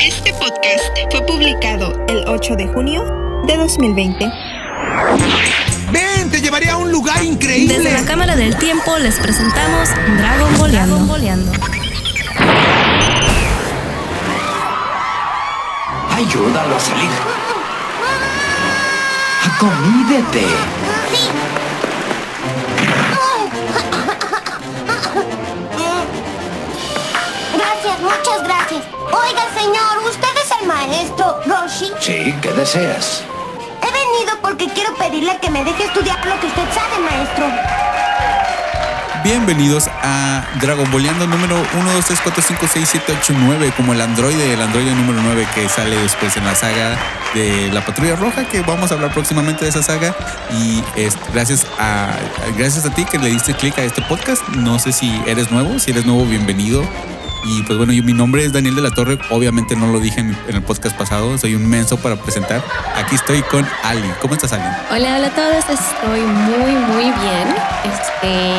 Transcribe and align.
Este 0.00 0.32
podcast 0.34 0.84
fue 1.10 1.24
publicado 1.26 2.04
el 2.08 2.24
8 2.26 2.56
de 2.56 2.66
junio 2.68 3.04
de 3.46 3.56
2020. 3.56 4.26
Ven, 5.92 6.30
te 6.30 6.40
llevaré 6.40 6.68
a 6.70 6.76
un 6.76 6.90
lugar 6.92 7.22
increíble. 7.24 7.78
Desde 7.78 7.92
la 7.92 8.04
Cámara 8.04 8.36
del 8.36 8.56
Tiempo 8.56 8.98
les 8.98 9.16
presentamos 9.18 9.88
Dragon 10.18 10.58
Boleando. 10.58 10.98
Boleando. 11.00 11.52
Ayúdalo 16.10 16.76
a 16.76 16.80
salir. 16.80 17.10
Acomídete. 19.44 20.44
Oiga, 29.28 29.42
señor, 29.58 30.08
¿usted 30.08 30.28
es 30.44 30.50
el 30.60 30.68
maestro 30.68 31.40
Roshi? 31.46 31.90
Sí, 31.98 32.32
¿qué 32.40 32.52
deseas? 32.52 33.24
He 33.82 33.86
venido 33.86 34.38
porque 34.40 34.68
quiero 34.68 34.94
pedirle 34.94 35.36
que 35.40 35.50
me 35.50 35.64
deje 35.64 35.84
estudiar 35.84 36.24
lo 36.24 36.38
que 36.38 36.46
usted 36.46 36.62
sabe, 36.72 37.02
maestro. 37.02 37.46
Bienvenidos 39.24 39.88
a 40.04 40.44
Dragon 40.60 40.88
Boleando 40.92 41.26
número 41.26 41.56
1, 41.56 41.92
2, 41.92 42.04
3, 42.04 42.20
4, 42.22 42.44
5, 42.46 42.66
6, 42.72 42.88
7, 42.88 43.16
8, 43.20 43.34
9, 43.36 43.72
como 43.76 43.94
el 43.94 44.00
androide, 44.00 44.52
el 44.52 44.62
androide 44.62 44.94
número 44.94 45.20
9 45.20 45.48
que 45.56 45.68
sale 45.68 45.96
después 45.96 46.36
en 46.36 46.44
la 46.44 46.54
saga 46.54 46.96
de 47.34 47.72
la 47.72 47.84
Patrulla 47.84 48.14
Roja, 48.14 48.46
que 48.46 48.60
vamos 48.60 48.92
a 48.92 48.94
hablar 48.94 49.12
próximamente 49.12 49.64
de 49.64 49.70
esa 49.70 49.82
saga. 49.82 50.14
Y 50.52 50.84
es 50.94 51.18
gracias 51.32 51.66
a, 51.80 52.10
gracias 52.56 52.86
a 52.86 52.94
ti 52.94 53.04
que 53.04 53.18
le 53.18 53.30
diste 53.30 53.54
clic 53.54 53.76
a 53.78 53.82
este 53.82 54.02
podcast. 54.02 54.46
No 54.50 54.78
sé 54.78 54.92
si 54.92 55.20
eres 55.26 55.50
nuevo, 55.50 55.80
si 55.80 55.90
eres 55.90 56.06
nuevo, 56.06 56.24
bienvenido. 56.26 56.84
Y 57.48 57.62
pues 57.62 57.78
bueno, 57.78 57.92
yo, 57.92 58.02
mi 58.02 58.12
nombre 58.12 58.44
es 58.44 58.52
Daniel 58.52 58.74
de 58.74 58.82
la 58.82 58.90
Torre. 58.90 59.20
Obviamente 59.30 59.76
no 59.76 59.86
lo 59.86 60.00
dije 60.00 60.18
en, 60.20 60.36
el 60.48 60.60
podcast 60.62 60.96
pasado. 60.96 61.38
Soy 61.38 61.54
un 61.54 61.64
menso 61.68 61.96
para 61.96 62.16
presentar. 62.16 62.60
Aquí 62.96 63.14
estoy 63.14 63.40
con 63.42 63.64
Ali. 63.84 64.10
¿Cómo 64.20 64.34
estás, 64.34 64.52
Ali? 64.52 64.64
Hola, 64.90 65.14
hola 65.16 65.28
a 65.28 65.30
todos. 65.30 65.64
Estoy 65.70 66.22
muy, 66.22 66.72
muy 66.72 67.04
bien. 67.04 67.54
Este. 67.84 68.50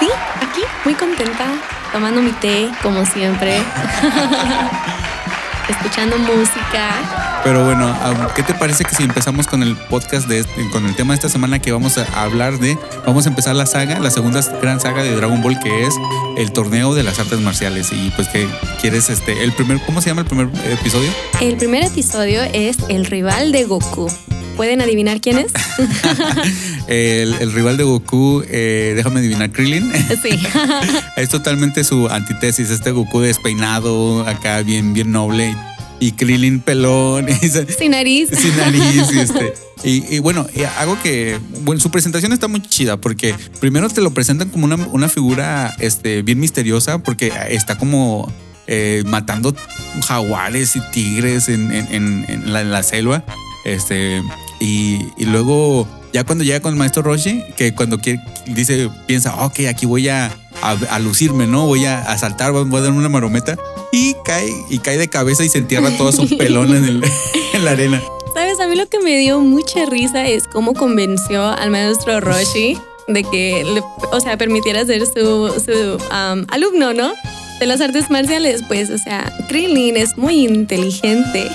Sí, 0.00 0.08
aquí, 0.36 0.60
muy 0.84 0.92
contenta. 0.94 1.46
Tomando 1.92 2.20
mi 2.20 2.32
té, 2.32 2.70
como 2.82 3.06
siempre. 3.06 3.56
Escuchando 5.68 6.18
música. 6.18 7.29
Pero 7.42 7.64
bueno, 7.64 7.96
¿qué 8.36 8.42
te 8.42 8.52
parece 8.54 8.84
que 8.84 8.94
si 8.94 9.02
empezamos 9.02 9.46
con 9.46 9.62
el 9.62 9.74
podcast 9.74 10.28
de 10.28 10.40
este- 10.40 10.68
con 10.70 10.84
el 10.86 10.94
tema 10.94 11.14
de 11.14 11.16
esta 11.16 11.28
semana 11.30 11.58
que 11.58 11.72
vamos 11.72 11.96
a 11.96 12.04
hablar 12.22 12.58
de, 12.58 12.78
vamos 13.06 13.24
a 13.26 13.30
empezar 13.30 13.56
la 13.56 13.64
saga, 13.66 13.98
la 13.98 14.10
segunda 14.10 14.40
gran 14.60 14.78
saga 14.80 15.02
de 15.02 15.14
Dragon 15.16 15.40
Ball 15.42 15.58
que 15.58 15.86
es 15.86 15.94
el 16.36 16.52
torneo 16.52 16.94
de 16.94 17.02
las 17.02 17.18
artes 17.18 17.40
marciales 17.40 17.92
y 17.92 18.10
pues 18.14 18.28
que 18.28 18.46
quieres 18.80 19.08
este 19.08 19.42
el 19.42 19.52
primer 19.52 19.80
¿cómo 19.86 20.02
se 20.02 20.10
llama 20.10 20.20
el 20.22 20.26
primer 20.26 20.48
episodio? 20.70 21.10
El 21.40 21.56
primer 21.56 21.82
episodio 21.82 22.42
es 22.52 22.76
el 22.88 23.06
rival 23.06 23.52
de 23.52 23.64
Goku. 23.64 24.10
¿Pueden 24.56 24.82
adivinar 24.82 25.22
quién 25.22 25.38
es? 25.38 25.52
El, 26.86 27.34
el 27.34 27.52
rival 27.52 27.76
de 27.76 27.84
Goku, 27.84 28.42
eh, 28.48 28.92
déjame 28.96 29.20
adivinar, 29.20 29.50
Krillin. 29.52 29.90
Sí. 30.20 30.38
es 31.16 31.28
totalmente 31.28 31.84
su 31.84 32.08
antítesis, 32.08 32.68
este 32.68 32.90
Goku 32.90 33.20
despeinado, 33.20 34.26
acá 34.26 34.60
bien 34.62 34.92
bien 34.92 35.12
noble 35.12 35.56
y 36.00 36.12
Krillin 36.12 36.60
pelón. 36.60 37.28
y 37.28 37.34
Sin 37.34 37.92
nariz. 37.92 38.30
sin 38.36 38.56
nariz 38.56 39.12
y 39.14 39.18
este. 39.20 39.54
Y, 39.82 40.16
y 40.16 40.18
bueno, 40.18 40.46
y 40.54 40.64
algo 40.64 40.98
que, 41.02 41.38
bueno, 41.62 41.80
su 41.80 41.90
presentación 41.90 42.34
está 42.34 42.48
muy 42.48 42.60
chida 42.60 42.98
porque 42.98 43.34
primero 43.60 43.88
te 43.88 44.02
lo 44.02 44.10
presentan 44.12 44.50
como 44.50 44.66
una, 44.66 44.76
una 44.76 45.08
figura 45.08 45.74
este, 45.78 46.20
bien 46.20 46.38
misteriosa 46.38 46.98
porque 46.98 47.32
está 47.48 47.78
como 47.78 48.30
eh, 48.66 49.02
matando 49.06 49.56
jaguares 50.06 50.76
y 50.76 50.80
tigres 50.92 51.48
en, 51.48 51.72
en- 51.72 51.88
en- 51.94 52.26
en 52.28 52.52
la, 52.52 52.60
en 52.60 52.70
la 52.70 52.82
selva. 52.82 53.24
Este, 53.64 54.22
y, 54.60 54.98
y 55.16 55.24
luego, 55.24 55.88
ya 56.12 56.24
cuando 56.24 56.44
llega 56.44 56.60
con 56.60 56.74
el 56.74 56.78
maestro 56.78 57.02
Roshi, 57.02 57.42
que 57.56 57.74
cuando 57.74 57.98
quiere, 58.00 58.20
dice, 58.48 58.90
piensa, 59.06 59.34
ok, 59.46 59.60
aquí 59.68 59.86
voy 59.86 60.10
a, 60.10 60.30
a, 60.62 60.98
lucirme, 60.98 61.46
¿no? 61.46 61.66
Voy 61.66 61.84
a, 61.86 62.00
a 62.00 62.18
saltar, 62.18 62.52
voy 62.52 62.78
a 62.78 62.82
dar 62.82 62.92
una 62.92 63.08
marometa. 63.08 63.56
Y 63.92 64.14
cae, 64.24 64.48
y 64.68 64.78
cae 64.78 64.98
de 64.98 65.08
cabeza 65.08 65.44
y 65.44 65.48
se 65.48 65.58
entierra 65.58 65.90
todo 65.96 66.12
su 66.12 66.36
pelón 66.36 66.74
en, 66.74 66.84
el- 66.84 67.04
en 67.54 67.64
la 67.64 67.72
arena. 67.72 68.02
¿Sabes? 68.34 68.60
A 68.60 68.66
mí 68.68 68.76
lo 68.76 68.88
que 68.88 69.00
me 69.00 69.16
dio 69.18 69.40
mucha 69.40 69.86
risa 69.86 70.26
es 70.26 70.44
cómo 70.46 70.74
convenció 70.74 71.44
al 71.44 71.70
maestro 71.70 72.20
Roshi 72.20 72.78
de 73.08 73.24
que, 73.24 73.64
o 74.12 74.20
sea, 74.20 74.36
permitiera 74.36 74.84
ser 74.86 75.04
su, 75.04 75.12
su 75.64 75.96
um, 76.14 76.44
alumno, 76.48 76.92
¿no? 76.94 77.12
De 77.58 77.66
las 77.66 77.80
artes 77.80 78.08
marciales. 78.08 78.62
Pues, 78.68 78.88
o 78.90 78.98
sea, 78.98 79.32
Krillin 79.48 79.96
es 79.96 80.16
muy 80.16 80.46
inteligente 80.46 81.50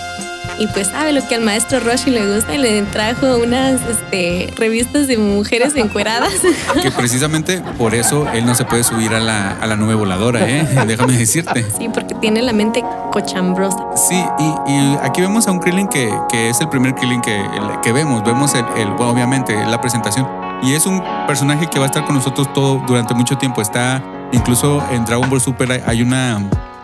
y 0.59 0.67
pues 0.67 0.87
sabe 0.87 1.11
lo 1.13 1.25
que 1.27 1.35
al 1.35 1.41
maestro 1.41 1.79
Roshi 1.79 2.09
le 2.11 2.33
gusta 2.35 2.53
y 2.55 2.57
le 2.57 2.81
trajo 2.83 3.37
unas 3.37 3.81
este, 3.83 4.53
revistas 4.57 5.07
de 5.07 5.17
mujeres 5.17 5.75
encueradas. 5.75 6.31
Que 6.81 6.91
precisamente 6.91 7.61
por 7.77 7.95
eso 7.95 8.27
él 8.33 8.45
no 8.45 8.53
se 8.55 8.65
puede 8.65 8.83
subir 8.83 9.13
a 9.13 9.19
la, 9.19 9.51
a 9.51 9.65
la 9.67 9.75
nube 9.75 9.95
voladora, 9.95 10.47
¿eh? 10.49 10.67
Déjame 10.87 11.13
decirte. 11.13 11.65
Sí, 11.77 11.89
porque 11.93 12.13
tiene 12.15 12.41
la 12.41 12.53
mente 12.53 12.83
cochambrosa. 13.11 13.77
Sí, 13.95 14.21
y, 14.39 14.71
y 14.71 14.97
aquí 15.01 15.21
vemos 15.21 15.47
a 15.47 15.51
un 15.51 15.59
Krillin 15.59 15.87
que, 15.87 16.13
que 16.29 16.49
es 16.49 16.59
el 16.61 16.69
primer 16.69 16.93
Krillin 16.95 17.21
que, 17.21 17.35
el- 17.39 17.81
que 17.83 17.91
vemos. 17.91 18.23
Vemos 18.23 18.53
el, 18.53 18.65
el- 18.77 18.89
bueno, 18.91 19.09
obviamente 19.11 19.55
la 19.65 19.79
presentación. 19.81 20.27
Y 20.63 20.73
es 20.73 20.85
un 20.85 21.01
personaje 21.27 21.67
que 21.67 21.79
va 21.79 21.85
a 21.85 21.87
estar 21.87 22.05
con 22.05 22.15
nosotros 22.15 22.51
todo 22.53 22.83
durante 22.87 23.13
mucho 23.13 23.37
tiempo. 23.37 23.61
Está 23.61 24.01
incluso 24.31 24.83
en 24.91 25.05
Dragon 25.05 25.29
Ball 25.29 25.41
Super 25.41 25.83
hay, 25.85 26.01
una 26.01 26.37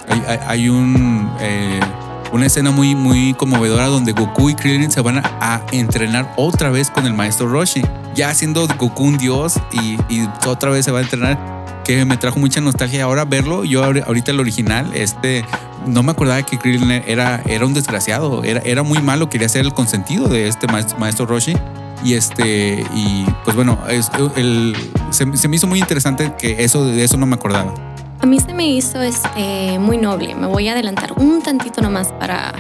hay, 0.10 0.24
hay- 0.28 0.40
hay 0.48 0.70
un 0.70 1.32
eh, 1.40 1.80
una 2.32 2.46
escena 2.46 2.72
muy 2.72 2.96
muy 2.96 3.34
conmovedora 3.34 3.88
donde 3.88 4.14
Goku 4.14 4.50
y 4.50 4.56
Krillin 4.56 4.92
se 4.92 5.02
van 5.02 5.20
a, 5.24 5.62
entrenar 5.72 6.34
otra 6.38 6.70
vez 6.70 6.90
con 6.90 7.06
el 7.06 7.14
maestro 7.14 7.48
Roshi. 7.48 7.82
Ya 8.16 8.34
siendo 8.34 8.68
Goku 8.68 9.04
un 9.04 9.18
dios 9.18 9.60
y, 9.72 9.98
otra 10.48 10.70
vez 10.70 10.86
se 10.86 10.92
va 10.92 11.00
a 11.00 11.02
entrenar 11.02 11.82
que 11.86 12.06
me 12.06 12.18
trajo 12.18 12.40
mucha 12.40 12.62
nostalgia 12.62 13.04
ahora 13.04 13.26
verlo. 13.26 13.64
Yo 13.64 13.84
ahori- 13.84 14.04
ahorita 14.06 14.32
el 14.32 14.40
original, 14.40 14.92
este, 14.94 15.44
no 15.88 16.04
me 16.04 16.12
acordaba 16.12 16.42
que 16.44 16.58
Krillin 16.58 16.92
era, 16.92 17.42
era 17.46 17.66
un 17.66 17.74
desgraciado, 17.74 18.44
era, 18.44 18.62
era 18.62 18.84
muy 18.84 19.02
malo, 19.02 19.30
quería 19.30 19.50
ser 19.50 19.62
el 19.62 19.74
consentido 19.74 20.28
de 20.28 20.48
este 20.48 20.68
maestro, 20.68 21.26
Roshi. 21.26 21.56
Y 22.04 22.16
este, 22.16 22.84
y 22.96 23.26
pues 23.44 23.56
bueno, 23.56 23.78
se, 25.12 25.38
se 25.38 25.48
me 25.48 25.56
hizo 25.56 25.68
muy 25.68 25.80
interesante 25.80 26.34
que 26.38 26.64
eso 26.64 26.84
de 26.84 27.04
eso 27.04 27.18
no 27.18 27.28
me 27.28 27.36
acordaba. 27.36 27.91
A 28.22 28.28
mí 28.28 28.40
se 28.40 28.54
me 28.54 28.68
hizo 28.68 29.02
este, 29.02 29.80
muy 29.80 29.98
noble. 29.98 30.36
Me 30.36 30.46
voy 30.46 30.68
a 30.68 30.74
adelantar 30.74 31.14
un 31.14 31.42
tantito 31.42 31.82
nomás 31.82 32.14
para, 32.14 32.54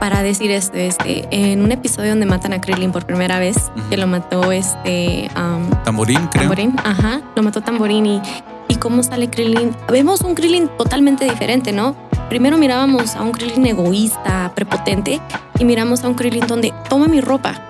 para 0.00 0.24
decir 0.24 0.50
esto. 0.50 0.76
Este, 0.76 1.28
en 1.30 1.62
un 1.62 1.70
episodio 1.70 2.10
donde 2.10 2.26
matan 2.26 2.52
a 2.52 2.60
Krillin 2.60 2.90
por 2.90 3.06
primera 3.06 3.38
vez, 3.38 3.70
que 3.88 3.96
lo 3.96 4.08
mató 4.08 4.50
este 4.50 5.30
um, 5.36 5.70
Tamborín, 5.84 6.26
creo. 6.32 6.42
Tamborín, 6.42 6.74
ajá, 6.82 7.20
lo 7.36 7.42
mató 7.44 7.60
Tamborín 7.60 8.06
y, 8.06 8.22
y 8.66 8.74
cómo 8.74 9.04
sale 9.04 9.30
Krillin. 9.30 9.70
Vemos 9.88 10.22
un 10.22 10.34
Krillin 10.34 10.68
totalmente 10.76 11.26
diferente, 11.26 11.70
¿no? 11.70 11.94
Primero 12.28 12.58
mirábamos 12.58 13.14
a 13.14 13.22
un 13.22 13.30
Krillin 13.30 13.66
egoísta, 13.66 14.50
prepotente, 14.52 15.20
y 15.60 15.64
miramos 15.64 16.02
a 16.02 16.08
un 16.08 16.14
Krillin 16.14 16.46
donde 16.48 16.74
toma 16.88 17.06
mi 17.06 17.20
ropa. 17.20 17.68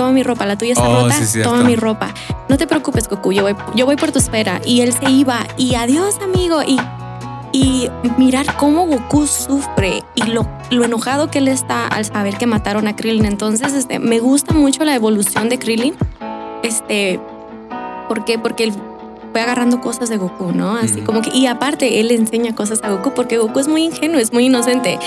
Toma 0.00 0.12
mi 0.12 0.22
ropa, 0.22 0.46
la 0.46 0.56
tuya 0.56 0.72
está 0.72 0.88
Oh, 0.88 1.02
rota, 1.02 1.12
sí, 1.12 1.42
toma 1.42 1.62
mi 1.62 1.76
ropa. 1.76 2.14
No 2.48 2.56
te 2.56 2.66
preocupes, 2.66 3.06
Goku, 3.06 3.32
yo 3.32 3.42
voy, 3.42 3.54
yo 3.74 3.84
voy 3.84 3.96
por 3.96 4.12
tu 4.12 4.18
esfera. 4.18 4.58
Y 4.64 4.80
él 4.80 4.94
se 4.94 5.10
iba, 5.10 5.46
y 5.58 5.74
adiós, 5.74 6.16
amigo. 6.22 6.62
Y, 6.62 6.80
y 7.52 7.90
mirar 8.16 8.46
cómo 8.56 8.86
Goku 8.86 9.26
sufre 9.26 10.02
y 10.14 10.22
lo, 10.22 10.48
lo 10.70 10.86
enojado 10.86 11.30
que 11.30 11.36
él 11.36 11.48
está 11.48 11.86
al 11.86 12.06
saber 12.06 12.38
que 12.38 12.46
mataron 12.46 12.88
a 12.88 12.96
Krillin. 12.96 13.26
Entonces, 13.26 13.74
este, 13.74 13.98
me 13.98 14.20
gusta 14.20 14.54
mucho 14.54 14.84
la 14.84 14.94
evolución 14.94 15.50
de 15.50 15.58
Krillin. 15.58 15.94
Este, 16.62 17.20
¿por 18.08 18.24
qué? 18.24 18.38
Porque 18.38 18.64
él 18.64 18.72
fue 19.32 19.40
agarrando 19.40 19.80
cosas 19.80 20.08
de 20.08 20.16
Goku, 20.16 20.52
¿no? 20.52 20.76
Así 20.76 21.00
como 21.02 21.22
que, 21.22 21.30
y 21.36 21.46
aparte, 21.46 22.00
él 22.00 22.10
enseña 22.10 22.54
cosas 22.54 22.80
a 22.82 22.90
Goku 22.90 23.12
porque 23.14 23.38
Goku 23.38 23.58
es 23.60 23.68
muy 23.68 23.84
ingenuo, 23.84 24.18
es 24.18 24.32
muy 24.32 24.46
inocente. 24.46 24.98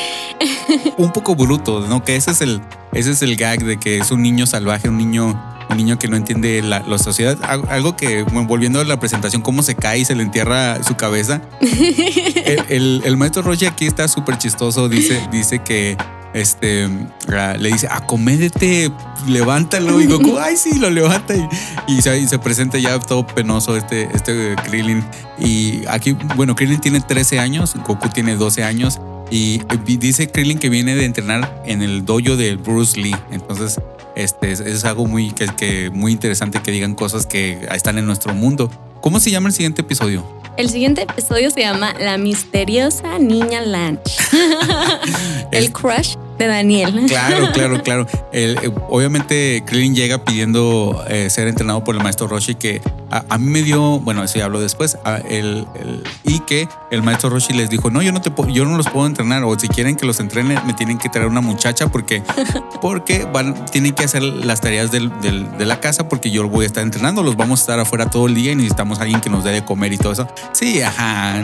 Un 0.97 1.11
poco 1.11 1.35
bruto, 1.35 1.81
¿no? 1.87 2.03
Que 2.03 2.15
ese 2.15 2.31
es 2.31 2.41
el, 2.41 2.61
ese 2.93 3.11
es 3.11 3.21
el 3.21 3.35
gag 3.35 3.63
de 3.63 3.77
que 3.79 3.97
es 3.99 4.11
un 4.11 4.21
niño 4.21 4.45
salvaje, 4.45 4.87
un 4.89 4.97
niño, 4.97 5.39
un 5.69 5.77
niño 5.77 5.97
que 5.99 6.07
no 6.07 6.15
entiende 6.15 6.61
la, 6.61 6.79
la 6.81 6.97
sociedad. 6.97 7.37
Al- 7.43 7.67
Algo 7.69 7.95
que, 7.95 8.23
bueno, 8.23 8.45
volviendo 8.47 8.79
a 8.79 8.83
la 8.83 8.99
presentación, 8.99 9.41
cómo 9.41 9.61
se 9.63 9.75
cae 9.75 9.99
y 9.99 10.05
se 10.05 10.15
le 10.15 10.23
entierra 10.23 10.81
su 10.83 10.95
cabeza. 10.95 11.41
el, 11.61 12.59
el- 12.69 13.01
el 13.05 13.17
maestro 13.17 13.41
Roshi 13.41 13.65
aquí 13.65 13.85
está 13.87 14.07
súper 14.07 14.37
chistoso. 14.37 14.87
Dice, 14.89 15.21
dice 15.31 15.59
que 15.59 15.97
este 16.33 16.89
ah, 17.29 17.55
le 17.59 17.69
dice, 17.69 17.87
acomédete, 17.89 18.91
levántalo. 19.27 20.01
Y 20.01 20.07
Goku, 20.07 20.37
ay, 20.41 20.57
sí, 20.57 20.79
lo 20.79 20.89
levanta. 20.89 21.35
Y, 21.35 21.47
y 21.87 22.01
se, 22.01 22.19
y 22.19 22.27
se 22.27 22.39
presenta 22.39 22.77
ya 22.77 22.99
todo 22.99 23.25
penoso 23.25 23.77
este, 23.77 24.09
este 24.13 24.55
Krillin. 24.65 25.03
Y 25.39 25.85
aquí, 25.87 26.13
bueno, 26.35 26.55
Krillin 26.55 26.81
tiene 26.81 27.01
13 27.01 27.39
años, 27.39 27.75
Goku 27.87 28.09
tiene 28.09 28.35
12 28.35 28.63
años. 28.63 28.99
Y 29.31 29.61
dice 29.97 30.29
Krillin 30.29 30.59
que 30.59 30.69
viene 30.69 30.95
de 30.95 31.05
entrenar 31.05 31.63
en 31.65 31.81
el 31.81 32.05
dojo 32.05 32.35
de 32.35 32.55
Bruce 32.55 32.99
Lee. 32.99 33.15
Entonces, 33.31 33.79
este 34.15 34.51
es, 34.51 34.59
es 34.59 34.85
algo 34.85 35.07
muy, 35.07 35.31
que, 35.31 35.47
que 35.47 35.89
muy 35.89 36.11
interesante 36.11 36.61
que 36.61 36.71
digan 36.71 36.93
cosas 36.93 37.25
que 37.25 37.67
están 37.71 37.97
en 37.97 38.05
nuestro 38.05 38.33
mundo. 38.35 38.69
¿Cómo 39.03 39.19
se 39.19 39.31
llama 39.31 39.49
el 39.49 39.53
siguiente 39.53 39.81
episodio? 39.81 40.23
El 40.55 40.69
siguiente 40.69 41.01
episodio 41.01 41.51
se 41.51 41.59
llama 41.59 41.93
La 41.99 42.17
misteriosa 42.17 43.19
niña 43.19 43.59
Lanch. 43.59 43.99
el 45.51 45.73
crush 45.73 46.15
de 46.43 46.47
Daniel. 46.47 47.05
Claro, 47.07 47.51
claro, 47.53 47.83
claro. 47.83 48.07
El, 48.31 48.57
eh, 48.61 48.71
obviamente, 48.89 49.63
Krillin 49.65 49.95
llega 49.95 50.23
pidiendo 50.23 51.03
eh, 51.07 51.29
ser 51.29 51.47
entrenado 51.47 51.83
por 51.83 51.95
el 51.95 52.01
maestro 52.03 52.27
Roshi, 52.27 52.55
que 52.55 52.81
a, 53.11 53.23
a 53.29 53.37
mí 53.37 53.49
me 53.49 53.61
dio, 53.61 53.99
bueno, 53.99 54.23
eso 54.23 54.39
ya 54.39 54.45
hablo 54.45 54.59
después, 54.59 54.97
a- 55.05 55.17
el, 55.17 55.65
el- 55.75 56.03
y 56.23 56.39
que 56.39 56.67
el 56.91 57.03
maestro 57.03 57.29
Roshi 57.29 57.53
les 57.53 57.69
dijo, 57.69 57.89
no, 57.91 58.01
yo 58.01 58.11
no, 58.11 58.21
te, 58.21 58.31
puedo- 58.31 58.49
yo 58.49 58.65
no 58.65 58.77
los 58.77 58.87
puedo 58.89 59.05
entrenar, 59.05 59.43
o 59.43 59.57
si 59.59 59.67
quieren 59.67 59.95
que 59.95 60.05
los 60.05 60.19
entrene, 60.19 60.59
me 60.65 60.73
tienen 60.73 60.97
que 60.97 61.09
traer 61.09 61.27
una 61.27 61.41
muchacha 61.41 61.87
porque, 61.87 62.23
porque 62.81 63.25
van, 63.31 63.65
tienen 63.65 63.93
que 63.93 64.03
hacer 64.03 64.23
las 64.23 64.61
tareas 64.61 64.91
del- 64.91 65.11
del- 65.21 65.57
de 65.57 65.65
la 65.65 65.79
casa 65.79 66.07
porque 66.09 66.31
yo 66.31 66.47
voy 66.49 66.63
a 66.63 66.67
estar 66.67 66.83
entrenando, 66.83 67.23
los 67.23 67.35
vamos 67.35 67.59
a 67.59 67.63
estar 67.63 67.79
afuera 67.79 68.09
todo 68.09 68.27
el 68.27 68.35
día 68.35 68.51
y 68.51 68.55
necesitamos 68.55 68.99
a 68.99 69.03
alguien 69.03 69.21
que 69.21 69.29
nos 69.29 69.43
dé 69.43 69.51
de 69.51 69.63
comer 69.63 69.93
y 69.93 69.97
todo 69.97 70.13
eso. 70.13 70.27
Sí, 70.53 70.81
ajá. 70.81 71.37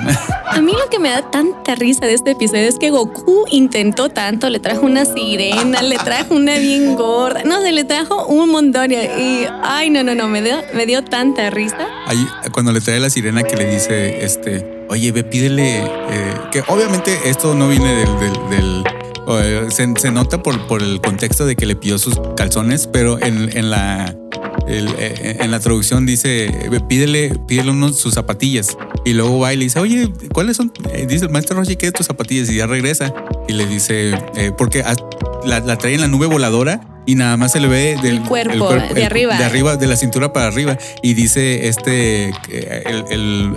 A 0.52 0.62
mí 0.62 0.72
lo 0.72 0.90
que 0.90 1.00
me 1.00 1.10
da 1.10 1.22
tanta 1.30 1.76
risa 1.76 2.06
de 2.06 2.14
este 2.14 2.32
episodio 2.32 2.68
es 2.68 2.78
que 2.80 2.90
Goku 2.90 3.46
intentó 3.52 4.10
tanto, 4.10 4.50
le 4.50 4.60
trajo 4.60 4.89
una 4.90 5.06
sirena, 5.06 5.82
le 5.82 5.98
trajo 5.98 6.36
una 6.36 6.58
bien 6.58 6.96
gorda, 6.96 7.44
no 7.44 7.62
sé, 7.62 7.72
le 7.72 7.84
trajo 7.84 8.26
un 8.28 8.50
montón 8.50 8.92
y, 8.92 8.96
y- 8.96 9.48
ay, 9.64 9.90
no, 9.90 10.04
no, 10.04 10.16
no, 10.16 10.28
me 10.28 10.42
dio, 10.42 10.56
me 10.74 10.86
dio 10.86 11.04
tanta 11.04 11.50
risa. 11.50 11.88
Ahí, 12.08 12.26
cuando 12.52 12.72
le 12.72 12.82
trae 12.82 13.00
la 13.00 13.10
sirena 13.10 13.44
que 13.44 13.56
le 13.56 13.66
dice, 13.72 14.24
este, 14.26 14.66
oye, 14.90 15.12
ve, 15.12 15.24
pídele, 15.24 15.80
eh, 15.84 16.34
que 16.52 16.64
obviamente 16.68 17.18
esto 17.26 17.54
no 17.56 17.68
viene 17.70 17.94
del, 17.96 18.20
del- 18.20 18.50
del- 18.50 18.84
eh, 19.32 19.68
se, 19.70 19.88
se 19.98 20.10
nota 20.12 20.42
por, 20.42 20.66
por 20.68 20.82
el 20.82 21.00
contexto 21.02 21.46
de 21.46 21.56
que 21.56 21.66
le 21.68 21.76
pidió 21.76 22.00
sus 22.00 22.20
calzones, 22.36 22.88
pero 22.88 23.20
en, 23.22 23.56
en 23.56 23.70
la 23.70 24.16
el- 24.70 24.96
eh, 24.98 25.38
en 25.42 25.52
la 25.52 25.60
traducción 25.60 26.06
dice, 26.06 26.50
pídele, 26.88 27.34
pídele 27.48 27.72
unos 27.72 27.98
sus 27.98 28.14
zapatillas. 28.14 28.78
Y 29.06 29.14
luego 29.14 29.40
va 29.40 29.54
y 29.54 29.58
le 29.58 29.64
dice, 29.66 29.80
oye, 29.80 30.12
¿cuáles 30.34 30.58
son? 30.58 30.72
Eh, 30.94 31.06
dice 31.10 31.26
el 31.26 31.32
maestro 31.32 31.58
Roshi, 31.58 31.76
¿qué 31.76 31.88
es 31.88 31.94
tus 31.94 32.06
zapatillas? 32.06 32.50
Y 32.50 32.56
ya 32.58 32.68
regresa 32.68 33.14
y 33.48 33.54
le 33.54 33.66
dice, 33.66 34.14
eh, 34.36 34.52
porque 34.58 34.84
la, 35.46 35.60
la 35.62 35.78
trae 35.78 35.96
en 35.96 36.02
la 36.02 36.08
nube 36.08 36.28
voladora 36.28 36.82
y 37.06 37.16
nada 37.16 37.38
más 37.38 37.54
se 37.54 37.60
le 37.60 37.68
ve 37.68 37.98
del 38.04 38.18
El 38.18 38.24
cuerpo, 38.24 38.70
de 38.94 39.06
arriba. 39.06 39.38
De 39.38 39.44
arriba, 39.44 39.76
de 39.78 39.88
la 39.88 39.96
cintura 39.96 40.32
para 40.34 40.48
arriba. 40.48 40.78
Y 41.02 41.14
dice 41.16 41.68
este, 41.68 42.32
el- 43.10 43.56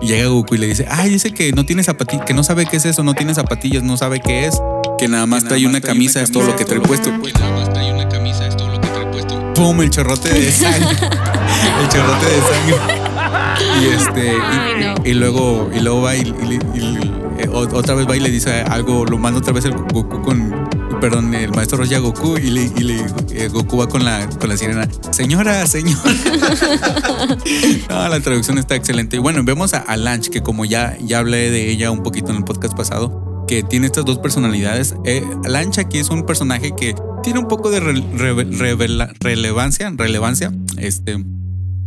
llega 0.00 0.26
Goku 0.28 0.54
y 0.54 0.58
le 0.58 0.66
dice, 0.66 0.86
ay, 0.88 1.10
dice 1.10 1.32
que 1.32 1.52
no 1.52 1.66
tiene 1.66 1.82
zapatillas, 1.82 2.24
que 2.24 2.34
no 2.34 2.42
sabe 2.42 2.66
qué 2.66 2.76
es 2.78 2.84
eso, 2.86 3.02
no 3.02 3.14
tiene 3.14 3.34
zapatillas, 3.34 3.82
no 3.82 3.96
sabe 3.96 4.20
qué 4.20 4.46
es, 4.46 4.54
que 4.98 5.08
nada 5.08 5.26
más 5.26 5.44
trae 5.44 5.66
una 5.66 5.80
camisa, 5.80 6.22
es 6.22 6.30
todo 6.30 6.44
lo 6.44 6.56
que 6.56 6.64
trae 6.64 6.80
puesto. 6.80 7.10
Que 7.22 7.32
nada 7.32 7.50
más 7.52 7.72
trae 7.72 7.92
una 7.92 8.08
camisa, 8.08 8.43
¡Pum! 9.54 9.80
El 9.82 9.90
chorrote 9.90 10.28
de 10.30 10.50
sangre. 10.52 10.88
el 11.82 11.88
chorrote 11.88 12.26
de 12.26 12.40
sangre. 12.42 13.04
Y 13.80 13.86
este, 13.86 14.26
y, 14.26 14.40
Ay, 14.40 14.94
no. 14.98 15.08
y 15.08 15.14
luego, 15.14 15.70
y 15.74 15.80
luego 15.80 16.02
va 16.02 16.16
y, 16.16 16.22
eh, 17.38 17.48
otra 17.52 17.94
vez 17.94 18.06
va 18.08 18.16
y 18.16 18.20
le 18.20 18.30
dice 18.30 18.62
algo, 18.62 19.04
lo 19.04 19.16
manda 19.18 19.38
otra 19.40 19.52
vez 19.52 19.64
el 19.64 19.72
Goku 19.74 20.22
con, 20.22 20.68
perdón, 21.00 21.34
el 21.34 21.50
maestro 21.52 21.78
Roshi 21.78 21.94
a 21.94 21.98
Goku 22.00 22.36
y, 22.38 22.50
le, 22.50 22.62
y 22.76 22.80
le- 22.82 23.04
eh, 23.32 23.48
Goku 23.48 23.76
va 23.78 23.88
con 23.88 24.04
la, 24.04 24.28
con 24.28 24.48
la 24.48 24.56
sirena, 24.56 24.88
señora, 25.10 25.66
señora. 25.66 26.02
no, 27.88 28.08
la 28.08 28.20
traducción 28.20 28.58
está 28.58 28.74
excelente. 28.74 29.16
Y 29.16 29.18
bueno, 29.20 29.42
vemos 29.44 29.74
a, 29.74 29.78
a 29.78 29.96
Lanch, 29.96 30.28
que 30.30 30.42
como 30.42 30.64
ya, 30.64 30.96
ya 31.00 31.18
hablé 31.20 31.50
de 31.50 31.70
ella 31.70 31.90
un 31.90 32.02
poquito 32.02 32.30
en 32.30 32.38
el 32.38 32.44
podcast 32.44 32.74
pasado, 32.76 33.44
que 33.48 33.62
tiene 33.62 33.86
estas 33.86 34.04
dos 34.04 34.18
personalidades. 34.18 34.94
Eh, 35.04 35.24
Lanch 35.46 35.78
aquí 35.78 35.98
es 35.98 36.10
un 36.10 36.24
personaje 36.24 36.72
que 36.76 36.94
tiene 37.24 37.38
un 37.40 37.48
poco 37.48 37.70
de 37.70 37.80
re- 37.80 38.04
re- 38.16 38.44
revela- 38.44 39.12
relevancia, 39.20 39.92
relevancia, 39.96 40.52
este, 40.78 41.24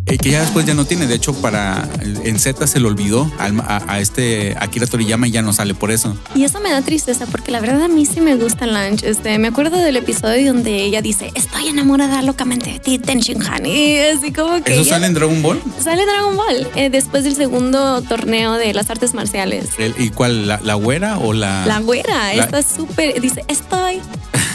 eh, 0.07 0.17
que 0.17 0.31
ya 0.31 0.41
después 0.41 0.65
ya 0.65 0.73
no 0.73 0.85
tiene. 0.85 1.05
De 1.07 1.15
hecho, 1.15 1.33
para 1.33 1.87
en 2.23 2.39
Z 2.39 2.65
se 2.67 2.79
le 2.79 2.87
olvidó 2.87 3.31
al- 3.39 3.59
a, 3.61 3.83
a 3.87 3.99
este 3.99 4.55
Akira 4.59 4.87
Toriyama 4.87 5.27
y 5.27 5.31
ya 5.31 5.41
no 5.41 5.53
sale 5.53 5.73
por 5.73 5.91
eso. 5.91 6.17
Y 6.35 6.43
eso 6.43 6.59
me 6.59 6.71
da 6.71 6.81
tristeza 6.81 7.25
porque 7.25 7.51
la 7.51 7.59
verdad 7.59 7.83
a 7.83 7.87
mí 7.87 8.05
sí 8.05 8.21
me 8.21 8.35
gusta 8.35 8.65
Lunch. 8.67 9.03
Este, 9.03 9.37
me 9.39 9.47
acuerdo 9.49 9.77
del 9.77 9.95
episodio 9.97 10.53
donde 10.53 10.83
ella 10.83 11.01
dice, 11.01 11.31
estoy 11.35 11.67
enamorada 11.67 12.21
locamente 12.21 12.71
de 12.73 12.79
ti, 12.79 12.99
Ten 12.99 13.19
Han. 13.49 13.65
Y 13.65 13.97
así 13.99 14.31
como 14.31 14.63
que... 14.63 14.73
¿Eso 14.73 14.81
ella- 14.81 14.91
sale 14.91 15.07
en 15.07 15.13
Dragon 15.13 15.41
Ball? 15.41 15.61
Sale 15.83 16.05
Dragon 16.05 16.35
Ball 16.37 16.67
eh, 16.75 16.89
después 16.89 17.23
del 17.23 17.35
segundo 17.35 18.01
torneo 18.01 18.53
de 18.53 18.73
las 18.73 18.89
artes 18.89 19.13
marciales. 19.13 19.69
El- 19.77 19.95
¿Y 19.97 20.09
cuál? 20.09 20.47
¿La, 20.47 20.59
la 20.63 20.75
güera 20.75 21.17
o 21.19 21.33
la.? 21.33 21.65
La 21.65 21.79
güera. 21.79 22.33
La- 22.33 22.43
está 22.43 22.61
súper. 22.61 23.19
Dice: 23.21 23.43
Estoy 23.47 24.01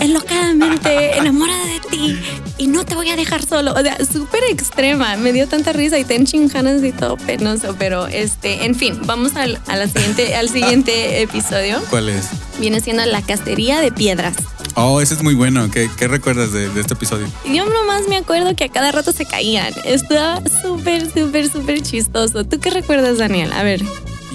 enlocadamente 0.00 1.16
enamorada 1.16 1.64
de 1.66 1.80
ti 1.90 2.18
y 2.58 2.66
no 2.66 2.84
te 2.84 2.94
voy 2.94 3.08
a 3.10 3.16
dejar 3.16 3.44
solo. 3.44 3.72
O 3.72 3.80
sea, 3.82 3.96
súper 4.04 4.42
extrema. 4.50 5.16
Me 5.16 5.32
dio 5.32 5.41
tanta 5.46 5.72
risa 5.72 5.98
y 5.98 6.04
Ten 6.04 6.26
Han 6.54 6.66
así 6.66 6.92
todo 6.92 7.16
penoso. 7.16 7.74
Pero 7.78 8.06
este, 8.06 8.64
en 8.64 8.74
fin, 8.74 8.98
vamos 9.04 9.36
al, 9.36 9.60
a 9.66 9.76
la 9.76 9.88
siguiente, 9.88 10.34
al 10.34 10.48
siguiente 10.48 11.22
episodio. 11.22 11.82
¿Cuál 11.90 12.08
es? 12.08 12.26
Viene 12.58 12.80
siendo 12.80 13.04
la 13.06 13.22
cacería 13.22 13.80
de 13.80 13.92
piedras. 13.92 14.34
Oh, 14.74 15.00
ese 15.00 15.14
es 15.14 15.22
muy 15.22 15.34
bueno. 15.34 15.70
¿Qué, 15.70 15.90
qué 15.98 16.08
recuerdas 16.08 16.52
de, 16.52 16.68
de 16.68 16.80
este 16.80 16.94
episodio? 16.94 17.26
Y 17.44 17.56
Yo 17.56 17.64
nomás 17.66 18.08
me 18.08 18.16
acuerdo 18.16 18.56
que 18.56 18.64
a 18.64 18.68
cada 18.68 18.90
rato 18.90 19.12
se 19.12 19.26
caían. 19.26 19.72
Estaba 19.84 20.40
súper, 20.62 21.10
súper, 21.12 21.50
súper 21.50 21.82
chistoso. 21.82 22.44
¿Tú 22.44 22.58
qué 22.58 22.70
recuerdas, 22.70 23.18
Daniel? 23.18 23.52
A 23.52 23.62
ver. 23.62 23.82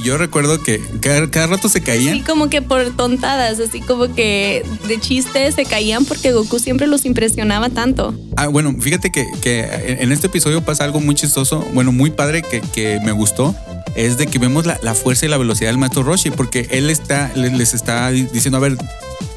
Yo 0.03 0.17
recuerdo 0.17 0.61
que 0.63 0.81
cada, 1.01 1.29
cada 1.29 1.47
rato 1.47 1.69
se 1.69 1.79
Sí, 1.79 1.85
caían. 1.85 2.23
como 2.23 2.49
que 2.49 2.61
por 2.61 2.95
tontadas, 2.95 3.59
así 3.59 3.81
como 3.81 4.13
que 4.13 4.63
de 4.87 4.99
chiste 4.99 5.51
se 5.51 5.65
caían 5.65 6.05
porque 6.05 6.31
Goku 6.31 6.59
siempre 6.59 6.87
los 6.87 7.05
impresionaba 7.05 7.69
tanto. 7.69 8.13
Ah, 8.35 8.47
bueno, 8.47 8.75
fíjate 8.79 9.11
que, 9.11 9.25
que 9.41 9.61
en 9.99 10.11
este 10.11 10.27
episodio 10.27 10.63
pasa 10.63 10.83
algo 10.83 10.99
muy 10.99 11.15
chistoso, 11.15 11.65
bueno, 11.73 11.91
muy 11.91 12.11
padre 12.11 12.41
que, 12.43 12.61
que 12.61 12.99
me 13.03 13.11
gustó. 13.11 13.55
Es 13.95 14.17
de 14.17 14.27
que 14.27 14.37
vemos 14.37 14.65
la, 14.67 14.79
la 14.83 14.93
fuerza 14.93 15.25
y 15.25 15.29
la 15.29 15.37
velocidad 15.37 15.69
del 15.71 15.79
maestro 15.79 16.03
Roshi, 16.03 16.29
porque 16.29 16.67
él 16.69 16.89
está, 16.91 17.31
le- 17.35 17.49
les 17.49 17.73
está 17.73 18.09
di- 18.11 18.27
diciendo, 18.31 18.57
a 18.57 18.61
ver, 18.61 18.77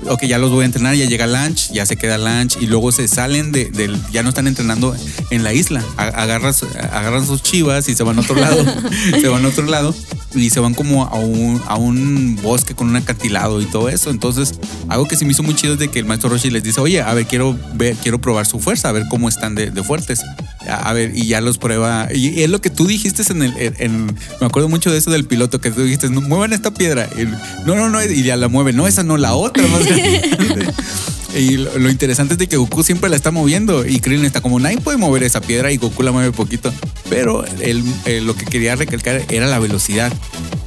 ok, 0.08 0.24
ya 0.24 0.38
los 0.38 0.50
voy 0.50 0.62
a 0.62 0.66
entrenar, 0.66 0.94
ya 0.94 1.06
llega 1.06 1.26
Lunch, 1.26 1.70
ya 1.72 1.86
se 1.86 1.96
queda 1.96 2.18
Lunch, 2.18 2.56
y 2.60 2.66
luego 2.66 2.92
se 2.92 3.08
salen 3.08 3.52
de, 3.52 3.66
del, 3.66 3.98
ya 4.12 4.22
no 4.22 4.30
están 4.30 4.46
entrenando 4.46 4.94
en 5.30 5.42
la 5.44 5.52
isla, 5.52 5.84
agarras, 5.96 6.62
agarran 6.92 7.26
sus 7.26 7.42
chivas 7.42 7.88
y 7.88 7.94
se 7.94 8.02
van 8.02 8.18
a 8.18 8.20
otro 8.22 8.34
lado, 8.34 8.64
se 9.20 9.28
van 9.28 9.44
a 9.44 9.48
otro 9.48 9.66
lado, 9.66 9.94
y 10.34 10.50
se 10.50 10.60
van 10.60 10.74
como 10.74 11.04
a 11.04 11.16
un, 11.16 11.60
a 11.66 11.76
un 11.76 12.38
bosque 12.42 12.74
con 12.74 12.88
un 12.88 12.96
acantilado 12.96 13.60
y 13.60 13.66
todo 13.66 13.88
eso. 13.88 14.10
Entonces, 14.10 14.54
algo 14.88 15.08
que 15.08 15.16
se 15.16 15.24
me 15.24 15.32
hizo 15.32 15.42
muy 15.42 15.54
chido 15.54 15.74
es 15.74 15.78
de 15.78 15.88
que 15.88 15.98
el 15.98 16.04
maestro 16.04 16.30
Roshi 16.30 16.50
les 16.50 16.62
dice, 16.62 16.80
oye, 16.80 17.00
a 17.00 17.12
ver, 17.14 17.26
quiero 17.26 17.58
ver, 17.74 17.96
quiero 17.96 18.20
probar 18.20 18.46
su 18.46 18.60
fuerza, 18.60 18.88
a 18.88 18.92
ver 18.92 19.04
cómo 19.10 19.28
están 19.28 19.54
de, 19.54 19.70
de 19.70 19.82
fuertes. 19.82 20.20
A, 20.68 20.88
a 20.88 20.92
ver, 20.92 21.12
y 21.14 21.26
ya 21.26 21.40
los 21.40 21.58
prueba. 21.58 22.08
Y 22.14 22.42
es 22.42 22.50
lo 22.50 22.60
que 22.60 22.70
tú 22.70 22.86
dijiste 22.86 23.22
en 23.30 23.42
el, 23.42 23.54
en, 23.78 24.06
me 24.06 24.46
acuerdo 24.46 24.68
mucho 24.68 24.90
de 24.90 24.98
eso 24.98 25.10
del 25.10 25.24
piloto, 25.24 25.60
que 25.60 25.70
tú 25.70 25.82
dijiste, 25.82 26.08
no, 26.10 26.20
muevan 26.20 26.52
esta 26.52 26.72
piedra. 26.72 27.08
Y, 27.16 27.24
no, 27.66 27.74
no, 27.74 27.88
no, 27.90 28.02
y 28.04 28.22
ya 28.22 28.36
la 28.36 28.48
mueve. 28.48 28.72
No, 28.72 28.86
esa 28.86 29.02
no, 29.02 29.16
la 29.16 29.34
otra 29.34 29.66
más. 29.66 29.82
Y 31.34 31.58
lo, 31.58 31.78
lo 31.78 31.90
interesante 31.90 32.34
es 32.34 32.38
de 32.38 32.48
que 32.48 32.56
Goku 32.56 32.82
siempre 32.82 33.08
la 33.08 33.16
está 33.16 33.30
moviendo 33.30 33.86
y 33.86 34.00
Krillin 34.00 34.24
está 34.24 34.40
como, 34.40 34.58
nadie 34.58 34.78
puede 34.78 34.98
mover 34.98 35.22
esa 35.22 35.40
piedra 35.40 35.70
y 35.70 35.76
Goku 35.76 36.02
la 36.02 36.12
mueve 36.12 36.32
poquito. 36.32 36.72
Pero 37.08 37.44
él, 37.60 37.84
lo 38.26 38.34
que 38.34 38.46
quería 38.46 38.76
recalcar 38.76 39.22
era 39.28 39.46
la 39.46 39.58
velocidad. 39.58 40.12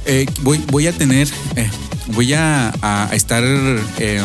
Eh, 0.06 0.26
voy, 0.42 0.62
voy 0.70 0.86
a 0.86 0.92
tener, 0.92 1.28
eh, 1.56 1.68
voy 2.14 2.32
a, 2.34 2.72
a 2.80 3.14
estar 3.14 3.42
eh, 3.44 4.22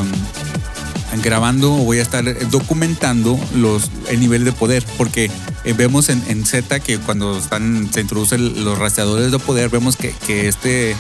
grabando 1.24 1.74
o 1.74 1.78
voy 1.80 2.00
a 2.00 2.02
estar 2.02 2.50
documentando 2.50 3.40
los, 3.56 3.90
el 4.10 4.20
nivel 4.20 4.46
de 4.46 4.52
poder, 4.52 4.84
porque 4.98 5.30
eh, 5.66 5.74
vemos 5.74 6.10
en, 6.10 6.24
en 6.28 6.46
Z 6.46 6.80
que 6.80 6.98
cuando 7.00 7.38
están, 7.38 7.92
se 7.92 8.02
introducen 8.02 8.64
los 8.64 8.78
rastreadores 8.78 9.32
de 9.32 9.40
poder, 9.40 9.70
vemos 9.70 9.96
que, 9.96 10.14
que 10.26 10.48
este, 10.48 10.96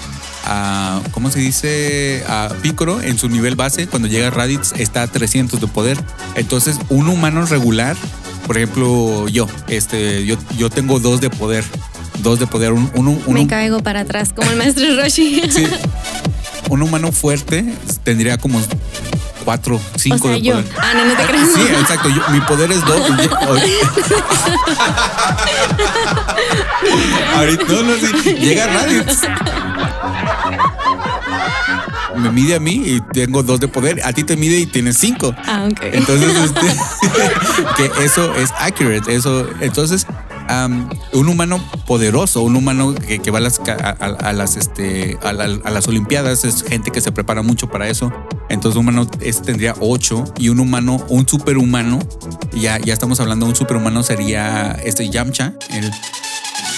¿cómo 1.11 1.31
se 1.31 1.39
dice? 1.39 2.23
Ah, 2.27 2.49
Piccolo 2.61 3.01
en 3.01 3.17
su 3.17 3.29
nivel 3.29 3.55
base, 3.55 3.87
cuando 3.87 4.07
llega 4.07 4.27
a 4.27 4.31
Raditz, 4.31 4.73
está 4.77 5.03
a 5.03 5.07
300 5.07 5.59
de 5.61 5.67
poder. 5.67 5.97
Entonces, 6.35 6.77
un 6.89 7.07
humano 7.07 7.45
regular, 7.45 7.95
por 8.47 8.57
ejemplo, 8.57 9.27
yo, 9.27 9.47
este, 9.67 10.25
yo, 10.25 10.35
yo 10.57 10.69
tengo 10.69 10.99
dos 10.99 11.21
de 11.21 11.29
poder. 11.29 11.63
Dos 12.19 12.39
de 12.39 12.47
poder, 12.47 12.73
un, 12.73 12.91
un, 12.95 13.07
un- 13.07 13.33
Me 13.33 13.47
caigo 13.47 13.81
para 13.81 14.01
atrás 14.01 14.33
como 14.35 14.49
el 14.51 14.57
maestro 14.57 14.83
Roshi. 15.01 15.41
Sí. 15.49 15.65
Un 16.69 16.81
humano 16.81 17.11
fuerte 17.11 17.73
tendría 18.03 18.37
como 18.37 18.61
cuatro, 19.45 19.77
o 19.77 19.97
cinco 19.97 20.27
sea, 20.27 20.31
de 20.31 20.41
yo. 20.41 20.53
poder. 20.53 20.67
Ah, 20.79 20.93
no, 20.95 21.05
no 21.05 21.13
te 21.15 21.23
creas. 21.23 21.47
Sí, 21.55 21.61
exacto. 21.79 22.09
yo- 22.09 22.27
mi 22.29 22.41
poder 22.41 22.71
es 22.71 22.81
dos. 22.85 22.99
Ahorita 27.35 27.63
no, 27.67 27.83
no, 27.83 27.93
sí. 27.95 28.33
Llega 28.33 28.67
Raditz. 28.67 29.21
Me 32.21 32.31
mide 32.31 32.55
a 32.55 32.59
mí 32.59 32.81
y 32.85 33.01
tengo 33.13 33.43
dos 33.43 33.59
de 33.59 33.67
poder. 33.67 34.01
A 34.05 34.13
ti 34.13 34.23
te 34.23 34.35
mide 34.35 34.59
y 34.59 34.65
tienes 34.65 34.97
cinco. 34.97 35.33
Ah, 35.45 35.67
ok. 35.71 35.79
Entonces, 35.93 36.35
este, 36.45 36.67
que 37.77 38.03
eso 38.05 38.33
es 38.35 38.51
accurate. 38.59 39.15
Eso, 39.15 39.47
entonces, 39.61 40.05
am, 40.47 40.89
un 41.13 41.27
humano 41.29 41.63
poderoso, 41.87 42.41
un 42.41 42.55
humano 42.55 42.93
que, 42.95 43.19
que 43.19 43.31
va 43.31 43.37
a 43.39 43.41
las, 43.41 43.59
ca- 43.59 43.77
a, 43.99 44.05
a- 44.05 44.29
a 44.29 44.33
las, 44.33 44.55
este, 44.57 45.17
a, 45.23 45.33
la- 45.33 45.59
a 45.63 45.69
las 45.71 45.87
Olimpiadas, 45.87 46.43
es 46.45 46.63
gente 46.63 46.91
que 46.91 47.01
se 47.01 47.11
prepara 47.11 47.41
mucho 47.41 47.69
para 47.69 47.87
eso. 47.87 48.11
Entonces, 48.49 48.77
un 48.79 48.87
humano 48.89 49.09
ese 49.21 49.41
tendría 49.41 49.75
ocho 49.79 50.23
y 50.37 50.49
un 50.49 50.59
humano, 50.59 51.03
un 51.09 51.27
superhumano, 51.27 51.99
ya, 52.53 52.79
ya 52.79 52.93
estamos 52.93 53.19
hablando, 53.19 53.45
un 53.45 53.55
superhumano 53.55 54.01
sería 54.03 54.71
este 54.83 55.09
Yamcha, 55.09 55.53
el 55.71 55.91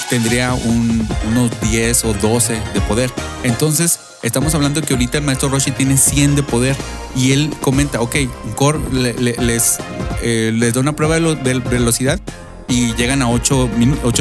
tendría 0.10 0.53
un- 0.53 1.07
unos 1.29 1.51
10 1.62 2.03
o 2.05 2.13
12 2.13 2.60
de 2.74 2.81
poder. 2.81 3.10
Entonces, 3.43 4.00
estamos 4.23 4.53
hablando 4.55 4.81
que 4.81 4.93
ahorita 4.93 5.17
el 5.17 5.23
maestro 5.23 5.49
Roshi 5.49 5.71
tiene 5.71 5.97
100 5.97 6.35
de 6.35 6.43
poder 6.43 6.75
y 7.15 7.31
él 7.33 7.51
comenta, 7.61 8.01
ok, 8.01 8.15
Cor 8.55 8.79
le- 8.93 9.13
le- 9.13 9.35
les, 9.37 9.77
eh, 10.21 10.51
les 10.53 10.73
da 10.73 10.79
una 10.79 10.93
prueba 10.95 11.15
de, 11.15 11.21
lo- 11.21 11.35
de 11.35 11.59
velocidad 11.59 12.19
y 12.67 12.93
llegan 12.95 13.21
a 13.21 13.29
8, 13.29 13.69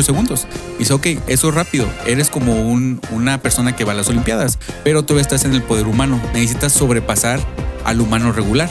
segundos. 0.03 0.47
Y 0.77 0.81
dice, 0.81 0.93
ok, 0.95 1.07
eso 1.29 1.51
es 1.51 1.55
rápido. 1.55 1.87
Eres 2.07 2.31
como 2.31 2.55
un- 2.63 3.01
una 3.13 3.39
persona 3.41 3.77
que 3.77 3.85
va 3.85 3.93
a 3.93 3.95
las 3.95 4.09
Olimpiadas, 4.09 4.59
pero 4.83 5.05
tú 5.05 5.19
estás 5.19 5.45
en 5.45 5.55
el 5.55 5.63
poder 5.63 5.87
humano. 5.87 6.21
Necesitas 6.35 6.73
sobrepasar 6.73 7.39
al 7.85 8.01
humano 8.01 8.33
regular. 8.33 8.69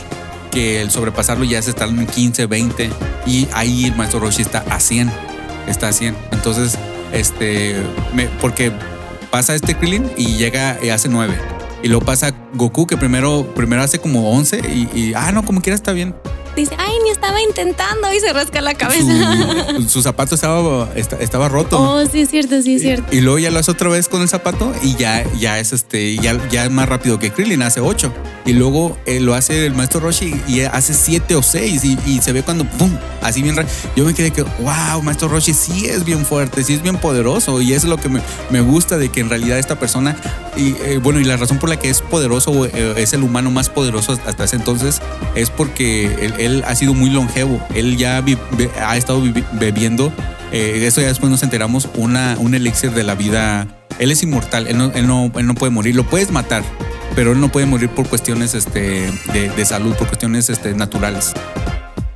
Que 0.51 0.81
el 0.81 0.89
sobrepasarlo 0.91 1.45
ya 1.45 1.61
se 1.61 1.69
está 1.69 1.85
en 1.85 2.07
15, 2.07 2.47
20. 2.47 2.89
Y 3.27 3.47
ahí 3.53 3.85
el 3.85 3.95
maestro 3.95 4.19
Roshi 4.19 4.41
está 4.41 4.65
a 4.69 4.79
100. 4.79 5.09
Está 5.67 5.89
a 5.89 5.93
100. 5.93 6.15
Entonces, 6.31 6.77
este, 7.13 7.75
me- 8.13 8.25
porque 8.41 8.71
pasa 9.31 9.55
este 9.55 9.75
Krillin 9.75 10.09
y 10.17 10.37
llega 10.37 10.77
y 10.81 10.89
hace 10.89 11.09
9. 11.09 11.33
Y 11.81 11.87
luego 11.87 12.05
pasa 12.05 12.33
Goku, 12.53 12.87
que 12.87 12.97
primero, 12.97 13.53
primero 13.55 13.81
hace 13.81 13.99
como 13.99 14.31
11 14.31 14.59
y, 14.59 14.99
y, 14.99 15.13
ah, 15.15 15.31
no, 15.31 15.45
como 15.45 15.61
quiera 15.61 15.75
está 15.75 15.93
bien. 15.93 16.13
Dice, 16.55 16.75
ay, 16.77 16.93
ni 17.03 17.09
estaba 17.11 17.41
intentando 17.41 18.11
y 18.13 18.19
se 18.19 18.33
rasca 18.33 18.61
la 18.61 18.73
cabeza. 18.75 19.11
Su, 19.77 19.89
su 19.89 20.01
zapato 20.01 20.35
estaba, 20.35 20.89
esta- 20.95 21.17
estaba 21.17 21.47
roto. 21.47 21.79
Oh, 21.79 22.05
sí 22.05 22.21
es 22.21 22.29
cierto, 22.29 22.61
sí 22.61 22.75
es 22.75 22.81
cierto. 22.81 23.05
Y, 23.11 23.17
y 23.17 23.21
luego 23.21 23.39
ya 23.39 23.49
lo 23.51 23.59
hace 23.59 23.71
otra 23.71 23.89
vez 23.89 24.07
con 24.09 24.21
el 24.21 24.29
zapato 24.29 24.73
y 24.83 24.95
ya, 24.95 25.23
ya 25.39 25.59
es 25.59 25.71
este, 25.73 26.17
ya, 26.17 26.37
ya 26.49 26.65
es 26.65 26.71
más 26.71 26.89
rápido 26.89 27.19
que 27.19 27.31
Krillin, 27.31 27.61
hace 27.61 27.79
8. 27.79 28.11
Y 28.45 28.53
luego 28.53 28.97
eh, 29.05 29.19
lo 29.19 29.35
hace 29.35 29.65
el 29.67 29.75
maestro 29.75 29.99
Roshi 29.99 30.33
y 30.47 30.61
hace 30.61 30.93
7 30.93 31.35
o 31.35 31.43
6 31.43 31.83
y, 31.85 31.97
y 32.05 32.21
se 32.21 32.31
ve 32.33 32.41
cuando 32.43 32.65
¡pum! 32.65 32.91
Así 33.21 33.41
bien 33.43 33.55
rápido. 33.55 33.73
Yo 33.95 34.05
me 34.05 34.13
quedé 34.13 34.31
que, 34.31 34.41
wow, 34.43 35.01
maestro 35.03 35.27
Roshi 35.27 35.53
sí 35.53 35.85
es 35.85 36.03
bien 36.03 36.25
fuerte, 36.25 36.63
sí 36.63 36.73
es 36.73 36.81
bien 36.81 36.97
poderoso 36.97 37.61
y 37.61 37.73
eso 37.73 37.85
es 37.85 37.89
lo 37.89 37.97
que 37.97 38.09
me, 38.09 38.21
me 38.49 38.61
gusta 38.61 38.97
de 38.97 39.09
que 39.09 39.19
en 39.19 39.29
realidad 39.29 39.59
esta 39.59 39.77
persona, 39.79 40.15
y 40.57 40.75
eh, 40.83 40.99
bueno, 41.01 41.19
y 41.19 41.25
la 41.25 41.37
razón 41.37 41.59
por 41.59 41.69
la 41.69 41.77
que 41.79 41.89
es 41.89 42.01
poderoso, 42.01 42.65
eh, 42.65 42.95
es 42.97 43.13
el 43.13 43.23
humano 43.23 43.51
más 43.51 43.69
poderoso 43.69 44.17
hasta 44.25 44.43
ese 44.45 44.55
entonces, 44.55 45.01
es 45.35 45.49
porque 45.51 46.05
él, 46.25 46.33
él 46.39 46.63
ha 46.65 46.75
sido 46.75 46.93
muy 46.93 47.09
longevo. 47.09 47.61
Él 47.75 47.97
ya 47.97 48.23
ha 48.81 48.97
estado 48.97 49.21
bebiendo, 49.53 50.11
eh, 50.51 50.81
eso 50.85 51.01
ya 51.01 51.07
después 51.07 51.29
nos 51.29 51.43
enteramos, 51.43 51.89
una, 51.95 52.35
un 52.39 52.55
elixir 52.55 52.91
de 52.91 53.03
la 53.03 53.15
vida. 53.15 53.67
Él 53.99 54.11
es 54.11 54.23
inmortal, 54.23 54.67
él 54.67 54.77
no, 54.77 54.91
él 54.93 55.07
no, 55.07 55.31
él 55.35 55.45
no 55.45 55.55
puede 55.55 55.71
morir, 55.71 55.95
lo 55.95 56.05
puedes 56.05 56.31
matar, 56.31 56.63
pero 57.15 57.33
él 57.33 57.41
no 57.41 57.49
puede 57.49 57.65
morir 57.65 57.89
por 57.89 58.07
cuestiones 58.07 58.55
este, 58.55 59.11
de, 59.33 59.49
de 59.55 59.65
salud, 59.65 59.93
por 59.95 60.07
cuestiones 60.07 60.49
este, 60.49 60.73
naturales. 60.73 61.33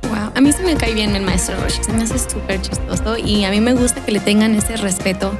Wow. 0.08 0.32
A 0.34 0.40
mí 0.40 0.50
se 0.52 0.62
me 0.62 0.74
cae 0.76 0.94
bien 0.94 1.14
el 1.14 1.22
maestro 1.22 1.60
Roshi, 1.60 1.84
se 1.84 1.92
me 1.92 2.04
hace 2.04 2.18
súper 2.18 2.60
chistoso 2.62 3.18
y 3.18 3.44
a 3.44 3.50
mí 3.50 3.60
me 3.60 3.74
gusta 3.74 4.02
que 4.04 4.12
le 4.12 4.20
tengan 4.20 4.54
ese 4.54 4.76
respeto 4.78 5.36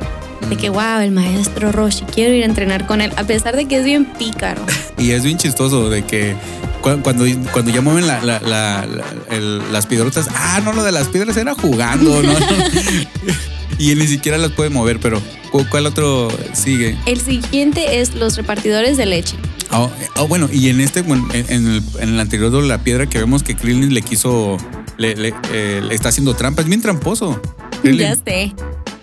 de 0.49 0.57
que, 0.57 0.69
wow, 0.71 1.01
el 1.03 1.11
maestro 1.13 1.73
Roshi, 1.73 2.05
quiero 2.05 2.35
ir 2.35 2.43
a 2.43 2.47
entrenar 2.47 2.87
con 2.87 3.01
él, 3.01 3.13
a 3.17 3.25
pesar 3.25 3.57
de 3.57 3.67
que 3.67 3.79
es 3.79 3.85
bien 3.85 4.05
pícaro. 4.19 4.63
Y 4.99 5.11
es 5.11 5.25
bien 5.25 5.37
chistoso 5.39 5.91
de 5.91 6.05
que 6.05 6.35
cu- 6.81 7.01
cuando, 7.03 7.25
cuando 7.53 7.71
ya 7.73 7.81
mueven 7.81 8.07
la- 8.07 8.23
la- 8.23 8.41
la- 8.41 8.87
la- 8.87 9.05
el- 9.37 9.73
las 9.73 9.87
piedrotas, 9.87 10.29
ah, 10.35 10.61
no, 10.65 10.73
lo 10.73 10.85
de 10.85 10.93
las 10.93 11.09
piedras 11.09 11.37
era 11.37 11.55
jugando, 11.55 12.23
¿no? 12.23 12.33
y 13.79 13.91
él 13.91 13.99
ni 13.99 14.07
siquiera 14.07 14.39
las 14.39 14.53
puede 14.53 14.71
mover, 14.71 15.01
pero 15.01 15.21
¿cu- 15.51 15.67
¿cuál 15.71 15.87
otro 15.87 16.29
sigue? 16.53 16.97
El 17.07 17.21
siguiente 17.21 18.01
es 18.01 18.15
los 18.15 18.37
repartidores 18.37 18.97
de 18.97 19.07
leche. 19.07 19.37
Ah, 19.71 19.89
ah, 20.17 20.23
bueno, 20.23 20.49
y 20.53 20.69
en 20.69 20.81
este, 20.81 21.03
bueno, 21.03 21.27
en, 21.33 21.47
en 21.49 21.67
el, 21.67 21.83
en 21.99 22.09
el 22.11 22.21
anterior 22.21 22.51
de 22.53 22.63
la 22.63 22.79
piedra 22.79 23.07
que 23.07 23.19
vemos 23.19 23.43
que 23.43 23.57
Krillin 23.57 23.93
le 23.93 24.03
quiso, 24.03 24.57
le, 24.97 25.17
le- 25.17 25.35
eh, 25.53 25.81
le 25.83 25.95
está 25.95 26.11
haciendo 26.11 26.35
trampa, 26.35 26.63
es 26.63 26.69
bien 26.69 26.81
tramposo. 26.81 27.41
Krillin. 27.83 28.01
Ya 28.01 28.15
sé. 28.17 28.53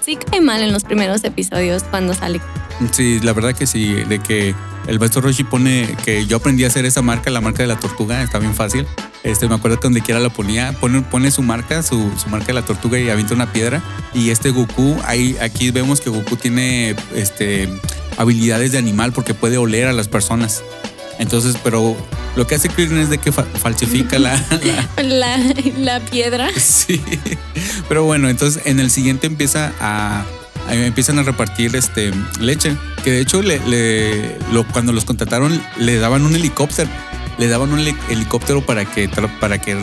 Sí 0.04 0.16
cae 0.18 0.42
mal 0.42 0.62
en 0.64 0.72
los 0.74 0.84
primeros 0.84 1.24
episodios 1.24 1.84
cuando 1.84 2.14
sale. 2.14 2.42
Sí, 2.92 3.20
la 3.22 3.34
verdad 3.34 3.54
que 3.56 3.68
sí, 3.68 3.94
de 3.94 4.20
que 4.20 4.56
el 4.88 5.00
maestro 5.00 5.22
Roshi 5.22 5.44
pone 5.44 5.96
que 6.04 6.26
yo 6.26 6.38
aprendí 6.38 6.64
a 6.64 6.68
hacer 6.68 6.86
esa 6.86 7.02
marca, 7.04 7.30
la 7.30 7.40
marca 7.42 7.62
de 7.62 7.68
la 7.68 7.78
tortuga, 7.78 8.24
está 8.24 8.40
bien 8.40 8.56
fácil. 8.56 8.88
Este, 9.24 9.48
me 9.48 9.54
acuerdo 9.54 9.78
que 9.80 9.84
donde 9.84 10.02
quiera 10.02 10.20
la 10.20 10.30
ponía, 10.30 10.72
pone, 10.74 11.02
pone 11.04 11.30
su 11.30 11.44
marca, 11.44 11.84
su, 11.84 12.12
su 12.18 12.30
marca 12.30 12.48
de 12.48 12.54
la 12.54 12.66
tortuga 12.66 12.98
y 13.00 13.10
avienta 13.12 13.36
una 13.36 13.54
piedra. 13.54 13.84
Y 14.16 14.32
este 14.32 14.50
Goku, 14.50 14.98
ahí, 15.06 15.38
aquí 15.40 15.70
vemos 15.70 16.02
que 16.02 16.10
Goku 16.10 16.36
tiene 16.36 16.96
este, 17.14 17.70
habilidades 18.18 18.72
de 18.72 18.80
animal 18.80 19.14
porque 19.14 19.36
puede 19.36 19.60
oler 19.60 19.86
a 19.88 19.94
las 19.94 20.08
personas. 20.08 20.64
Entonces, 21.20 21.56
pero 21.64 21.96
lo 22.36 22.48
que 22.48 22.56
hace 22.56 22.68
Krillin 22.70 22.98
es 22.98 23.12
de 23.12 23.20
que 23.20 23.32
fa- 23.32 23.44
falsifica 23.44 24.18
la, 24.18 24.34
la- 24.98 25.04
La, 25.04 25.38
la 25.78 26.00
piedra. 26.00 26.50
Sí. 26.58 27.00
Pero 27.92 28.06
bueno, 28.06 28.30
entonces 28.30 28.62
en 28.68 28.80
el 28.80 28.90
siguiente 28.90 29.28
empieza 29.28 29.74
a, 29.82 30.24
empiezan 30.72 31.20
a 31.20 31.24
repartir 31.24 31.76
este 31.76 32.14
leche. 32.40 32.74
Que 33.04 33.12
de 33.12 33.20
hecho 33.20 33.42
le, 33.42 33.60
cuando 34.72 34.94
los 34.94 35.04
contrataron 35.04 35.62
le 35.78 35.98
daban 35.98 36.26
un 36.26 36.34
helicóptero. 36.34 36.90
Le 37.38 37.50
daban 37.50 37.74
un 37.74 37.80
heli- 37.80 37.98
helicóptero 38.10 38.66
para 38.66 38.86
que 38.86 39.10
para 39.42 39.58
que 39.62 39.78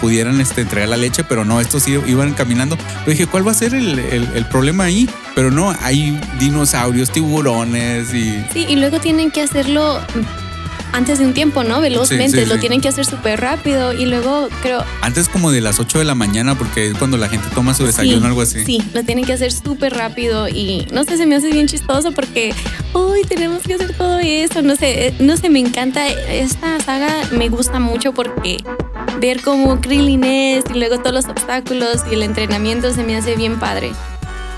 pudieran 0.00 0.40
este, 0.40 0.62
entregar 0.62 0.88
la 0.88 0.96
leche, 0.96 1.22
pero 1.22 1.44
no, 1.44 1.60
estos 1.60 1.86
iban 1.86 2.32
caminando. 2.32 2.78
Pero 2.78 3.10
dije, 3.10 3.26
¿cuál 3.26 3.46
va 3.46 3.50
a 3.50 3.54
ser 3.54 3.74
el, 3.74 3.98
el- 3.98 4.30
el 4.34 4.46
problema 4.46 4.84
ahí? 4.84 5.06
Pero 5.34 5.50
no, 5.50 5.76
hay 5.82 6.18
dinosaurios, 6.40 7.10
tiburones 7.10 8.14
y 8.14 8.42
Sí, 8.54 8.64
y 8.70 8.76
luego 8.76 9.00
tienen 9.00 9.30
que 9.30 9.42
hacerlo 9.42 10.00
antes 10.94 11.18
de 11.18 11.26
un 11.26 11.34
tiempo, 11.34 11.64
¿no? 11.64 11.80
Velozmente. 11.80 12.38
Sí, 12.38 12.44
sí, 12.44 12.48
Lo 12.48 12.54
sí. 12.54 12.60
tienen 12.60 12.80
que 12.80 12.88
hacer 12.88 13.04
súper 13.04 13.40
rápido. 13.40 13.92
Y 13.92 14.06
luego 14.06 14.48
creo. 14.62 14.84
antes 15.02 15.28
como 15.28 15.50
de 15.50 15.60
las 15.60 15.80
8 15.80 15.98
de 15.98 16.04
la 16.04 16.14
mañana, 16.14 16.56
porque 16.56 16.88
es 16.88 16.94
cuando 16.96 17.16
la 17.16 17.28
gente 17.28 17.48
toma 17.54 17.74
su 17.74 17.84
desayuno 17.84 18.20
sí, 18.20 18.26
algo 18.26 18.40
así. 18.40 18.64
Sí, 18.64 18.82
lo 18.94 19.02
tienen 19.02 19.24
que 19.24 19.32
hacer 19.32 19.52
súper 19.52 19.94
rápido. 19.94 20.48
Y 20.48 20.86
no 20.92 21.04
sé, 21.04 21.16
se 21.16 21.26
me 21.26 21.36
hace 21.36 21.50
bien 21.50 21.66
chistoso 21.66 22.12
porque. 22.12 22.54
Uy, 22.94 23.22
tenemos 23.28 23.62
que 23.62 23.74
hacer 23.74 23.92
todo 23.96 24.18
eso. 24.20 24.62
No 24.62 24.76
sé, 24.76 25.08
eh, 25.08 25.14
no 25.18 25.36
sé, 25.36 25.50
me 25.50 25.58
encanta. 25.58 26.06
Esta 26.08 26.78
saga 26.80 27.12
me 27.32 27.48
gusta 27.48 27.80
mucho 27.80 28.12
porque 28.12 28.58
ver 29.20 29.42
cómo 29.42 29.80
Krillin 29.80 30.24
es 30.24 30.64
y 30.72 30.78
luego 30.78 30.98
todos 30.98 31.12
los 31.12 31.24
obstáculos 31.26 32.02
y 32.10 32.14
el 32.14 32.22
entrenamiento 32.22 32.92
se 32.92 33.02
me 33.02 33.16
hace 33.16 33.34
bien 33.34 33.58
padre. 33.58 33.92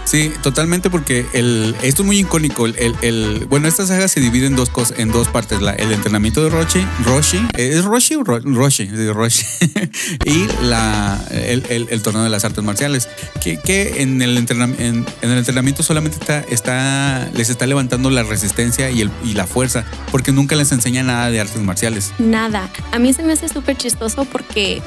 Sí, 0.06 0.32
totalmente 0.42 0.88
porque 0.88 1.26
el, 1.34 1.74
esto 1.82 2.02
es 2.02 2.06
muy 2.06 2.18
icónico. 2.20 2.66
El, 2.66 3.46
bueno, 3.50 3.66
esta 3.68 3.84
saga 3.86 4.06
se 4.08 4.20
divide 4.20 4.46
en 4.46 4.54
dos 4.56 4.70
cosas, 4.70 4.98
en 4.98 5.10
dos 5.10 5.28
partes. 5.28 5.60
La- 5.60 5.72
el 5.72 5.90
entrenamiento 5.92 6.42
de 6.44 6.48
Roshi, 6.50 6.86
Roshi, 7.04 7.44
¿es 7.58 7.84
Roshi 7.84 8.14
o 8.14 8.22
Ro- 8.24 8.40
Roshi? 8.40 8.88
Y 10.24 10.46
la, 10.64 11.20
el, 11.30 12.02
torneo 12.02 12.22
de 12.22 12.30
las 12.30 12.44
artes 12.44 12.62
marciales. 12.62 13.08
Que, 13.42 13.58
que 13.60 14.00
en, 14.02 14.22
el 14.22 14.38
entrenam- 14.38 14.76
en, 14.78 15.04
el 15.22 15.38
entrenamiento 15.38 15.82
solamente 15.82 16.18
está, 16.18 16.40
está, 16.50 17.28
les 17.34 17.50
está 17.50 17.66
levantando 17.66 18.08
la 18.10 18.22
resistencia 18.22 18.90
y, 18.90 19.02
y 19.24 19.32
la 19.34 19.46
fuerza, 19.46 19.84
porque 20.12 20.30
nunca 20.32 20.54
les 20.56 20.70
enseña 20.72 21.02
nada 21.02 21.30
de 21.30 21.40
artes 21.40 21.60
marciales. 21.62 22.12
Nada. 22.18 22.70
A 22.92 22.98
mí 22.98 23.12
se 23.12 23.22
me 23.24 23.32
hace 23.32 23.48
súper 23.48 23.76
chistoso 23.76 24.24
porque 24.24 24.82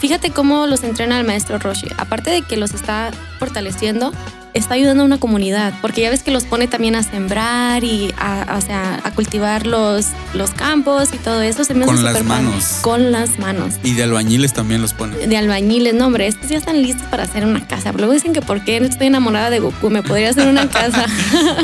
fíjate 0.00 0.30
cómo 0.30 0.66
los 0.66 0.82
entrena 0.82 1.18
el 1.20 1.26
maestro 1.26 1.58
Roshi. 1.58 1.86
Aparte 1.98 2.30
de 2.30 2.42
que 2.42 2.56
los 2.56 2.72
está 2.74 3.10
fortaleciendo, 3.38 4.12
está 4.54 4.74
ayudando 4.74 5.02
a 5.02 5.06
una 5.06 5.18
comunidad. 5.18 5.72
Porque 5.80 6.00
ya 6.00 6.10
ves 6.10 6.22
que 6.22 6.30
los 6.30 6.44
pone 6.44 6.66
también 6.66 6.96
a 6.96 7.02
sembrar 7.02 7.84
y 7.84 8.12
a, 8.18 8.56
o 8.56 8.60
sea, 8.60 9.00
a 9.04 9.10
cultivar 9.12 9.66
los, 9.66 10.06
los 10.34 10.50
campos 10.50 11.10
y 11.14 11.18
todo 11.18 11.40
eso. 11.42 11.64
Se 11.64 11.74
me 11.74 11.84
hace 11.84 11.94
Con 11.94 12.04
las 12.04 12.14
padre. 12.14 12.28
manos. 12.28 12.64
Con 12.82 13.12
las 13.12 13.38
manos. 13.38 13.74
Y 13.84 13.92
de 13.94 14.02
albañiles 14.02 14.52
también 14.52 14.82
los 14.82 14.92
pone. 14.94 15.16
De 15.26 15.36
albañiles, 15.36 15.94
no, 15.94 16.06
hombre, 16.06 16.26
estos 16.26 16.48
ya 16.48 16.58
están 16.58 16.82
listos 16.82 17.06
para 17.08 17.24
hacer 17.24 17.44
una 17.44 17.66
casa. 17.68 17.92
Luego 17.92 18.12
dicen 18.12 18.32
que 18.32 18.42
por 18.42 18.64
qué 18.64 18.78
estoy 18.78 19.06
enamorada 19.06 19.50
de 19.50 19.60
Goku, 19.60 19.90
me 19.90 20.02
podría 20.02 20.30
hacer 20.30 20.48
una 20.48 20.68
casa. 20.70 21.06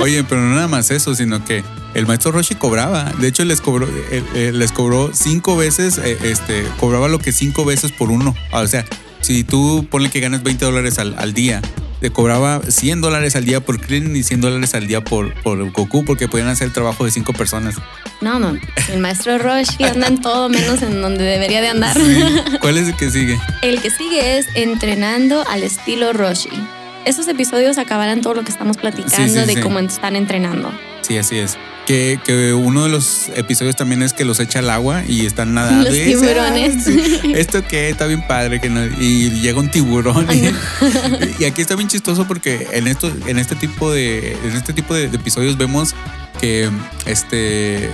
Oye, 0.01 0.23
pero 0.25 0.43
no 0.43 0.55
nada 0.55 0.69
más 0.69 0.91
eso, 0.91 1.15
sino 1.15 1.45
que 1.45 1.65
el 1.97 2.07
maestro 2.07 2.31
Roshi 2.31 2.55
cobraba. 2.55 3.13
De 3.19 3.27
hecho, 3.27 3.45
les 3.45 3.61
cobró, 3.63 3.89
eh, 3.89 4.23
eh, 4.35 4.53
les 4.53 4.71
cobró 4.71 5.11
cinco 5.15 5.57
veces, 5.57 5.99
eh, 5.99 6.19
este, 6.25 6.65
cobraba 6.79 7.09
lo 7.09 7.19
que 7.19 7.33
cinco 7.33 7.65
veces 7.65 7.91
por 7.91 8.11
uno. 8.11 8.37
O 8.53 8.67
sea, 8.67 8.85
si 9.23 9.45
tú 9.45 9.87
ponle 9.91 10.11
que 10.11 10.21
ganas 10.21 10.43
20 10.43 10.65
dólares 10.67 10.99
al, 10.99 11.19
al 11.19 11.33
día, 11.33 11.63
te 12.01 12.11
cobraba 12.11 12.61
100 12.69 13.01
dólares 13.01 13.35
al 13.35 13.47
día 13.47 13.61
por 13.61 13.81
Krillin 13.81 14.15
y 14.15 14.23
100 14.23 14.43
dólares 14.43 14.75
al 14.75 14.87
día 14.87 15.03
por, 15.03 15.33
por 15.43 15.71
Goku, 15.73 16.05
porque 16.05 16.29
podían 16.29 16.49
hacer 16.49 16.67
el 16.67 16.75
trabajo 16.75 17.07
de 17.07 17.11
cinco 17.11 17.33
personas. 17.33 17.77
No, 18.21 18.39
no, 18.39 18.59
el 18.93 19.01
maestro 19.01 19.39
Roshi 19.39 19.85
anda 19.85 20.09
en 20.09 20.21
todo 20.21 20.51
menos 20.51 20.83
en 20.83 21.01
donde 21.01 21.25
debería 21.25 21.63
de 21.63 21.69
andar. 21.69 21.97
Sí. 21.97 22.25
¿Cuál 22.61 22.77
es 22.77 22.89
el 22.89 22.97
que 22.97 23.11
sigue? 23.11 23.41
El 23.63 23.81
que 23.81 23.91
sigue 23.91 24.39
es 24.39 24.47
entrenando 24.55 25.47
al 25.49 25.63
estilo 25.63 26.13
Roshi. 26.13 26.51
Esos 27.07 27.27
episodios 27.29 27.79
acabarán 27.79 28.21
todo 28.21 28.35
lo 28.35 28.43
que 28.45 28.51
estamos 28.51 28.77
platicando 28.77 29.17
Sí, 29.17 29.31
sí, 29.31 29.47
de 29.47 29.55
sí. 29.55 29.61
cómo 29.61 29.79
están 29.79 30.17
entrenando. 30.17 30.71
Sí, 31.03 31.17
así 31.17 31.39
es. 31.39 31.57
Que, 31.87 32.19
que 32.25 32.53
uno 32.53 32.83
de 32.83 32.89
los 32.89 33.29
episodios 33.37 33.77
también 33.77 34.03
es 34.03 34.13
que 34.13 34.25
los 34.25 34.41
echa 34.41 34.59
al 34.59 34.69
agua 34.71 35.05
y 35.07 35.25
están 35.25 35.55
nadando. 35.55 35.89
Los 35.89 35.93
tiburones. 35.97 36.75
"Ah, 36.79 36.81
sí, 36.85 37.33
Esto 37.37 37.65
que 37.65 37.89
está 37.91 38.07
bien 38.07 38.27
padre 38.27 38.61
que 38.61 38.69
no- 38.69 38.85
y 39.01 39.31
llega 39.41 39.61
un 39.61 39.71
tiburón. 39.71 40.27
Ay, 40.29 40.53
y, 41.39 41.43
y 41.43 41.45
aquí 41.47 41.63
está 41.63 41.77
bien 41.77 41.89
chistoso 41.89 42.27
porque 42.27 42.67
en 42.73 42.89
esto, 42.89 43.13
en 43.29 43.39
este 43.39 43.55
tipo 43.55 43.93
de, 43.93 44.33
en 44.45 44.57
este 44.57 44.73
tipo 44.73 44.93
de, 44.95 45.09
de 45.09 45.17
episodios 45.17 45.57
vemos 45.57 45.95
que 46.41 46.69
este 47.07 47.89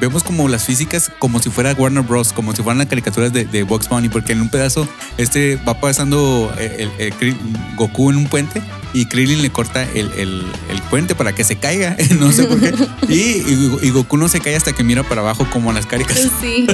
vemos 0.00 0.24
como 0.24 0.48
las 0.48 0.64
físicas 0.64 1.12
como 1.18 1.40
si 1.40 1.50
fuera 1.50 1.72
Warner 1.72 2.02
Bros, 2.02 2.32
como 2.32 2.54
si 2.54 2.62
fueran 2.62 2.78
las 2.78 2.88
caricaturas 2.88 3.32
de, 3.32 3.44
de 3.44 3.62
Bugs 3.62 3.88
Bunny, 3.88 4.08
porque 4.08 4.32
en 4.32 4.40
un 4.40 4.48
pedazo 4.48 4.88
este 5.18 5.56
va 5.56 5.78
pasando 5.78 6.52
eh, 6.58 6.88
el, 6.98 7.36
Goku 7.76 8.10
en 8.10 8.16
un 8.16 8.26
puente 8.26 8.62
y 8.92 9.06
Krillin 9.06 9.42
le 9.42 9.50
corta 9.50 9.82
el, 9.94 10.10
el- 10.16 10.44
el 10.70 10.82
puente 10.90 11.14
para 11.14 11.34
que 11.34 11.44
se 11.44 11.56
caiga, 11.56 11.96
no 12.18 12.32
sé 12.32 12.44
por 12.44 12.60
qué. 12.60 12.72
Y, 13.08 13.14
y- 13.14 13.78
y 13.82 13.90
Goku 13.90 14.16
no 14.16 14.28
se 14.28 14.40
cae 14.40 14.56
hasta 14.56 14.72
que 14.72 14.82
mira 14.84 15.02
para 15.02 15.20
abajo 15.20 15.46
como 15.52 15.72
las 15.72 15.86
caricas. 15.86 16.28
Sí. 16.40 16.66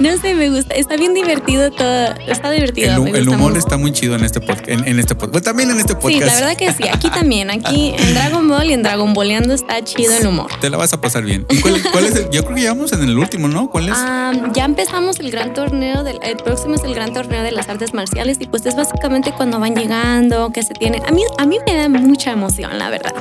No 0.00 0.16
sé, 0.18 0.34
me 0.34 0.50
gusta. 0.50 0.74
Está 0.74 0.96
bien 0.96 1.14
divertido 1.14 1.70
todo. 1.70 2.14
Está 2.26 2.50
divertido. 2.50 3.06
El, 3.06 3.16
el 3.16 3.28
humor 3.28 3.50
mucho. 3.52 3.58
está 3.58 3.76
muy 3.76 3.92
chido 3.92 4.14
en 4.14 4.24
este 4.24 4.40
podcast. 4.40 4.68
En, 4.68 4.86
en 4.86 4.98
este 4.98 5.14
podcast. 5.14 5.44
También 5.44 5.70
en 5.70 5.78
este 5.80 5.94
Sí, 5.94 5.98
podcast. 6.00 6.26
la 6.26 6.34
verdad 6.34 6.56
que 6.56 6.72
sí. 6.72 6.84
Aquí 6.92 7.10
también. 7.10 7.50
Aquí 7.50 7.94
en 7.98 8.14
Dragon 8.14 8.46
Ball 8.48 8.70
y 8.70 8.72
en 8.74 8.82
Dragon 8.82 9.12
Balleando 9.14 9.54
está 9.54 9.82
chido 9.82 10.12
el 10.16 10.26
humor. 10.26 10.50
Te 10.60 10.70
la 10.70 10.76
vas 10.76 10.92
a 10.92 11.00
pasar 11.00 11.24
bien. 11.24 11.46
¿Y 11.50 11.60
cuál, 11.60 11.82
cuál 11.92 12.04
es 12.06 12.14
el- 12.16 12.30
yo 12.30 12.42
creo 12.44 12.56
que 12.56 12.62
ya 12.62 12.72
vamos 12.74 12.92
en 12.92 13.02
el 13.02 13.16
último, 13.18 13.48
¿no? 13.48 13.68
¿Cuál 13.70 13.88
es? 13.88 13.94
Ah, 13.96 14.32
ya 14.54 14.64
empezamos 14.64 15.18
el 15.20 15.30
gran 15.30 15.54
torneo, 15.54 16.04
del, 16.04 16.18
el 16.22 16.36
próximo 16.36 16.74
es 16.74 16.84
el 16.84 16.94
gran 16.94 17.12
torneo 17.12 17.42
de 17.42 17.52
las 17.52 17.68
artes 17.68 17.94
marciales 17.94 18.38
y 18.40 18.46
pues 18.46 18.64
es 18.66 18.76
básicamente 18.76 19.32
cuando 19.32 19.58
van 19.60 19.74
llegando, 19.74 20.50
que 20.52 20.62
se 20.62 20.74
tienen, 20.74 21.02
a 21.06 21.10
mí, 21.10 21.22
a 21.38 21.46
mí 21.46 21.57
me 21.66 21.76
da 21.76 21.88
mucha 21.88 22.32
emoción, 22.32 22.78
la 22.78 22.90
verdad. 22.90 23.12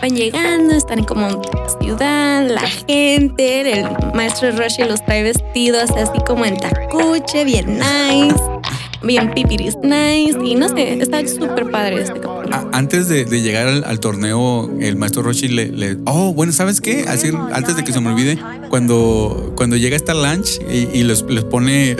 Van 0.00 0.14
llegando, 0.14 0.74
están 0.74 1.04
como 1.04 1.28
en 1.28 1.40
ciudad, 1.80 2.46
la 2.48 2.66
gente, 2.86 3.80
el 3.80 3.86
maestro 4.14 4.50
Roshi 4.52 4.84
los 4.84 5.04
trae 5.04 5.22
vestidos 5.22 5.90
así 5.90 6.18
como 6.26 6.44
en 6.44 6.56
tacuche, 6.56 7.44
bien 7.44 7.78
nice, 7.78 8.42
bien 9.02 9.32
pipiris 9.34 9.76
nice 9.82 10.38
y 10.44 10.54
no 10.54 10.68
sé, 10.68 11.00
está 11.00 11.26
súper 11.26 11.70
padre 11.70 12.02
este 12.02 12.14
capítulo. 12.20 12.54
A- 12.54 12.68
antes 12.72 13.08
de, 13.08 13.24
llegar 13.40 13.68
al, 13.84 14.00
torneo, 14.00 14.70
el 14.80 14.96
maestro 14.96 15.22
Roshi 15.22 15.48
le, 15.48 15.96
Oh, 16.06 16.32
bueno, 16.34 16.52
¿sabes 16.52 16.80
qué? 16.80 17.04
Así, 17.08 17.30
antes 17.52 17.76
de 17.76 17.84
que 17.84 17.92
se 17.92 18.00
me 18.00 18.10
olvide, 18.10 18.38
cuando, 18.68 19.52
cuando 19.56 19.76
llega 19.76 19.96
esta 19.96 20.14
lunch 20.14 20.58
y, 20.70 21.02
les, 21.04 21.22
les 21.22 21.44
pone. 21.44 21.96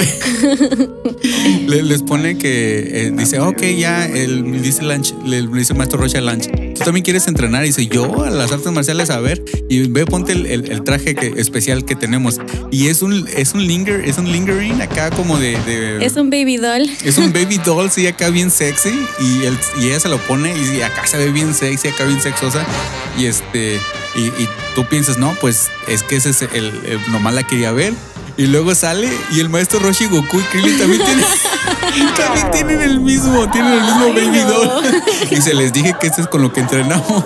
le- 1.67 1.83
les 1.83 2.03
pone 2.03 2.37
que 2.39 3.07
eh, 3.07 3.13
dice, 3.17 3.41
ok, 3.41 3.63
ya, 3.79 4.07
el, 4.07 4.63
dice 4.63 4.83
lunch, 4.83 5.15
le 5.25 5.47
dice 5.47 5.73
el 5.73 5.79
maestro 5.79 6.01
Roshi 6.01 6.17
a 6.19 6.21
lunch. 6.21 6.49
¿Tú 6.81 6.87
también 6.87 7.05
quieres 7.05 7.29
entrenar? 7.29 7.63
Y 7.65 7.67
dice, 7.69 7.87
yo 7.89 8.25
a 8.25 8.31
las 8.31 8.51
artes 8.53 8.73
marciales, 8.73 9.11
a 9.11 9.21
ver. 9.21 9.45
Y 9.69 9.87
ve, 9.89 10.07
ponte 10.07 10.33
el, 10.33 10.47
el- 10.47 10.73
el 10.73 10.83
traje 10.83 11.15
que, 11.15 11.35
especial 11.37 11.85
que 11.85 11.95
tenemos. 11.95 12.41
Y 12.71 12.89
es 12.89 13.03
un, 13.03 13.29
es 13.37 13.53
un 13.53 13.67
linger, 13.67 14.01
es 14.09 14.17
un 14.17 14.33
lingering 14.33 14.81
acá 14.81 15.11
como 15.11 15.39
de. 15.39 15.59
de- 15.65 16.03
Es 16.05 16.17
un 16.17 16.31
baby 16.31 16.57
doll. 16.57 16.89
es 17.05 17.19
un 17.19 17.33
baby 17.35 17.59
doll, 17.65 17.91
sí, 17.91 18.07
acá 18.07 18.31
bien 18.31 18.51
sexy. 18.51 18.89
Y, 19.21 19.45
él, 19.45 19.59
y 19.79 19.89
ella 19.89 20.01
se 20.01 20.09
lo 20.09 20.17
pone 20.27 20.55
y 20.57 20.81
acá 20.81 21.07
se 21.07 21.19
ve 21.19 21.31
bien 21.31 21.53
sexy, 21.55 21.89
acá 21.89 22.05
bien 22.07 22.21
sexosa. 22.23 22.65
Y 23.19 23.27
este. 23.27 23.79
Y, 24.17 24.21
y 24.43 24.49
tú 24.75 24.85
piensas, 24.89 25.19
no, 25.19 25.37
pues 25.41 25.69
es 25.87 26.03
que 26.03 26.17
ese 26.17 26.31
es 26.31 26.43
el, 26.43 26.65
el- 26.87 27.13
nomás 27.13 27.35
la 27.35 27.43
quería 27.47 27.73
ver. 27.73 27.93
Y 28.41 28.47
luego 28.47 28.75
sale 28.75 29.07
y 29.33 29.41
el 29.41 29.51
maestro 29.51 29.81
Roshi, 29.81 30.07
Goku 30.07 30.41
y 30.41 30.43
Krillin 30.45 30.79
también 30.79 31.03
tienen, 31.05 31.25
también 32.17 32.51
tienen 32.53 32.81
el 32.81 33.01
mismo, 33.01 33.51
tienen 33.51 33.73
el 33.75 33.81
mismo 33.83 34.05
Ay, 34.07 34.13
baby 34.15 34.39
no. 34.39 34.49
doll. 34.51 34.85
Y 35.31 35.37
se 35.43 35.53
les 35.53 35.73
dije 35.75 35.95
que 36.01 36.07
este 36.07 36.23
es 36.23 36.27
con 36.29 36.41
lo 36.41 36.51
que 36.51 36.61
entrenamos. 36.61 37.23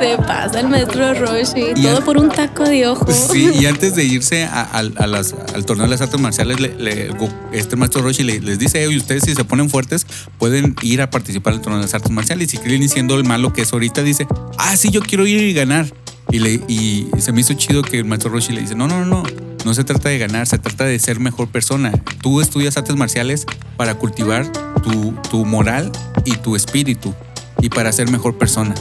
Se 0.00 0.16
pasa 0.18 0.58
el 0.58 0.68
maestro 0.68 1.14
Roshi. 1.14 1.66
Y 1.76 1.82
todo 1.82 2.04
por 2.04 2.16
un 2.18 2.30
taco 2.30 2.64
de 2.64 2.86
ojo. 2.88 3.06
Sí, 3.12 3.48
y 3.54 3.66
antes 3.66 3.94
de 3.94 4.04
irse 4.04 4.42
a, 4.44 4.62
a- 4.62 4.78
a 4.78 5.06
las- 5.06 5.34
al 5.54 5.64
torneo 5.64 5.86
de 5.86 5.90
las 5.92 6.00
artes 6.00 6.20
marciales, 6.20 6.58
le- 6.58 7.10
este 7.52 7.76
maestro 7.76 8.02
Roshi 8.02 8.24
le- 8.24 8.40
les 8.40 8.58
dice, 8.58 8.84
oye, 8.88 8.96
ustedes 8.96 9.22
si 9.22 9.36
se 9.36 9.44
ponen 9.44 9.70
fuertes, 9.70 10.04
pueden 10.38 10.74
ir 10.82 11.00
a 11.00 11.10
participar 11.10 11.52
en 11.52 11.58
el 11.60 11.62
torneo 11.62 11.78
de 11.78 11.84
las 11.86 11.94
artes 11.94 12.10
marciales. 12.10 12.52
Y 12.54 12.58
Krillin 12.58 12.88
siendo 12.88 13.14
el 13.14 13.22
malo 13.22 13.52
que 13.52 13.62
es 13.62 13.72
ahorita, 13.72 14.02
dice, 14.02 14.26
ah, 14.58 14.76
sí, 14.76 14.90
yo 14.90 15.00
quiero 15.00 15.26
ir 15.28 15.42
y 15.42 15.52
ganar. 15.54 15.86
Y, 16.30 16.38
le, 16.40 16.60
y 16.68 17.08
se 17.18 17.32
me 17.32 17.40
hizo 17.40 17.54
chido 17.54 17.82
que 17.82 17.98
el 17.98 18.04
maestro 18.04 18.30
Roshi 18.30 18.52
le 18.52 18.60
dice, 18.60 18.74
no, 18.74 18.88
no, 18.88 19.04
no, 19.04 19.22
no 19.64 19.74
se 19.74 19.84
trata 19.84 20.08
de 20.08 20.18
ganar, 20.18 20.46
se 20.46 20.58
trata 20.58 20.84
de 20.84 20.98
ser 20.98 21.20
mejor 21.20 21.48
persona. 21.48 21.92
Tú 22.22 22.40
estudias 22.40 22.76
artes 22.76 22.96
marciales 22.96 23.46
para 23.76 23.94
cultivar 23.94 24.50
tu, 24.82 25.12
tu 25.30 25.44
moral 25.44 25.92
y 26.24 26.32
tu 26.36 26.56
espíritu 26.56 27.14
y 27.62 27.68
para 27.68 27.92
ser 27.92 28.10
mejor 28.10 28.36
persona. 28.38 28.74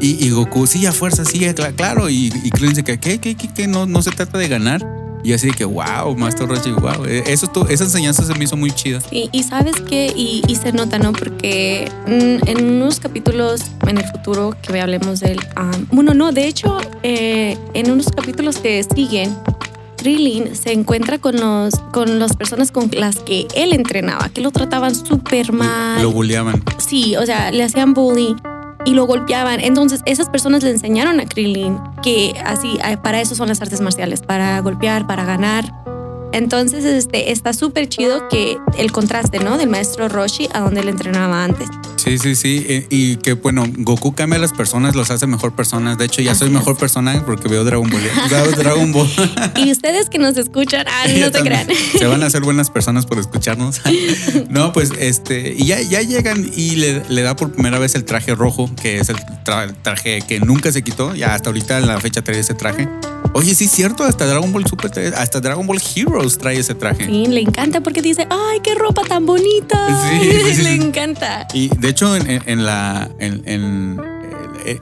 Y, 0.00 0.24
y 0.24 0.30
Goku, 0.30 0.66
sí, 0.66 0.86
a 0.86 0.92
fuerza, 0.92 1.24
sí, 1.24 1.38
cla- 1.40 1.74
claro. 1.74 2.08
Y, 2.10 2.32
y 2.44 2.50
Krillin 2.50 2.70
dice 2.70 2.84
que, 2.84 2.98
¿qué, 2.98 3.18
qué, 3.18 3.36
qué, 3.36 3.48
qué? 3.52 3.66
No, 3.66 3.86
no 3.86 4.02
se 4.02 4.10
trata 4.10 4.38
de 4.38 4.48
ganar. 4.48 4.84
Y 5.28 5.34
así 5.34 5.48
de 5.48 5.52
que, 5.52 5.66
wow, 5.66 6.16
Master 6.16 6.48
Roshi, 6.48 6.70
wow. 6.70 7.04
Eh, 7.04 7.22
Eso, 7.26 7.50
esa 7.68 7.84
enseñanza 7.84 8.24
se 8.24 8.32
me 8.32 8.44
hizo 8.44 8.56
muy 8.56 8.70
chida. 8.70 8.98
Sí, 9.02 9.28
y 9.30 9.42
sabes 9.42 9.76
qué, 9.86 10.10
y, 10.16 10.40
y 10.48 10.54
se 10.56 10.72
nota, 10.72 10.98
¿no? 10.98 11.12
Porque 11.12 11.86
mm, 12.06 12.48
en 12.48 12.64
unos 12.64 12.98
capítulos 12.98 13.60
en 13.86 13.98
el 13.98 14.04
futuro 14.04 14.56
que 14.62 14.80
hablemos 14.80 15.20
de 15.20 15.32
él, 15.32 15.40
ah, 15.54 15.70
bueno, 15.92 16.14
no, 16.14 16.32
de 16.32 16.48
hecho, 16.48 16.78
eh, 17.02 17.58
en 17.74 17.90
unos 17.90 18.08
capítulos 18.10 18.56
que 18.56 18.82
siguen, 18.82 19.36
Krillin 19.98 20.56
se 20.56 20.72
encuentra 20.72 21.18
con 21.18 21.36
los 21.36 21.74
con 21.92 22.18
las 22.18 22.34
personas 22.34 22.72
con 22.72 22.88
las 22.94 23.16
que 23.16 23.48
él 23.54 23.74
entrenaba, 23.74 24.30
que 24.30 24.40
lo 24.40 24.50
trataban 24.50 24.94
súper 24.94 25.52
mal. 25.52 26.02
Lo 26.02 26.10
bulleaban. 26.10 26.62
Sí, 26.78 27.16
o 27.16 27.26
sea, 27.26 27.50
le 27.50 27.64
hacían 27.64 27.92
bullying 27.92 28.36
y 28.84 28.94
lo 28.94 29.06
golpeaban. 29.06 29.60
Entonces, 29.60 30.02
esas 30.06 30.28
personas 30.28 30.62
le 30.62 30.70
enseñaron 30.70 31.20
a 31.20 31.26
Krillin 31.26 31.78
que 32.02 32.34
así, 32.44 32.78
eh, 32.84 32.96
para 32.96 33.20
eso 33.20 33.34
son 33.34 33.48
las 33.48 33.60
artes 33.60 33.80
marciales, 33.80 34.22
para 34.22 34.60
golpear, 34.60 35.06
para 35.06 35.24
ganar. 35.24 35.72
Entonces, 36.32 36.84
este, 36.84 37.32
está 37.32 37.52
súper 37.52 37.88
chido 37.88 38.28
que 38.28 38.56
el 38.76 38.92
contraste, 38.92 39.38
¿no? 39.38 39.56
Del 39.58 39.68
maestro 39.68 40.08
Roshi 40.08 40.48
a 40.52 40.60
donde 40.60 40.80
él 40.80 40.88
entrenaba 40.88 41.44
antes. 41.44 41.68
Sí, 41.96 42.18
sí, 42.18 42.36
sí. 42.36 42.64
eh, 42.68 42.86
Y 42.90 43.16
que, 43.16 43.32
bueno, 43.34 43.64
Goku 43.78 44.14
cambia 44.14 44.36
a 44.38 44.40
las 44.40 44.52
personas, 44.52 44.94
los 44.94 45.10
hace 45.10 45.26
mejor 45.26 45.54
personas. 45.56 45.98
De 45.98 46.04
hecho, 46.04 46.22
ya 46.22 46.34
soy 46.34 46.50
mejor 46.50 46.74
es. 46.74 46.78
persona 46.80 47.22
porque 47.26 47.48
veo 47.48 47.64
Dragon 47.64 47.88
Ball. 47.90 48.02
Veo 48.30 48.50
Dragon 48.52 48.92
Ball. 48.92 49.08
Y 49.56 49.72
ustedes 49.72 50.08
que 50.08 50.18
nos 50.18 50.36
escuchan, 50.36 50.84
no 51.06 51.12
se 51.26 51.30
también. 51.30 51.64
crean. 51.66 51.66
Se 51.98 52.06
van 52.06 52.22
a 52.22 52.26
hacer 52.26 52.42
buenas 52.42 52.70
personas 52.70 53.06
por 53.06 53.18
escucharnos. 53.18 53.80
no, 54.48 54.72
pues 54.72 54.92
este, 54.98 55.54
y 55.56 55.66
ya, 55.66 55.80
ya 55.80 56.02
llegan 56.02 56.48
y 56.54 56.76
le, 56.76 57.02
le 57.08 57.22
da 57.22 57.34
por 57.36 57.52
primera 57.52 57.78
vez 57.78 57.94
el 57.94 58.04
traje 58.04 58.34
rojo, 58.34 58.70
que 58.80 58.98
es 59.00 59.08
el 59.08 59.16
tra- 59.44 59.74
traje 59.82 60.20
que 60.22 60.40
nunca 60.40 60.70
se 60.72 60.82
quitó. 60.82 61.14
Ya 61.14 61.34
hasta 61.34 61.48
ahorita 61.50 61.78
en 61.78 61.86
la 61.88 61.98
fecha 62.00 62.22
trae 62.22 62.38
ese 62.38 62.54
traje. 62.54 62.88
Oye, 63.34 63.54
sí 63.54 63.64
es 63.66 63.70
cierto, 63.70 64.04
hasta 64.04 64.26
Dragon 64.26 64.52
Ball 64.52 64.66
Super, 64.66 64.90
hasta 65.16 65.40
Dragon 65.40 65.66
Ball 65.66 65.80
Heroes 65.94 66.38
trae 66.38 66.58
ese 66.58 66.74
traje. 66.74 67.06
Sí, 67.06 67.26
le 67.26 67.40
encanta 67.40 67.80
porque 67.80 68.02
dice, 68.02 68.26
ay, 68.30 68.60
qué 68.62 68.74
ropa 68.74 69.02
tan 69.02 69.26
bonita. 69.26 69.78
Sí, 70.10 70.62
le 70.62 70.74
encanta. 70.74 71.46
Y 71.54 71.68
de 71.78 71.88
hecho, 71.88 72.16
en, 72.16 72.28
en- 72.28 72.42
en 72.46 72.64
la. 72.66 73.08
En, 73.20 73.42
en, 73.46 74.00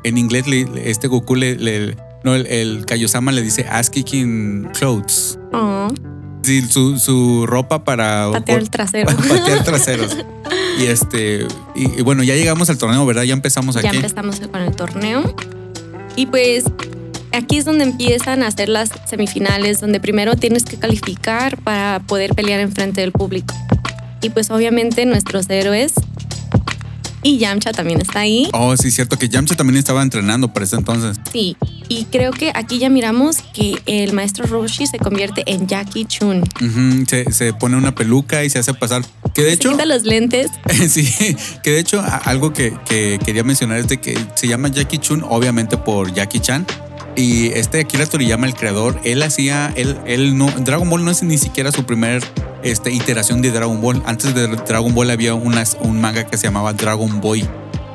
en 0.02 0.18
inglés, 0.18 0.44
este 0.84 1.08
Goku 1.08 1.34
le. 1.34 1.56
le- 1.56 1.96
no, 2.24 2.34
el, 2.34 2.46
el 2.46 2.86
Kaiosama 2.86 3.30
le 3.30 3.42
dice 3.42 3.66
ass 3.70 3.90
kicking 3.90 4.70
clothes. 4.78 5.38
Oh, 5.52 5.88
Sí, 6.42 6.62
su, 6.62 6.98
su 6.98 7.44
ropa 7.46 7.82
para. 7.84 8.30
patear 8.32 8.60
el 8.60 8.70
trasero. 8.70 9.06
para 9.06 9.28
patear 9.40 9.64
traseros. 9.64 10.16
Y 10.78 10.84
este. 10.86 11.46
Y, 11.74 11.98
y 11.98 12.02
bueno, 12.02 12.22
ya 12.22 12.34
llegamos 12.36 12.70
al 12.70 12.78
torneo, 12.78 13.04
¿verdad? 13.04 13.24
Ya 13.24 13.32
empezamos 13.34 13.74
Ya 13.74 13.88
aquí. 13.88 13.96
empezamos 13.96 14.40
con 14.40 14.60
el 14.62 14.74
torneo. 14.74 15.34
Y 16.14 16.26
pues 16.26 16.64
aquí 17.36 17.58
es 17.58 17.64
donde 17.64 17.84
empiezan 17.84 18.42
a 18.42 18.48
hacer 18.48 18.68
las 18.68 18.90
semifinales, 19.08 19.80
donde 19.80 20.00
primero 20.00 20.36
tienes 20.36 20.64
que 20.64 20.76
calificar 20.76 21.56
para 21.62 22.00
poder 22.06 22.34
pelear 22.34 22.60
enfrente 22.60 23.00
del 23.00 23.12
público. 23.12 23.54
Y 24.22 24.30
pues 24.30 24.50
obviamente 24.50 25.04
nuestros 25.06 25.48
héroes 25.50 25.92
y 27.22 27.38
Yamcha 27.38 27.72
también 27.72 28.00
está 28.00 28.20
ahí. 28.20 28.48
Oh, 28.52 28.76
sí, 28.76 28.90
cierto 28.90 29.18
que 29.18 29.28
Yamcha 29.28 29.56
también 29.56 29.76
estaba 29.78 30.02
entrenando 30.02 30.52
para 30.52 30.64
ese 30.64 30.76
entonces. 30.76 31.18
Sí, 31.32 31.56
y 31.88 32.04
creo 32.04 32.30
que 32.30 32.52
aquí 32.54 32.78
ya 32.78 32.88
miramos 32.88 33.38
que 33.52 33.80
el 33.86 34.12
maestro 34.12 34.46
Roshi 34.46 34.86
se 34.86 34.98
convierte 34.98 35.42
en 35.46 35.66
Jackie 35.66 36.04
Chun. 36.04 36.42
Ujú, 36.60 37.04
se, 37.08 37.32
se 37.32 37.52
pone 37.52 37.76
una 37.76 37.94
peluca 37.94 38.44
y 38.44 38.50
se 38.50 38.60
hace 38.60 38.74
pasar. 38.74 39.02
Que 39.34 39.42
de 39.42 39.48
Se 39.50 39.54
hecho. 39.56 39.70
quita 39.72 39.86
los 39.86 40.04
lentes. 40.04 40.50
Sí, 40.88 41.36
que 41.64 41.70
de 41.72 41.80
hecho 41.80 42.02
algo 42.24 42.52
que, 42.52 42.72
que 42.88 43.18
quería 43.24 43.42
mencionar 43.42 43.78
es 43.78 43.88
de 43.88 43.98
que 43.98 44.16
se 44.36 44.46
llama 44.46 44.68
Jackie 44.68 44.98
Chun, 44.98 45.24
obviamente 45.28 45.76
por 45.76 46.12
Jackie 46.14 46.40
Chan. 46.40 46.64
Y 47.16 47.46
este 47.54 47.80
Akira 47.80 48.04
Toriyama, 48.06 48.46
el 48.46 48.54
creador, 48.54 49.00
él 49.04 49.22
hacía, 49.22 49.72
él, 49.74 49.96
él 50.06 50.36
no, 50.36 50.50
Dragon 50.58 50.88
Ball 50.88 51.04
no 51.04 51.10
es 51.10 51.22
ni 51.22 51.38
siquiera 51.38 51.72
su 51.72 51.84
primer 51.84 52.22
este, 52.62 52.92
iteración 52.92 53.40
de 53.42 53.50
Dragon 53.50 53.80
Ball. 53.80 54.02
Antes 54.04 54.34
de 54.34 54.48
Dragon 54.48 54.94
Ball 54.94 55.10
había 55.10 55.34
unas, 55.34 55.76
un 55.80 56.00
manga 56.00 56.24
que 56.26 56.36
se 56.36 56.44
llamaba 56.44 56.74
Dragon 56.74 57.20
Boy, 57.20 57.48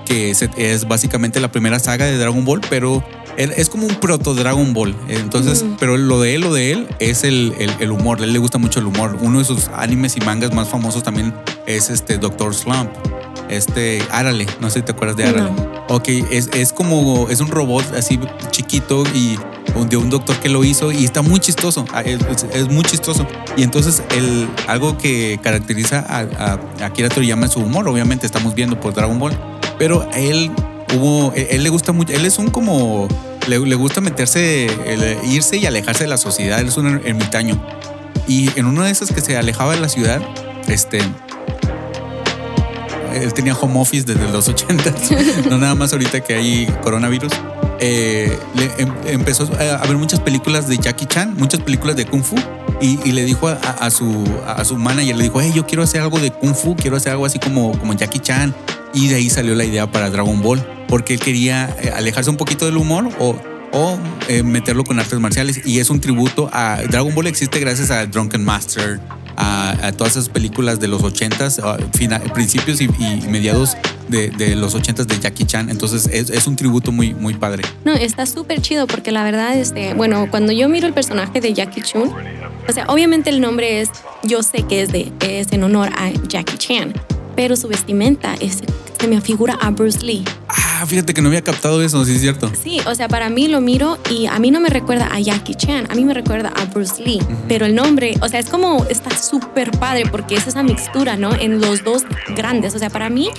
que 0.06 0.32
es, 0.32 0.42
es 0.58 0.88
básicamente 0.88 1.40
la 1.40 1.52
primera 1.52 1.80
saga 1.80 2.06
de 2.06 2.18
Dragon 2.18 2.44
Ball, 2.44 2.62
pero 2.70 3.04
él 3.38 3.54
es 3.56 3.70
como 3.70 3.86
un 3.86 3.96
proto 3.96 4.34
Dragon 4.34 4.74
Ball. 4.74 4.96
Entonces, 5.08 5.64
Mm. 5.64 5.76
pero 5.80 5.98
lo 5.98 6.20
de 6.20 6.36
él, 6.36 6.42
lo 6.42 6.54
de 6.54 6.72
él 6.72 6.88
es 7.00 7.24
el, 7.24 7.54
el, 7.60 7.72
el 7.80 7.92
humor. 7.92 8.20
A 8.22 8.24
él 8.24 8.34
le 8.34 8.40
gusta 8.40 8.58
mucho 8.58 8.80
el 8.80 8.88
humor. 8.88 9.18
Uno 9.22 9.40
de 9.40 9.46
sus 9.46 9.68
animes 9.68 10.18
y 10.18 10.22
mangas 10.22 10.54
más 10.54 10.68
famosos 10.68 11.04
también 11.04 11.34
es 11.68 11.90
este 11.92 12.18
Doctor 12.18 12.56
Slump. 12.56 12.90
Este, 13.52 14.02
Árale, 14.12 14.48
no 14.60 14.70
sé 14.70 14.80
si 14.80 14.86
te 14.86 14.92
acuerdas 14.94 15.18
de 15.18 15.26
Árale. 15.26 15.52
Ok, 15.90 16.08
es, 16.32 16.48
es 16.54 16.72
como, 16.74 17.28
es 17.30 17.42
un 17.42 17.50
robot 17.50 17.86
así 17.98 18.18
chiquito 18.50 19.04
y 19.14 19.38
un- 19.76 19.90
de 19.90 19.98
un 19.98 20.10
doctor 20.10 20.38
que 20.38 20.48
lo 20.50 20.64
hizo 20.64 20.92
y 20.92 21.04
está 21.06 21.22
muy 21.22 21.40
chistoso, 21.40 21.86
ah, 21.94 22.02
es, 22.02 22.20
es- 22.54 22.70
muy 22.70 22.84
chistoso. 22.84 23.28
Y 23.58 23.64
entonces 23.64 24.02
el, 24.16 24.48
algo 24.68 24.98
que 24.98 25.40
caracteriza 25.44 26.00
a, 26.08 26.20
a, 26.20 26.60
a 26.82 26.86
Akira 26.86 27.10
Toriyama 27.10 27.46
es 27.48 27.52
su 27.52 27.60
humor, 27.60 27.88
obviamente 27.88 28.26
estamos 28.26 28.56
viendo 28.56 28.80
por 28.80 28.94
Dragon 28.94 29.20
Ball, 29.20 29.38
pero 29.78 30.08
él 30.14 30.50
hubo, 30.96 31.34
él, 31.36 31.48
él 31.52 31.64
le 31.64 31.70
gusta 31.70 31.92
mucho, 31.92 32.14
él 32.14 32.26
es 32.26 32.38
un 32.40 32.50
como, 32.52 33.08
le, 33.48 33.60
le 33.60 33.76
gusta 33.76 34.00
meterse, 34.00 34.68
el 34.86 35.18
irse 35.30 35.58
y 35.58 35.66
alejarse 35.66 36.06
de 36.06 36.10
la 36.10 36.18
sociedad, 36.18 36.60
él 36.62 36.68
es 36.70 36.78
un 36.78 36.88
er, 36.88 37.02
ermitaño. 37.06 37.62
Y 38.28 38.50
en 38.58 38.66
una 38.66 38.86
de 38.86 38.92
esas 38.92 39.12
que 39.12 39.20
se 39.20 39.36
alejaba 39.38 39.74
de 39.74 39.82
la 39.82 39.90
ciudad, 39.90 40.22
este, 40.68 41.00
él 43.14 43.34
tenía 43.34 43.54
home 43.56 43.80
office 43.80 44.04
desde 44.06 44.30
los 44.32 44.48
80, 44.50 44.94
no 45.50 45.58
nada 45.58 45.76
más 45.76 45.92
ahorita 45.94 46.22
que 46.22 46.36
hay 46.36 46.66
coronavirus. 46.84 47.32
eh, 47.80 48.38
em- 48.78 48.94
empezó 49.08 49.44
a 49.60 49.86
ver 49.88 49.98
muchas 49.98 50.20
películas 50.20 50.68
de 50.68 50.78
Jackie 50.78 51.06
Chan, 51.06 51.36
muchas 51.38 51.62
películas 51.62 51.96
de 51.96 52.06
Kung 52.06 52.24
Fu. 52.24 52.36
Y, 52.80 53.00
y 53.06 53.12
le 53.12 53.24
dijo 53.26 53.48
a, 53.48 53.54
a- 53.54 53.86
a 53.86 53.92
su, 53.92 54.24
a 54.48 54.64
su 54.66 54.76
manager, 54.78 55.16
le 55.16 55.24
dijo, 55.26 55.40
hey, 55.42 55.52
yo 55.56 55.66
quiero 55.68 55.84
hacer 55.84 56.02
algo 56.02 56.20
de 56.20 56.32
Kung 56.32 56.56
Fu, 56.56 56.76
quiero 56.76 56.98
hacer 56.98 57.12
algo 57.12 57.26
así 57.26 57.38
como, 57.40 57.78
como 57.78 57.94
Jackie 57.94 58.20
Chan. 58.20 58.56
Y 58.94 59.08
de 59.08 59.16
ahí 59.16 59.30
salió 59.30 59.56
la 59.56 59.64
idea 59.64 59.90
para 59.92 60.10
Dragon 60.10 60.42
Ball, 60.42 60.60
porque 60.88 61.14
él 61.14 61.20
quería 61.20 61.76
eh, 61.82 61.92
alejarse 61.96 62.30
un 62.30 62.38
poquito 62.38 62.66
del 62.66 62.78
humor 62.78 63.08
o, 63.20 63.36
o 63.72 63.98
eh, 64.28 64.44
meterlo 64.44 64.84
con 64.84 65.00
artes 65.00 65.18
marciales. 65.20 65.62
Y 65.66 65.80
es 65.80 65.90
un 65.90 66.02
tributo 66.02 66.50
a 66.52 66.80
Dragon 66.90 67.14
Ball 67.16 67.28
existe 67.28 67.60
gracias 67.60 67.90
a 67.92 68.06
Drunken 68.08 68.44
Master, 68.44 69.00
a, 69.42 69.88
a 69.88 69.92
todas 69.92 70.14
esas 70.16 70.30
películas 70.30 70.80
de 70.80 70.88
los 70.88 71.02
80s, 71.02 71.60
a 71.64 71.78
fina- 71.98 72.20
principios 72.34 72.80
y, 72.82 72.86
y 72.86 73.28
mediados 73.30 73.76
de, 74.08 74.30
de 74.30 74.56
los 74.56 74.76
80s 74.76 75.06
de 75.06 75.20
Jackie 75.20 75.46
Chan. 75.46 75.70
Entonces 75.70 76.08
es, 76.12 76.30
es 76.30 76.46
un 76.48 76.56
tributo 76.56 76.92
muy, 76.92 77.14
muy 77.14 77.34
padre. 77.34 77.64
No, 77.86 77.94
está 77.94 78.26
súper 78.26 78.62
chido 78.62 78.88
porque 78.88 79.12
la 79.12 79.24
verdad, 79.24 79.56
este, 79.58 79.94
bueno, 79.94 80.28
cuando 80.30 80.52
yo 80.52 80.70
miro 80.70 80.86
el 80.88 80.94
personaje 80.94 81.42
de 81.42 81.54
Jackie 81.54 81.82
Chun, 81.82 82.12
o 82.68 82.72
sea, 82.74 82.86
obviamente 82.88 83.30
el 83.30 83.42
nombre 83.42 83.82
es, 83.82 83.90
yo 84.24 84.44
sé 84.44 84.64
que 84.64 84.82
es, 84.84 84.92
de, 84.92 85.12
es 85.22 85.52
en 85.52 85.64
honor 85.64 85.90
a 85.98 86.12
Jackie 86.28 86.58
Chan, 86.58 86.94
pero 87.36 87.56
su 87.56 87.68
vestimenta 87.68 88.36
es, 88.40 88.60
se 89.02 89.08
me 89.08 89.18
afigura 89.18 89.58
a 89.60 89.72
Bruce 89.72 90.00
Lee. 90.06 90.24
Ah, 90.48 90.86
fíjate 90.88 91.14
que 91.14 91.22
no 91.22 91.30
había 91.30 91.42
captado 91.44 91.82
eso, 91.82 92.06
sí 92.06 92.14
es 92.16 92.22
cierto. 92.22 92.52
Sí, 92.62 92.80
o 92.86 92.94
sea, 92.96 93.08
para 93.08 93.30
mí 93.30 93.48
lo 93.48 93.60
miro 93.62 93.98
y 94.10 94.28
a 94.28 94.38
mí 94.40 94.52
no 94.52 94.60
me 94.60 94.70
recuerda 94.70 95.10
a 95.12 95.20
Jackie 95.20 95.56
Chan, 95.56 95.88
a 95.90 95.96
mí 95.96 96.06
me 96.06 96.14
recuerda 96.14 96.50
a 96.56 96.66
Bruce 96.66 97.04
Lee, 97.04 97.20
pero 97.48 97.66
el 97.66 97.74
nombre, 97.76 98.14
o 98.22 98.30
sea, 98.30 98.40
es 98.40 98.48
como, 98.50 98.86
está 98.90 99.16
súper 99.18 99.72
padre 99.72 100.04
porque 100.10 100.36
es 100.36 100.46
esa 100.48 100.62
mixtura, 100.64 101.18
¿no? 101.18 101.34
En 101.34 101.60
los 101.60 101.84
dos 101.84 102.04
grandes, 102.36 102.76
o 102.76 102.80
sea, 102.80 102.90
para 102.90 103.10
mí, 103.10 103.30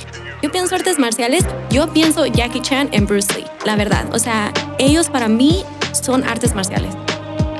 yo 0.43 0.51
pienso 0.51 0.75
artes 0.75 0.99
marciales, 0.99 1.45
yo 1.71 1.93
pienso 1.93 2.27
Jackie 2.27 2.61
Chan 2.61 2.89
en 2.93 3.07
Bruce 3.07 3.33
Lee, 3.37 3.45
la 3.65 3.77
verdad, 3.77 4.07
o 4.13 4.19
sea, 4.19 4.53
ellos 4.79 5.09
para 5.09 5.29
mí 5.29 5.63
son 5.93 6.25
artes 6.25 6.55
marciales. 6.55 6.95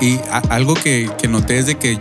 Y 0.01 0.17
a- 0.31 0.39
algo 0.49 0.73
que, 0.73 1.09
que 1.21 1.27
noté 1.29 1.59
es 1.59 1.67
de 1.67 1.75
que 1.77 1.97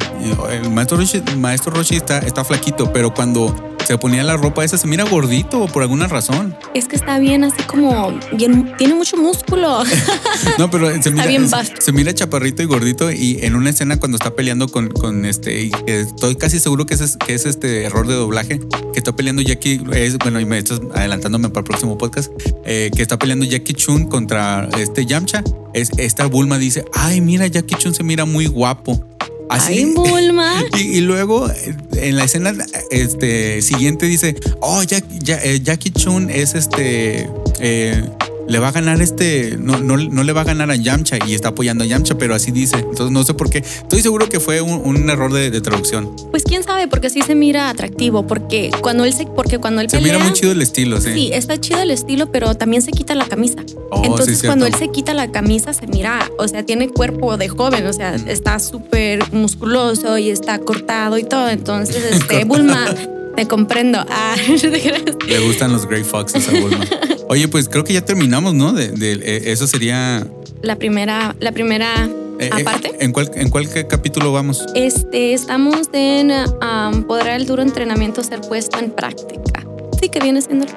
el 0.51 0.71
maestro 0.71 0.97
Roshi, 0.97 1.23
maestro 1.37 1.73
Roshi 1.73 1.95
está, 1.97 2.19
está 2.19 2.43
flaquito, 2.45 2.93
pero 2.93 3.15
cuando 3.15 3.72
se 3.87 3.99
ponía 3.99 4.23
la 4.23 4.37
ropa 4.37 4.65
esa 4.65 4.79
se 4.79 4.87
mira 4.87 5.05
gordito 5.05 5.67
por 5.67 5.83
alguna 5.83 6.07
razón. 6.07 6.57
Es 6.75 6.87
que 6.87 6.97
está 6.97 7.19
bien 7.19 7.45
así 7.45 7.63
como, 7.65 8.13
bien, 8.33 8.75
tiene 8.79 8.95
mucho 8.95 9.17
músculo. 9.17 9.83
No, 10.59 10.71
pero 10.71 10.91
se 11.03 11.11
mira, 11.11 11.27
bien 11.27 11.49
se, 11.49 11.57
se 11.81 11.93
mira 11.93 12.13
chaparrito 12.13 12.63
y 12.63 12.67
gordito 12.67 13.11
y 13.11 13.39
en 13.43 13.55
una 13.55 13.71
escena 13.71 13.99
cuando 13.99 14.17
está 14.17 14.35
peleando 14.35 14.69
con, 14.69 14.89
con 14.89 15.25
este, 15.25 15.63
y 15.63 15.71
que 15.71 16.01
estoy 16.01 16.37
casi 16.37 16.59
seguro 16.59 16.85
que 16.85 16.95
es, 16.95 17.17
que 17.17 17.35
es 17.35 17.47
este 17.47 17.85
error 17.85 18.07
de 18.07 18.15
doblaje, 18.15 18.59
que 18.59 18.99
está 18.99 19.15
peleando 19.15 19.43
Jackie, 19.43 19.81
es, 19.93 20.19
bueno, 20.19 20.41
y 20.41 20.45
me 20.45 20.59
estás 20.59 20.81
adelantándome 20.95 21.49
para 21.49 21.61
el 21.61 21.65
próximo 21.65 21.97
podcast, 21.97 22.33
eh, 22.65 22.91
que 22.95 23.03
está 23.03 23.19
peleando 23.19 23.45
Jackie 23.45 23.75
Chun 23.75 24.07
contra 24.07 24.69
este 24.79 25.07
Yamcha, 25.07 25.43
es, 25.75 25.91
esta 25.97 26.27
Bulma 26.27 26.59
dice, 26.59 26.85
ay, 26.93 27.21
mira, 27.21 27.47
Jackie 27.47 27.77
Chun 27.77 27.95
se 27.95 28.03
mira 28.03 28.25
muy 28.25 28.47
guapo. 28.47 29.05
Así. 29.55 29.73
Ay, 29.75 29.85
Bulma. 29.95 30.53
Y, 30.79 30.99
y 30.99 31.01
luego 31.01 31.49
eh, 31.51 31.75
en 31.97 32.17
la 32.17 32.25
escena 32.25 32.55
este, 32.91 33.61
siguiente 33.63 34.07
dice, 34.07 34.35
oh, 34.61 34.83
Jack- 34.83 35.05
eh, 35.29 35.61
Jackie 35.63 35.91
Chun 35.91 36.31
es 36.31 36.55
este, 36.55 37.29
eh, 37.61 38.05
le 38.49 38.59
va 38.59 38.69
a 38.69 38.73
ganar 38.73 39.01
este, 39.01 39.57
no, 39.59 39.79
no, 39.79 39.97
no 39.97 40.23
le 40.23 40.33
va 40.33 40.43
a 40.43 40.45
ganar 40.45 40.71
a 40.71 40.77
Yamcha 40.77 41.19
y 41.27 41.35
está 41.35 41.49
apoyando 41.49 41.85
a 41.85 41.87
Yamcha, 41.87 42.17
pero 42.17 42.35
así 42.35 42.51
dice. 42.51 42.77
Entonces 42.77 43.11
no 43.11 43.25
sé 43.25 43.35
por 43.35 43.51
qué. 43.51 43.59
Estoy 43.59 44.03
seguro 44.03 44.29
que 44.29 44.41
fue 44.41 44.61
un, 44.61 44.83
un 44.85 45.09
error 45.11 45.33
de, 45.33 45.51
de 45.51 45.61
traducción. 45.61 46.15
Pues 46.31 46.43
quién 46.45 46.63
sabe, 46.63 46.89
porque 46.89 47.11
sí 47.11 47.23
se 47.23 47.35
mira 47.35 47.69
atractivo, 47.69 48.27
porque 48.27 48.71
cuando 48.81 49.05
él 49.05 49.13
se, 49.13 49.27
porque 49.27 49.59
cuando 49.59 49.81
él 49.81 49.91
Se 49.91 49.99
pelea, 49.99 50.15
mira 50.15 50.25
muy 50.25 50.35
chido 50.35 50.53
el 50.53 50.63
estilo, 50.63 51.01
sí. 51.01 51.13
Sí, 51.13 51.31
está 51.33 51.59
chido 51.59 51.81
el 51.81 51.91
estilo, 51.91 52.31
pero 52.31 52.55
también 52.55 52.83
se 52.83 52.91
quita 52.91 53.15
la 53.15 53.27
camisa. 53.27 53.63
Oh, 53.91 54.03
Entonces, 54.05 54.39
sí, 54.39 54.47
cuando 54.47 54.67
él 54.67 54.75
se 54.75 54.89
quita 54.89 55.15
la 55.15 55.31
camisa, 55.31 55.73
se 55.73 55.87
mira, 55.87 56.31
o 56.39 56.49
sea, 56.49 56.65
tiene 56.65 56.89
cuerpo 56.89 57.37
de 57.37 57.49
joven, 57.49 57.87
o 57.87 57.93
sea, 57.93 58.15
está 58.15 58.59
súper 58.59 59.33
musculoso 59.33 60.19
y 60.19 60.31
está 60.31 60.59
cortado 60.59 61.19
y 61.19 61.25
todo. 61.25 61.49
Entonces, 61.49 62.05
este, 62.13 62.45
Bulma, 62.45 62.95
te 63.37 63.47
comprendo. 63.47 64.05
Ah. 64.09 64.35
Le 65.27 65.39
gustan 65.41 65.73
los 65.73 65.87
Grey 65.87 66.05
Foxes 66.05 66.49
a 66.49 66.53
Bulma. 66.53 66.85
Oye, 67.33 67.49
pues 67.49 67.67
creo 67.71 67.83
que 67.83 67.95
ya 67.95 68.03
terminamos, 68.05 68.53
¿no? 68.53 68.75
De, 68.75 68.89
de- 68.89 69.13
eh, 69.15 69.53
eso 69.53 69.67
sería... 69.67 70.27
la 70.61 70.77
primera, 70.77 71.35
la 71.41 71.51
primera 71.53 72.05
eh, 72.39 72.51
eh, 72.55 72.61
aparte. 72.61 72.93
¿En 73.01 73.11
cuál, 73.13 73.31
¿En 73.35 73.49
cuál 73.49 73.69
capítulo 73.89 74.33
vamos? 74.33 74.63
Este, 74.75 75.33
estamos 75.33 75.89
en 75.95 76.31
um, 76.31 77.05
podrá 77.05 77.35
el 77.37 77.47
duro 77.47 77.63
entrenamiento 77.63 78.23
ser 78.23 78.43
puesto 78.43 78.79
en 78.79 78.91
práctica. 78.91 79.65
Sí, 79.99 80.11
que 80.11 80.21
viene 80.21 80.43
siendo 80.43 80.67
que- 80.67 80.73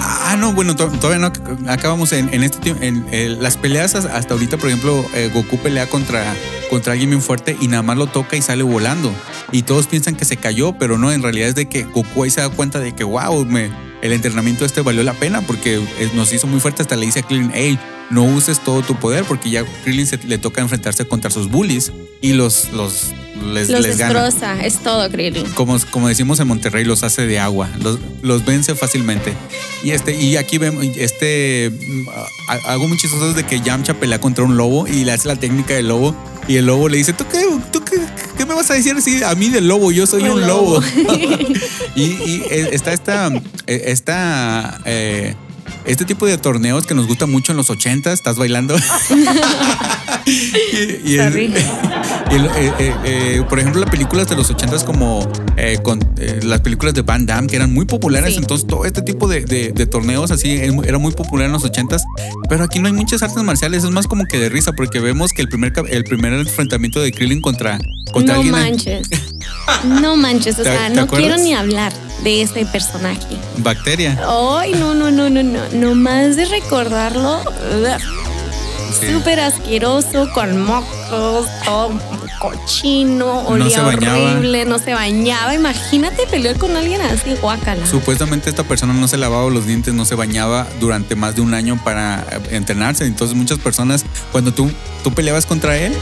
Ah, 0.00 0.34
no, 0.38 0.54
bueno, 0.54 0.74
to- 0.76 0.88
todavía 0.98 1.18
no. 1.28 1.70
Acabamos 1.70 2.12
en, 2.14 2.32
en 2.32 2.42
este 2.42 2.58
tiempo. 2.60 2.82
En, 2.82 3.04
eh, 3.12 3.36
las 3.38 3.58
peleas 3.58 3.94
as- 3.94 4.06
hasta 4.06 4.32
ahorita, 4.32 4.56
por 4.56 4.68
ejemplo, 4.68 5.04
eh, 5.14 5.30
Goku 5.34 5.58
pelea 5.58 5.90
contra, 5.90 6.34
contra 6.70 6.92
alguien 6.92 7.10
bien 7.10 7.20
fuerte 7.20 7.54
y 7.60 7.68
nada 7.68 7.82
más 7.82 7.98
lo 7.98 8.06
toca 8.06 8.36
y 8.36 8.40
sale 8.40 8.62
volando. 8.62 9.12
Y 9.50 9.62
todos 9.62 9.88
piensan 9.88 10.14
que 10.14 10.24
se 10.24 10.38
cayó, 10.38 10.72
pero 10.78 10.96
no, 10.96 11.12
en 11.12 11.22
realidad 11.22 11.48
es 11.48 11.54
de 11.54 11.68
que 11.68 11.82
Goku 11.82 12.22
ahí 12.22 12.30
se 12.30 12.40
da 12.40 12.48
cuenta 12.48 12.78
de 12.80 12.92
que, 12.94 13.04
wow, 13.04 13.44
me, 13.44 13.70
el 14.02 14.12
entrenamiento 14.12 14.64
este 14.64 14.82
valió 14.82 15.02
la 15.02 15.14
pena 15.14 15.40
porque 15.42 15.80
nos 16.14 16.32
hizo 16.32 16.46
muy 16.46 16.60
fuerte. 16.60 16.82
Hasta 16.82 16.96
le 16.96 17.06
dice 17.06 17.20
a 17.20 17.22
Krillin, 17.22 17.52
hey, 17.54 17.78
no 18.10 18.24
uses 18.24 18.60
todo 18.60 18.82
tu 18.82 18.96
poder 18.96 19.24
porque 19.24 19.48
ya 19.48 19.64
Krillin 19.84 20.06
se, 20.06 20.18
le 20.18 20.38
toca 20.38 20.60
enfrentarse 20.60 21.06
contra 21.06 21.30
sus 21.30 21.48
bullies 21.48 21.92
y 22.20 22.32
los, 22.34 22.70
los 22.72 23.12
les, 23.52 23.70
los 23.70 23.80
les 23.80 23.98
gana 23.98 24.24
destroza. 24.24 24.64
Es 24.64 24.82
todo, 24.82 25.08
Krillin. 25.08 25.46
como, 25.52 25.78
como 25.90 26.08
decimos 26.08 26.40
en 26.40 26.48
Monterrey, 26.48 26.84
los 26.84 27.04
hace 27.04 27.26
de 27.26 27.38
agua, 27.38 27.70
los, 27.80 28.00
los 28.22 28.44
vence 28.44 28.74
fácilmente. 28.74 29.32
Y 29.84 29.92
este, 29.92 30.20
y 30.20 30.36
aquí 30.36 30.58
vemos, 30.58 30.84
este, 30.96 31.70
mm, 31.70 32.08
algo 32.66 32.88
muy 32.88 32.98
chistoso 32.98 33.30
es 33.30 33.36
de 33.36 33.44
que 33.44 33.60
Yamcha 33.60 33.94
pelea 33.94 34.20
contra 34.20 34.44
un 34.44 34.56
lobo 34.56 34.86
y 34.86 35.04
le 35.04 35.12
hace 35.12 35.28
la 35.28 35.36
técnica 35.36 35.74
del 35.74 35.88
lobo. 35.88 36.14
Y 36.48 36.56
el 36.56 36.66
lobo 36.66 36.88
le 36.88 36.98
dice, 36.98 37.12
¿tú 37.12 37.24
qué, 37.30 37.44
tú 37.72 37.81
vas 38.62 38.70
a 38.70 38.74
decir 38.74 38.94
así 38.96 39.22
a 39.24 39.34
mí 39.34 39.48
del 39.48 39.66
lobo? 39.68 39.90
Yo 39.92 40.06
soy 40.06 40.22
El 40.24 40.30
un 40.32 40.40
lobo. 40.46 40.80
lobo. 40.80 40.86
y, 41.96 42.02
y, 42.02 42.42
eh, 42.50 42.68
está 42.72 42.92
esta, 42.92 43.28
eh, 43.66 43.82
esta, 43.86 44.80
eh, 44.84 45.34
este 45.84 46.04
tipo 46.04 46.26
de 46.26 46.38
torneos 46.38 46.86
que 46.86 46.94
nos 46.94 47.06
gusta 47.08 47.26
mucho 47.26 47.52
en 47.52 47.56
los 47.58 47.70
80, 47.70 48.12
estás 48.12 48.36
bailando. 48.36 48.76
y, 50.26 51.10
y 51.12 51.18
es- 51.18 51.24
Sorry. 51.32 51.44
y 51.46 51.54
el- 52.32 52.46
eh, 52.46 52.72
eh, 52.78 52.94
eh, 53.04 53.42
por 53.48 53.58
ejemplo, 53.58 53.80
las 53.80 53.90
películas 53.90 54.28
de 54.28 54.36
los 54.36 54.50
80 54.50 54.84
como 54.84 55.28
con, 55.82 56.00
las 56.42 56.60
películas 56.60 56.94
de 56.94 57.02
Van 57.02 57.26
Damme, 57.26 57.46
que 57.46 57.56
eran 57.56 57.72
muy 57.72 57.84
populares, 57.84 58.34
Sí. 58.34 58.38
entonces 58.40 58.66
todo 58.66 58.84
este 58.84 59.02
tipo 59.02 59.28
de, 59.28 59.44
de- 59.44 59.72
de 59.72 59.86
torneos 59.86 60.30
así 60.30 60.50
era 60.84 60.98
muy 60.98 61.12
popular 61.12 61.46
en 61.46 61.52
los 61.52 61.64
80 61.64 61.96
pero 62.48 62.64
aquí 62.64 62.78
no 62.78 62.86
hay 62.86 62.92
muchas 62.94 63.22
artes 63.22 63.42
marciales, 63.42 63.84
es 63.84 63.90
más 63.90 64.06
como 64.06 64.24
que 64.26 64.38
de 64.38 64.48
risa, 64.48 64.72
porque 64.72 65.00
vemos 65.00 65.32
que 65.32 65.42
el 65.42 65.48
primer, 65.48 65.72
el 65.90 66.04
primer 66.04 66.32
enfrentamiento 66.34 67.00
de 67.00 67.12
Krillin 67.12 67.40
contra, 67.40 67.78
contra 68.12 68.34
No 68.34 68.40
alguien... 68.40 68.52
manches. 68.52 69.08
No 69.84 70.16
manches. 70.16 70.58
O 70.58 70.62
¿Te- 70.62 70.70
sea, 70.70 70.88
no 70.88 71.02
acuerdas? 71.02 71.28
quiero 71.28 71.42
ni 71.42 71.54
hablar 71.54 71.92
de 72.24 72.42
ese 72.42 72.64
personaje. 72.66 73.36
Bacteria. 73.58 74.18
Ay, 74.28 74.72
no, 74.72 74.94
no, 74.94 75.10
no, 75.10 75.30
no, 75.30 75.42
no. 75.42 75.60
Nomás 75.72 76.36
de 76.36 76.44
recordarlo. 76.46 77.40
Sí. 79.00 79.12
Súper 79.12 79.40
asqueroso, 79.40 80.28
con 80.34 80.60
todo 81.16 81.46
cochino, 82.40 83.44
No 83.56 83.70
se 83.70 83.80
olía 83.80 83.82
bañaba. 83.82 84.32
horrible, 84.32 84.64
no 84.64 84.78
se 84.78 84.94
bañaba. 84.94 85.54
Imagínate 85.54 86.26
pelear 86.26 86.58
con 86.58 86.76
alguien 86.76 87.00
así, 87.00 87.34
guácala. 87.40 87.86
Supuestamente 87.86 88.50
esta 88.50 88.64
persona 88.64 88.92
no 88.92 89.06
se 89.08 89.16
lavaba 89.16 89.48
los 89.50 89.66
dientes, 89.66 89.94
no 89.94 90.04
se 90.04 90.14
bañaba 90.14 90.66
durante 90.80 91.14
más 91.14 91.34
de 91.36 91.42
un 91.42 91.54
año 91.54 91.78
para 91.84 92.24
entrenarse. 92.50 93.04
Entonces 93.06 93.36
muchas 93.36 93.58
personas, 93.58 94.04
cuando 94.32 94.52
tú, 94.52 94.70
tú 95.04 95.12
peleabas 95.12 95.46
contra 95.46 95.76
él, 95.76 95.92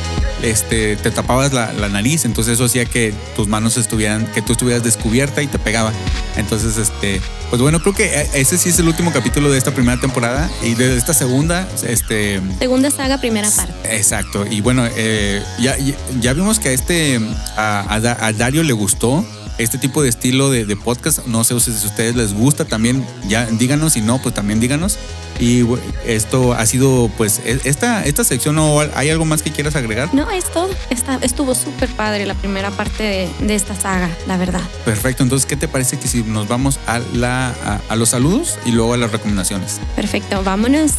este, 0.42 0.96
te 0.96 1.11
tapabas 1.11 1.53
la, 1.53 1.73
la 1.73 1.88
nariz. 1.88 2.25
Entonces 2.25 2.55
eso 2.55 2.64
hacía 2.64 2.85
que 2.85 3.12
tus 3.37 3.49
manos 3.49 3.77
estuvieran, 3.77 4.27
que 4.33 4.42
tú 4.42 4.53
estuvieras 4.53 4.83
descubierta 4.83 5.42
y 5.42 5.46
te 5.46 5.59
pegaba. 5.59 5.92
Entonces, 6.37 6.77
este, 6.79 7.20
pues 7.51 7.61
bueno, 7.61 7.81
creo 7.81 7.94
que 7.94 8.05
eh, 8.05 8.31
ese 8.35 8.57
sí 8.57 8.70
es 8.70 8.79
el 8.79 8.87
último 8.88 9.12
capítulo 9.12 9.51
de 9.51 9.59
esta 9.59 9.73
primera 9.73 10.01
temporada 10.01 10.49
y 10.62 10.75
de 10.75 10.96
esta 10.96 11.12
segunda, 11.12 11.68
este, 11.87 12.40
Segunda 12.59 12.90
saga, 12.90 13.18
primera 13.18 13.51
parte. 13.51 13.96
Exacto. 13.96 14.46
Y 14.49 14.61
bueno, 14.61 14.87
eh, 15.03 15.43
ya, 15.61 15.77
ya- 16.21 16.33
vimos 16.35 16.59
que 16.59 16.69
a 16.69 16.73
este 16.73 17.19
a, 17.57 17.81
a 17.89 18.27
a 18.27 18.33
Dario 18.33 18.63
le 18.63 18.73
gustó 18.73 19.25
este 19.59 19.77
tipo 19.79 20.03
de 20.03 20.09
estilo 20.09 20.51
de, 20.51 20.65
de 20.65 20.77
podcast. 20.77 21.27
No 21.27 21.45
sé 21.45 21.59
si 21.61 21.71
a 21.71 21.75
ustedes 21.89 22.17
les 22.17 22.33
gusta 22.35 22.65
también. 22.65 23.05
Ya 23.29 23.47
díganos, 23.47 23.93
si 23.95 24.01
no, 24.01 24.21
pues 24.21 24.35
también 24.35 24.59
díganos. 24.61 24.99
Y 25.39 25.65
esto 26.07 26.53
ha 26.53 26.67
sido, 26.67 27.11
pues, 27.17 27.41
e- 27.47 27.61
esta, 27.65 28.05
esta 28.05 28.25
sección 28.25 28.59
o 28.59 28.81
hay 28.95 29.09
algo 29.09 29.25
más 29.25 29.41
que 29.43 29.51
quieras 29.51 29.75
agregar. 29.77 30.13
No, 30.15 30.31
es 30.31 30.45
todo. 30.53 30.69
Está, 30.91 31.19
estuvo 31.23 31.55
súper 31.55 31.89
padre 31.91 32.27
la 32.27 32.35
primera 32.35 32.71
parte 32.71 33.03
de, 33.03 33.47
de 33.47 33.55
esta 33.55 33.75
saga, 33.75 34.11
la 34.27 34.37
verdad. 34.37 34.61
Perfecto. 34.85 35.23
Entonces, 35.23 35.47
¿qué 35.47 35.57
te 35.57 35.67
parece 35.69 35.99
que 35.99 36.09
si 36.09 36.23
nos 36.23 36.47
vamos 36.49 36.79
a 36.87 36.99
la 37.15 37.49
a, 37.65 37.81
a 37.89 37.97
los 37.97 38.11
saludos 38.11 38.59
y 38.67 38.73
luego 38.73 38.93
a 38.95 38.97
las 38.99 39.13
recomendaciones? 39.13 39.81
Perfecto, 39.97 40.43
vámonos. 40.43 40.93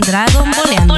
Dragon 0.00 0.50
Boleando. 0.50 0.94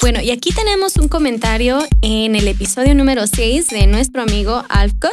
Bueno, 0.00 0.20
y 0.20 0.30
aquí 0.30 0.52
tenemos 0.52 0.96
un 0.96 1.08
comentario 1.08 1.78
en 2.02 2.36
el 2.36 2.46
episodio 2.48 2.94
número 2.94 3.26
6 3.26 3.68
de 3.68 3.86
nuestro 3.86 4.22
amigo 4.22 4.64
Alfcos 4.68 5.12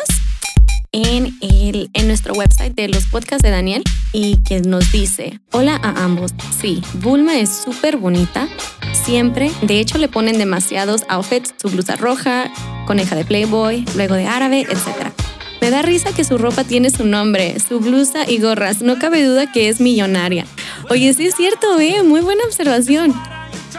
en, 0.92 1.36
el, 1.42 1.90
en 1.94 2.08
nuestro 2.08 2.34
website 2.34 2.76
de 2.76 2.88
los 2.90 3.06
podcasts 3.06 3.42
de 3.42 3.50
Daniel 3.50 3.84
y 4.12 4.38
que 4.44 4.62
nos 4.62 4.92
dice, 4.92 5.40
hola 5.52 5.80
a 5.82 6.04
ambos, 6.04 6.32
sí, 6.60 6.82
Bulma 6.96 7.40
es 7.40 7.50
súper 7.50 7.98
bonita, 7.98 8.48
siempre, 8.92 9.52
de 9.64 9.80
hecho 9.80 9.98
le 9.98 10.08
ponen 10.08 10.38
demasiados 10.38 11.04
outfits, 11.10 11.56
su 11.60 11.70
blusa 11.70 11.96
roja, 11.96 12.52
coneja 12.86 13.16
de 13.16 13.26
Playboy, 13.26 13.86
luego 13.96 14.14
de 14.14 14.28
árabe, 14.28 14.68
etc. 14.70 15.23
Me 15.64 15.70
da 15.70 15.82
risa 15.82 16.12
que 16.14 16.26
su 16.26 16.38
ropa 16.38 16.66
tiene 16.66 16.90
su 16.90 17.06
nombre, 17.06 17.56
su 17.66 17.80
blusa 17.80 18.30
y 18.30 18.40
gorras, 18.40 18.82
no 18.82 19.00
cabe 19.00 19.24
duda 19.26 19.50
que 19.50 19.70
es 19.70 19.80
millonaria. 19.80 20.46
Oye, 20.90 21.14
sí 21.14 21.26
es 21.28 21.36
cierto, 21.36 21.80
eh, 21.80 22.04
muy 22.04 22.20
buena 22.20 22.44
observación. 22.46 23.14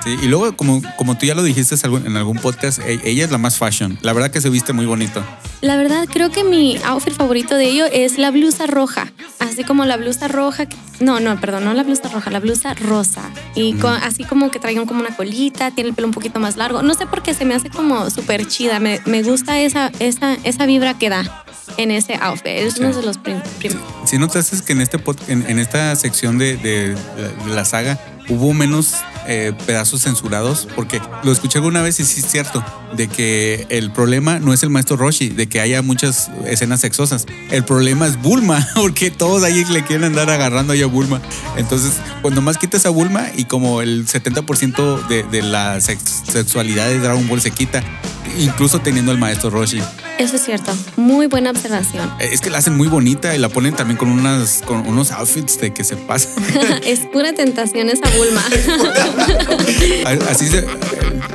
Sí, 0.03 0.16
y 0.23 0.27
luego, 0.29 0.57
como, 0.57 0.81
como 0.97 1.18
tú 1.18 1.27
ya 1.27 1.35
lo 1.35 1.42
dijiste 1.42 1.75
en 1.85 2.16
algún 2.16 2.38
podcast, 2.38 2.79
e- 2.79 3.01
ella 3.05 3.27
es 3.27 3.31
la 3.31 3.37
más 3.37 3.59
fashion. 3.59 3.99
La 4.01 4.14
verdad 4.14 4.31
que 4.31 4.40
se 4.40 4.49
viste 4.49 4.73
muy 4.73 4.87
bonito. 4.87 5.23
La 5.61 5.77
verdad, 5.77 6.07
creo 6.11 6.31
que 6.31 6.42
mi 6.42 6.79
outfit 6.85 7.12
favorito 7.12 7.55
de 7.55 7.66
ello 7.66 7.85
es 7.85 8.16
la 8.16 8.31
blusa 8.31 8.66
roja. 8.66 9.12
Así 9.38 9.62
como 9.62 9.85
la 9.85 9.99
blusa 9.99 10.27
roja. 10.27 10.64
No, 11.01 11.20
no, 11.20 11.38
perdón, 11.38 11.64
no 11.64 11.75
la 11.75 11.83
blusa 11.83 12.09
roja, 12.09 12.31
la 12.31 12.40
blusa 12.40 12.73
rosa. 12.73 13.31
Y 13.55 13.75
con- 13.75 13.92
así 13.92 14.25
como 14.25 14.51
que 14.51 14.59
trae 14.59 14.81
un- 14.81 14.87
como 14.87 15.01
una 15.01 15.14
colita, 15.14 15.70
tiene 15.70 15.90
el 15.90 15.94
pelo 15.94 16.09
un 16.09 16.14
poquito 16.14 16.40
más 16.40 16.57
largo. 16.57 16.83
No 16.83 16.94
sé 16.94 17.05
por 17.07 17.23
qué 17.23 17.35
se 17.35 17.44
me 17.44 17.55
hace 17.55 17.68
como 17.68 18.09
súper 18.09 18.47
chida. 18.49 18.81
Me, 18.81 19.01
me 19.05 19.23
gusta 19.23 19.61
esa, 19.61 19.92
esa, 19.99 20.35
esa 20.44 20.64
vibra 20.66 20.94
que 20.99 21.11
da 21.11 21.43
en 21.76 21.90
ese 21.90 22.14
outfit. 22.20 22.46
Es 22.46 22.78
uno 22.78 22.92
de 22.92 23.02
los 23.02 23.18
prim- 23.18 23.40
prim- 23.58 23.78
Si 24.06 24.18
notaste 24.18 24.56
que 24.64 24.72
en, 24.72 24.80
este 24.80 24.98
en, 25.28 25.58
esta 25.58 25.94
sección 25.96 26.38
de, 26.38 26.96
la 27.48 27.64
saga 27.64 27.98
hubo 28.28 28.54
menos 28.54 28.94
eh, 29.26 29.52
pedazos 29.66 30.00
censurados, 30.02 30.66
porque 30.74 31.00
lo 31.24 31.32
escuché 31.32 31.58
alguna 31.58 31.82
vez 31.82 32.00
y 32.00 32.04
sí 32.06 32.20
es 32.20 32.26
cierto, 32.26 32.64
de 32.96 33.06
que 33.08 33.66
el 33.68 33.90
problema 33.90 34.38
no 34.38 34.54
es 34.54 34.62
el 34.62 34.70
maestro 34.70 34.96
Roshi, 34.96 35.28
de 35.28 35.46
que 35.46 35.60
haya 35.60 35.82
muchas 35.82 36.30
escenas 36.46 36.80
sexosas. 36.80 37.26
El 37.50 37.64
problema 37.64 38.06
es 38.06 38.20
Bulma, 38.20 38.66
porque 38.74 39.10
todos 39.10 39.42
ahí 39.42 39.64
le 39.66 39.84
quieren 39.84 40.04
andar 40.04 40.30
agarrando 40.30 40.72
a 40.72 40.87
Bulma. 40.87 41.20
Entonces, 41.56 41.92
cuando 42.22 42.40
más 42.40 42.56
quitas 42.56 42.87
a 42.87 42.90
Bulma 42.90 43.26
y 43.37 43.44
como 43.44 43.82
el 43.82 44.06
70% 44.06 45.06
de, 45.08 45.22
de 45.24 45.42
la 45.42 45.80
sex- 45.82 46.22
sexualidad 46.30 46.87
de 46.88 46.98
Dragon 46.98 47.26
Ball 47.28 47.40
se 47.42 47.50
quita, 47.50 47.82
incluso 48.38 48.81
teniendo 48.81 49.11
al 49.12 49.18
maestro 49.18 49.51
Roshi. 49.51 49.81
Eso 50.18 50.37
es 50.37 50.44
cierto. 50.44 50.73
Muy 50.97 51.27
buena 51.27 51.51
observación. 51.51 52.09
Eh, 52.20 52.31
Es 52.33 52.40
que 52.40 52.51
la 52.51 52.59
hacen 52.59 52.77
muy 52.77 52.88
bonita 52.88 53.35
y 53.35 53.38
la 53.38 53.49
ponen 53.49 53.75
también 53.75 53.97
con 53.97 54.09
unas 54.11 54.62
con 54.66 54.87
unos 54.87 55.11
outfits 55.12 55.59
de 55.61 55.73
que 55.73 55.83
se 55.85 55.97
pasan. 55.97 56.33
es 56.85 57.01
pura 57.01 57.33
tentación 57.33 57.88
esa 57.90 58.09
Bulma. 58.16 58.44
así 60.31 60.47
se, 60.49 60.64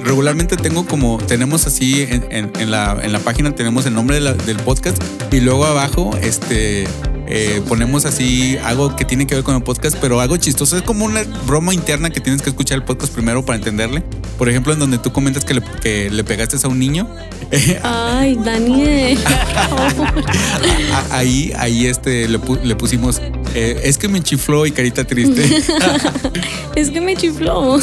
regularmente 0.04 0.56
tengo 0.58 0.86
como 0.86 1.18
tenemos 1.18 1.68
así 1.68 2.04
en, 2.10 2.26
en- 2.32 2.52
en 2.60 2.72
la, 2.72 2.98
en 3.02 3.12
la 3.12 3.20
página 3.20 3.52
tenemos 3.56 3.86
el 3.86 3.94
nombre 3.94 4.16
de 4.16 4.22
la- 4.22 4.34
del 4.34 4.58
podcast 4.58 5.02
y 5.32 5.40
luego 5.42 5.66
abajo 5.66 6.12
este 6.22 6.88
eh, 7.30 7.62
ponemos 7.68 8.06
así 8.06 8.58
algo 8.63 8.96
que 8.96 9.06
tiene 9.06 9.28
que 9.28 9.36
ver 9.36 9.44
con 9.44 9.56
el 9.56 9.62
podcast, 9.62 9.98
pero 10.02 10.20
algo 10.20 10.36
chistoso. 10.38 10.78
Es 10.78 10.82
como 10.82 11.06
una 11.06 11.22
broma 11.46 11.74
interna 11.74 12.10
que 12.10 12.20
tienes 12.20 12.42
que 12.42 12.50
escuchar 12.50 12.80
el 12.80 12.84
podcast 12.84 13.13
primero 13.13 13.46
para 13.46 13.58
entenderle. 13.58 14.02
Por 14.38 14.50
ejemplo, 14.50 14.74
en 14.74 14.80
donde 14.80 14.98
tú 14.98 15.12
comentas 15.12 15.46
que 15.46 15.54
le, 15.54 15.62
que 15.82 16.10
le 16.10 16.24
pegaste 16.24 16.58
a 16.63 16.68
un 16.68 16.80
niño. 16.80 17.08
Ay, 17.84 18.36
Daniel. 18.44 19.20
Ahí, 21.12 21.52
ahí 21.58 21.86
este, 21.86 22.28
le, 22.28 22.39
le 22.63 22.76
pusimos, 22.76 23.22
eh, 23.56 23.82
es 23.84 23.98
que 23.98 24.08
me 24.08 24.22
chifló 24.22 24.66
y 24.66 24.72
carita 24.72 25.04
triste. 25.06 25.44
es 26.76 26.90
que 26.90 27.02
me 27.02 27.16
chifló. 27.16 27.80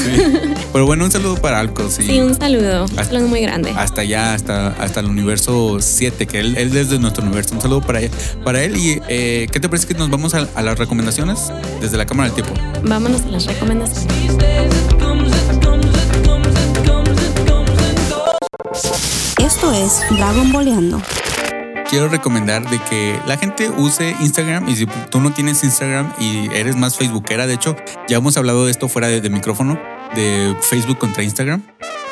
Pero 0.73 0.87
bueno, 0.87 1.05
un 1.05 1.11
saludo 1.11 1.37
para 1.37 1.61
Alcos. 1.61 1.99
y 1.99 2.03
Sí, 2.05 2.21
un 2.21 2.35
saludo. 2.35 2.85
Un 2.85 2.91
Hasta- 2.91 3.05
saludo 3.05 3.29
muy 3.29 3.41
grande. 3.41 3.71
Hasta 3.77 4.01
allá, 4.03 4.35
hasta, 4.35 4.69
hasta 4.69 5.01
el 5.01 5.07
universo 5.07 5.79
7, 5.81 6.27
que 6.27 6.41
él, 6.41 6.57
él 6.57 6.77
es 6.77 6.91
de 6.91 6.99
nuestro 6.99 7.25
universo. 7.25 7.55
Un 7.55 7.61
saludo 7.63 7.81
para, 7.81 8.01
para 8.45 8.63
él. 8.63 8.77
Y 8.77 9.01
eh, 9.09 9.47
¿qué 9.53 9.61
te 9.61 9.69
parece 9.69 9.87
que 9.87 9.95
nos 9.95 10.11
vamos 10.11 10.35
a, 10.35 10.47
a 10.55 10.63
las 10.63 10.79
recomendaciones 10.79 11.39
desde 11.81 11.97
la 11.97 12.07
Cámara 12.07 12.31
del 12.31 12.43
Tiempo? 12.45 12.61
Vámonos 12.85 13.23
a 13.23 13.27
las 13.29 13.47
recomendaciones. 13.47 14.07
Esto 19.39 19.73
es 19.73 20.01
Dragon 20.11 20.53
Boleando. 20.53 21.01
Quiero 21.89 22.09
recomendar 22.09 22.69
de 22.69 22.81
que 22.81 23.19
la 23.27 23.37
gente 23.37 23.71
use 23.71 24.17
Instagram 24.21 24.69
y 24.69 24.77
si 24.77 24.87
tú 24.87 25.21
no 25.21 25.33
tienes 25.33 25.63
Instagram 25.63 26.13
y 26.19 26.53
eres 26.53 26.77
más 26.77 26.97
facebookera, 26.97 27.47
de 27.47 27.55
hecho, 27.55 27.77
ya 28.09 28.17
hemos 28.17 28.37
hablado 28.37 28.65
de 28.65 28.73
esto 28.73 28.89
fuera 28.89 29.07
de, 29.07 29.21
de 29.21 29.31
micrófono, 29.31 29.79
de 30.15 30.57
Facebook 30.63 30.99
contra 30.99 31.23
Instagram. 31.23 31.63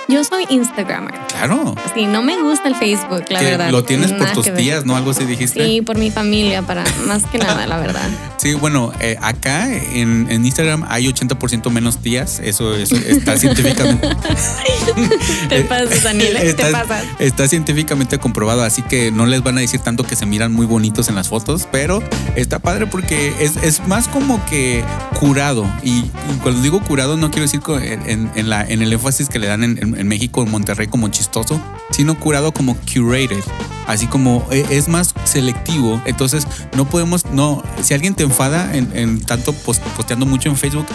Yo 0.08 0.22
soy 0.22 0.44
Instagrammer. 0.50 1.14
Claro. 1.28 1.74
Sí, 1.94 2.06
no 2.06 2.22
me 2.22 2.40
gusta 2.42 2.68
el 2.68 2.74
Facebook, 2.74 3.24
la 3.30 3.38
que 3.40 3.44
verdad. 3.46 3.70
Lo 3.70 3.84
tienes 3.84 4.12
por 4.12 4.30
tus 4.32 4.44
ver. 4.46 4.56
tías, 4.56 4.84
¿no? 4.84 4.96
Algo 4.96 5.12
así 5.12 5.24
dijiste. 5.24 5.64
Sí, 5.64 5.80
por 5.82 5.96
mi 5.98 6.10
familia, 6.10 6.62
para 6.62 6.84
más 7.06 7.24
que 7.24 7.38
nada, 7.38 7.66
la 7.66 7.78
verdad. 7.78 8.08
Sí, 8.44 8.52
bueno, 8.52 8.92
eh, 9.00 9.16
acá 9.22 9.72
en, 9.74 10.26
en 10.28 10.44
Instagram 10.44 10.84
hay 10.90 11.06
80% 11.10 11.70
menos 11.70 11.96
tías. 12.02 12.40
Eso, 12.44 12.74
eso 12.76 12.94
está 12.94 13.36
científicamente. 13.38 14.06
Te 15.48 15.62
pasas, 15.62 16.02
Daniela, 16.02 16.40
te 16.40 16.50
está, 16.50 16.70
pasas. 16.70 17.04
está 17.20 17.48
científicamente 17.48 18.18
comprobado, 18.18 18.62
así 18.62 18.82
que 18.82 19.10
no 19.10 19.24
les 19.24 19.42
van 19.42 19.56
a 19.56 19.62
decir 19.62 19.80
tanto 19.80 20.04
que 20.04 20.14
se 20.14 20.26
miran 20.26 20.52
muy 20.52 20.66
bonitos 20.66 21.08
en 21.08 21.14
las 21.14 21.28
fotos, 21.28 21.66
pero 21.72 22.02
está 22.36 22.58
padre 22.58 22.86
porque 22.86 23.32
es, 23.40 23.56
es 23.62 23.86
más 23.88 24.08
como 24.08 24.44
que 24.44 24.84
curado. 25.18 25.66
Y, 25.82 26.00
y 26.00 26.38
cuando 26.42 26.60
digo 26.60 26.82
curado, 26.82 27.16
no 27.16 27.30
quiero 27.30 27.42
decir 27.48 27.62
en- 28.06 28.30
en 28.34 28.50
la, 28.50 28.62
en 28.62 28.82
el 28.82 28.92
énfasis 28.92 29.30
que 29.30 29.38
le 29.38 29.46
dan 29.46 29.64
en, 29.64 29.93
en- 29.98 30.08
México, 30.08 30.42
en 30.42 30.50
Monterrey, 30.50 30.86
como 30.88 31.08
chistoso, 31.08 31.60
sino 31.90 32.18
curado 32.18 32.52
como 32.52 32.76
curated. 32.92 33.42
Así 33.86 34.06
como 34.06 34.46
eh, 34.50 34.64
es 34.70 34.88
más 34.88 35.14
selectivo. 35.24 36.00
Entonces, 36.06 36.46
no 36.76 36.84
podemos, 36.86 37.26
no, 37.26 37.62
si 37.82 37.92
alguien 37.94 38.14
te 38.14 38.22
enfada 38.24 38.74
en, 38.74 39.20
tanto 39.20 39.52
post- 39.52 39.82
posteando 39.96 40.26
mucho 40.26 40.48
en 40.48 40.56
Facebook, 40.56 40.86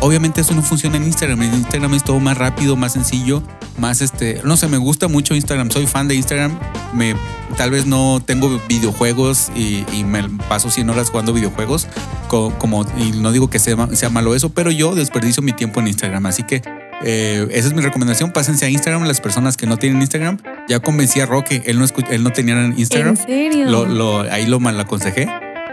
Obviamente 0.00 0.42
eso 0.42 0.54
no 0.54 0.62
funciona 0.62 0.96
en 0.96 1.02
Instagram. 1.02 1.42
En 1.42 1.54
Instagram 1.54 1.92
es 1.94 2.04
todo 2.04 2.20
más 2.20 2.38
rápido, 2.38 2.76
más 2.76 2.92
sencillo, 2.92 3.42
más 3.78 4.00
este. 4.00 4.40
No 4.44 4.56
sé, 4.56 4.68
me 4.68 4.76
gusta 4.76 5.08
mucho 5.08 5.34
Instagram. 5.34 5.72
Soy 5.72 5.88
fan 5.88 6.06
de 6.06 6.14
Instagram. 6.14 6.56
Me, 6.94 7.16
tal 7.56 7.72
vez 7.72 7.84
no 7.84 8.22
tengo 8.24 8.60
videojuegos 8.68 9.50
y, 9.56 9.84
me 10.04 10.22
paso 10.48 10.70
100 10.70 10.88
horas 10.90 11.10
jugando 11.10 11.32
videojuegos. 11.32 11.88
co- 12.28 12.54
Como, 12.60 12.86
y 12.96 13.10
no 13.10 13.32
digo 13.32 13.50
que 13.50 13.58
sea 13.58 13.76
malo 14.08 14.36
eso, 14.36 14.50
pero 14.50 14.70
yo 14.70 14.94
desperdicio 14.94 15.42
mi 15.42 15.52
tiempo 15.52 15.80
en 15.80 15.88
Instagram. 15.88 16.26
Así 16.26 16.44
que 16.44 16.62
eh, 17.02 17.46
esa 17.50 17.68
es 17.68 17.74
mi 17.74 17.80
recomendación. 17.82 18.32
Pásense 18.32 18.66
a 18.66 18.70
Instagram. 18.70 19.04
Las 19.04 19.20
personas 19.20 19.56
que 19.56 19.66
no 19.66 19.76
tienen 19.76 20.00
Instagram, 20.00 20.38
ya 20.68 20.80
convencí 20.80 21.20
a 21.20 21.26
Roque. 21.26 21.62
Él 21.66 21.78
no, 21.78 21.84
él 22.10 22.22
no 22.22 22.32
tenía 22.32 22.54
Instagram. 22.76 23.16
¿En 23.16 23.16
serio? 23.16 23.66
Lo, 23.70 23.86
lo- 23.86 24.20
ahí 24.20 24.46
lo 24.46 24.60
mal 24.60 24.78
aconsejé. 24.80 25.28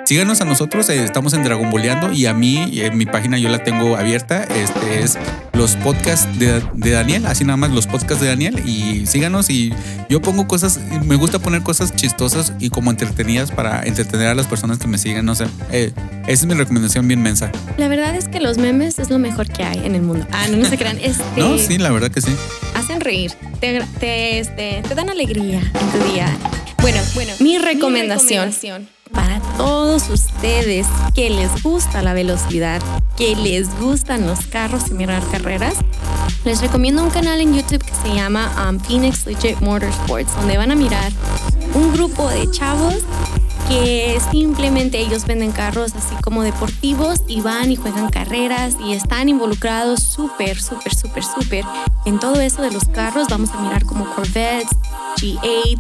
Síganos 0.06 0.40
a 0.40 0.46
nosotros, 0.46 0.88
eh, 0.90 1.04
estamos 1.04 1.34
en 1.34 1.44
Dragon 1.44 1.72
Boleando 1.72 2.12
y 2.12 2.28
a 2.28 2.34
mí, 2.36 2.80
en 2.80 2.96
mi 2.96 3.08
página 3.08 3.40
yo 3.40 3.50
la 3.50 3.64
tengo 3.64 3.98
abierta. 3.98 4.44
Este 4.44 5.02
es 5.02 5.18
los 5.54 5.76
podcasts 5.78 6.28
de, 6.38 6.62
de 6.76 6.92
Daniel, 6.92 7.26
así 7.26 7.44
nada 7.44 7.58
más 7.58 7.72
los 7.72 7.88
podcasts 7.88 8.22
de 8.22 8.28
Daniel. 8.28 8.62
Y 8.68 9.08
síganos 9.08 9.50
y 9.50 9.74
yo 10.08 10.22
pongo 10.22 10.48
cosas, 10.48 10.80
me 11.06 11.16
gusta 11.16 11.40
poner 11.40 11.64
cosas 11.64 11.96
chistosas 11.96 12.54
y 12.60 12.70
como 12.70 12.92
entretenidas 12.92 13.50
para 13.50 13.82
entretener 13.84 14.28
a 14.28 14.36
las 14.36 14.46
personas 14.46 14.78
que 14.78 14.88
me 14.88 15.00
siguen. 15.00 15.26
No 15.26 15.34
sé, 15.34 15.46
eh, 15.72 15.92
esa 16.28 16.32
es 16.32 16.46
mi 16.46 16.54
recomendación 16.54 17.08
bien 17.08 17.24
mensa. 17.24 17.52
La 17.78 17.88
verdad 17.88 18.16
es 18.16 18.28
que 18.28 18.40
los 18.40 18.60
memes 18.60 19.00
es 19.00 19.10
lo 19.10 19.18
mejor 19.18 19.48
que 19.50 19.64
hay 19.64 19.80
en 19.86 19.96
el 19.96 20.04
mundo. 20.04 20.28
Ah, 20.32 20.46
no, 20.52 20.58
no 20.58 20.66
se 20.66 20.78
crean. 20.78 21.00
Este, 21.06 21.24
No, 21.38 21.58
sí, 21.58 21.80
la 21.80 21.90
verdad 21.90 22.12
que 22.12 22.22
sí. 22.22 22.32
hacen 22.76 23.02
reír, 23.02 23.32
te, 23.60 23.82
te, 24.00 24.38
este, 24.40 24.84
te 24.88 24.94
dan 24.96 25.10
alegría 25.10 25.60
en 25.60 25.92
tu 26.00 26.12
día. 26.14 26.28
Bueno, 26.82 27.00
bueno, 27.16 27.34
mi 27.40 27.58
recomendación, 27.58 28.52
para 29.12 29.40
todos 29.58 30.10
ustedes 30.10 30.88
que 31.14 31.30
les 31.30 31.64
gusta 31.64 32.02
la 32.02 32.14
velocidad, 32.14 32.82
que 33.18 33.36
les 33.36 33.68
gustan 33.80 34.28
los 34.28 34.46
carros 34.48 34.90
y 34.90 34.94
mirar 34.94 35.24
carreras, 35.32 35.76
les 36.44 36.62
recomiendo 36.62 37.04
un 37.04 37.10
canal 37.10 37.40
en 37.40 37.56
YouTube 37.56 37.84
que 37.84 37.94
se 37.94 38.14
llama 38.14 38.52
um, 38.70 38.80
Phoenix 38.80 39.26
Legit 39.26 39.60
Motorsports, 39.62 40.36
donde 40.36 40.58
van 40.58 40.72
a 40.72 40.76
mirar 40.76 41.12
un 41.74 41.92
grupo 41.94 42.30
de 42.30 42.50
chavos 42.52 42.96
que 43.68 44.20
simplemente 44.32 45.00
ellos 45.00 45.26
venden 45.26 45.52
carros 45.52 45.94
así 45.96 46.16
como 46.24 46.44
deportivos 46.44 47.22
y 47.28 47.42
van 47.42 47.72
y 47.72 47.76
juegan 47.76 48.10
carreras 48.10 48.78
y 48.80 48.94
están 48.94 49.30
involucrados 49.30 50.04
súper, 50.04 50.62
súper, 50.62 50.94
súper, 50.94 51.24
súper 51.24 51.66
en 52.06 52.20
todo 52.20 52.40
eso 52.42 52.62
de 52.62 52.72
los 52.72 52.86
carros. 52.86 53.28
Vamos 53.30 53.52
a 53.52 53.60
mirar 53.62 53.86
como 53.86 54.06
Corvettes, 54.14 54.76
G8, 55.18 55.80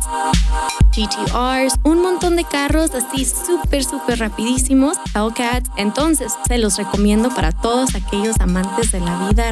GTRs, 0.95 1.75
un 1.83 2.01
montón 2.01 2.35
de 2.35 2.43
carros 2.43 2.91
así 2.95 3.25
súper, 3.25 3.83
súper 3.83 4.19
rapidísimos, 4.19 4.97
Hellcats. 5.13 5.69
Entonces, 5.77 6.33
se 6.47 6.57
los 6.57 6.77
recomiendo 6.77 7.29
para 7.29 7.51
todos 7.51 7.95
aquellos 7.95 8.39
amantes 8.39 8.91
de 8.91 8.99
la 9.01 9.27
vida 9.27 9.51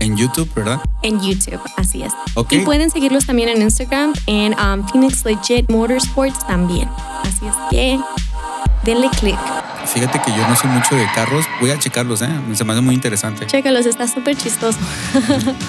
En 0.00 0.16
YouTube, 0.16 0.50
¿verdad? 0.54 0.80
en 1.02 1.20
YouTube, 1.20 1.60
así 1.76 2.02
es. 2.02 2.12
Y 2.50 2.58
pueden 2.60 2.90
seguirlos 2.90 3.26
también 3.26 3.48
en 3.48 3.62
Instagram, 3.62 4.12
en 4.26 4.54
um, 4.58 4.86
Phoenix 4.88 5.24
Legit 5.24 5.70
Motorsports 5.70 6.46
también. 6.46 6.88
Así 7.22 7.46
es 7.46 7.54
que 7.70 7.98
denle 8.84 9.08
click. 9.18 9.38
Fíjate 9.86 10.20
que 10.20 10.30
yo 10.30 10.46
no 10.46 10.54
sé 10.56 10.66
mucho 10.68 10.94
de 10.94 11.06
carros. 11.14 11.44
Voy 11.60 11.70
a 11.70 11.78
checarlos, 11.78 12.22
¿eh? 12.22 12.28
Se 12.54 12.64
me 12.64 12.72
hace 12.72 12.82
muy 12.82 12.94
interesante. 12.94 13.46
Chécalos, 13.46 13.86
está 13.86 14.06
súper 14.06 14.36
chistoso. 14.36 14.78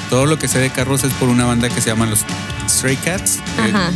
Todo 0.09 0.25
lo 0.25 0.37
que 0.37 0.47
sé 0.47 0.59
de 0.59 0.69
carros 0.69 1.03
es 1.03 1.13
por 1.13 1.29
una 1.29 1.45
banda 1.45 1.69
que 1.69 1.81
se 1.81 1.89
llama 1.89 2.05
los 2.05 2.25
Stray 2.69 2.97
Cats. 2.97 3.37
eh, 3.37 3.41
Ajá. 3.73 3.91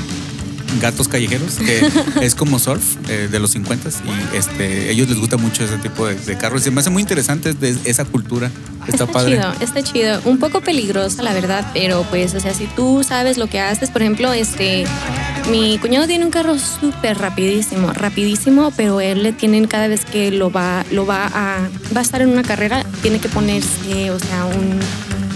Gatos 0.81 1.07
callejeros, 1.07 1.55
que 1.55 1.89
es 2.21 2.35
como 2.35 2.59
surf 2.59 2.83
eh, 3.09 3.27
de 3.31 3.39
los 3.39 3.51
50 3.51 3.89
y 3.89 4.37
este, 4.37 4.91
ellos 4.91 5.09
les 5.09 5.19
gusta 5.19 5.37
mucho 5.37 5.63
ese 5.63 5.77
tipo 5.77 6.05
de, 6.05 6.15
de 6.15 6.37
carros. 6.37 6.61
Y 6.61 6.65
se 6.65 6.71
me 6.71 6.81
hace 6.81 6.89
muy 6.89 7.01
interesante 7.01 7.53
de 7.53 7.77
esa 7.85 8.05
cultura. 8.05 8.51
Está, 8.87 9.07
padre. 9.07 9.37
chido, 9.37 9.53
está 9.61 9.83
chido. 9.83 10.21
Un 10.25 10.37
poco 10.37 10.61
peligrosa, 10.61 11.23
la 11.23 11.33
verdad, 11.33 11.65
pero 11.73 12.03
pues, 12.09 12.35
o 12.35 12.39
sea, 12.39 12.53
si 12.53 12.67
tú 12.67 13.03
sabes 13.03 13.37
lo 13.37 13.47
que 13.47 13.59
haces, 13.59 13.89
por 13.89 14.01
ejemplo, 14.01 14.31
este, 14.33 14.85
mi 15.49 15.77
cuñado 15.79 16.07
tiene 16.07 16.25
un 16.25 16.31
carro 16.31 16.57
súper 16.59 17.17
rapidísimo, 17.17 17.91
rapidísimo, 17.93 18.71
pero 18.75 19.01
él 19.01 19.23
le 19.23 19.33
tienen 19.33 19.65
cada 19.65 19.87
vez 19.87 20.05
que 20.05 20.31
lo 20.31 20.51
va, 20.51 20.85
lo 20.91 21.05
va 21.05 21.25
a, 21.25 21.69
va 21.95 21.99
a 21.99 22.01
estar 22.01 22.21
en 22.21 22.29
una 22.29 22.43
carrera, 22.43 22.85
tiene 23.01 23.19
que 23.19 23.29
ponerse, 23.29 24.11
o 24.11 24.19
sea, 24.19 24.45
un, 24.45 24.79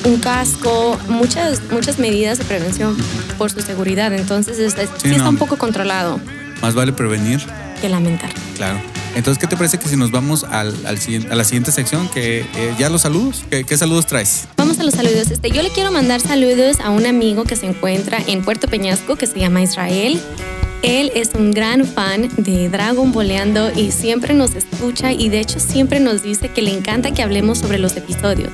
un 0.05 0.17
casco, 0.19 0.97
muchas, 1.07 1.61
muchas 1.71 1.99
medidas 1.99 2.37
de 2.37 2.45
prevención 2.45 2.97
por 3.37 3.51
su 3.51 3.61
seguridad. 3.61 4.13
Entonces, 4.13 4.57
sí, 4.57 4.87
Sí, 5.03 5.09
está 5.15 5.29
un 5.29 5.37
poco 5.37 5.57
controlado 5.57 6.19
Más 6.61 6.73
vale 6.75 6.93
prevenir, 6.93 7.41
que 7.81 7.89
lamentar. 7.89 8.29
claro. 8.55 8.79
Entonces, 9.15 9.41
¿qué 9.41 9.47
te 9.47 9.57
parece 9.57 9.79
que 9.79 9.89
si 9.89 9.95
nos 9.97 10.11
vamos 10.11 10.43
al, 10.43 10.67
al 10.85 10.99
a 11.31 11.35
la 11.35 11.43
siguiente 11.43 11.71
sección? 11.71 12.07
Que 12.09 12.41
eh, 12.41 12.75
ya 12.77 12.89
los 12.89 13.01
saludos. 13.01 13.41
¿Qué, 13.49 13.63
qué 13.63 13.75
saludos 13.75 14.05
traes? 14.05 14.47
Vamos 14.55 14.79
a 14.79 14.83
los 14.83 14.93
saludos. 14.93 15.31
Este, 15.31 15.49
yo 15.49 15.63
le 15.63 15.69
quiero 15.71 15.91
mandar 15.91 16.21
saludos 16.21 16.79
a 16.79 16.91
un 16.91 17.07
amigo 17.07 17.43
que 17.43 17.55
se 17.55 17.65
encuentra 17.65 18.19
en 18.27 18.43
Puerto 18.43 18.67
Peñasco 18.67 19.15
que 19.15 19.25
se 19.25 19.39
llama 19.39 19.63
Israel. 19.63 20.21
Él 20.81 21.11
es 21.13 21.31
un 21.35 21.51
gran 21.51 21.85
fan 21.85 22.29
de 22.37 22.69
Dragon 22.69 23.11
Boleando 23.11 23.69
y 23.75 23.91
siempre 23.91 24.33
nos 24.33 24.55
escucha 24.55 25.11
y 25.11 25.27
de 25.29 25.41
hecho 25.41 25.59
siempre 25.59 25.99
nos 25.99 26.23
dice 26.23 26.49
que 26.49 26.61
le 26.61 26.71
encanta 26.71 27.11
que 27.13 27.21
hablemos 27.21 27.57
sobre 27.59 27.79
los 27.79 27.97
episodios. 27.97 28.51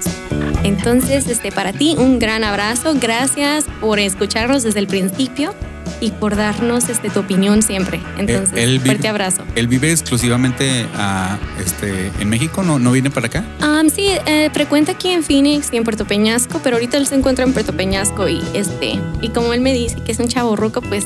Entonces, 0.63 1.27
este, 1.27 1.51
para 1.51 1.71
ti 1.73 1.95
un 1.97 2.17
gran 2.17 2.43
abrazo. 2.43 2.95
Gracias 2.99 3.65
por 3.79 3.99
escucharnos 3.99 4.63
desde 4.63 4.79
el 4.79 4.87
principio 4.87 5.53
y 6.01 6.11
por 6.11 6.35
darnos 6.35 6.89
este, 6.89 7.09
tu 7.11 7.19
opinión 7.19 7.61
siempre. 7.61 8.01
Entonces, 8.17 8.57
él 8.57 8.79
vive- 8.79 8.85
fuerte 8.85 9.07
abrazo. 9.07 9.43
Él 9.55 9.67
vive 9.67 9.91
exclusivamente 9.91 10.87
a, 10.95 11.37
este, 11.63 12.11
en 12.19 12.27
México, 12.29 12.63
¿no, 12.63 12.79
no 12.79 12.91
viene 12.91 13.11
para 13.11 13.27
acá? 13.27 13.45
Um, 13.61 13.89
sí, 13.89 14.09
eh, 14.25 14.49
frecuenta 14.51 14.93
aquí 14.93 15.09
en 15.09 15.23
Phoenix 15.23 15.69
y 15.71 15.77
en 15.77 15.83
Puerto 15.83 16.05
Peñasco, 16.05 16.59
pero 16.63 16.77
ahorita 16.77 16.97
él 16.97 17.05
se 17.05 17.15
encuentra 17.15 17.45
en 17.45 17.53
Puerto 17.53 17.71
Peñasco 17.77 18.27
y 18.27 18.41
este 18.55 18.99
y 19.21 19.29
como 19.29 19.53
él 19.53 19.61
me 19.61 19.73
dice 19.73 19.97
que 20.03 20.11
es 20.11 20.19
un 20.19 20.27
chavo 20.27 20.55
ruco, 20.55 20.81
pues 20.81 21.05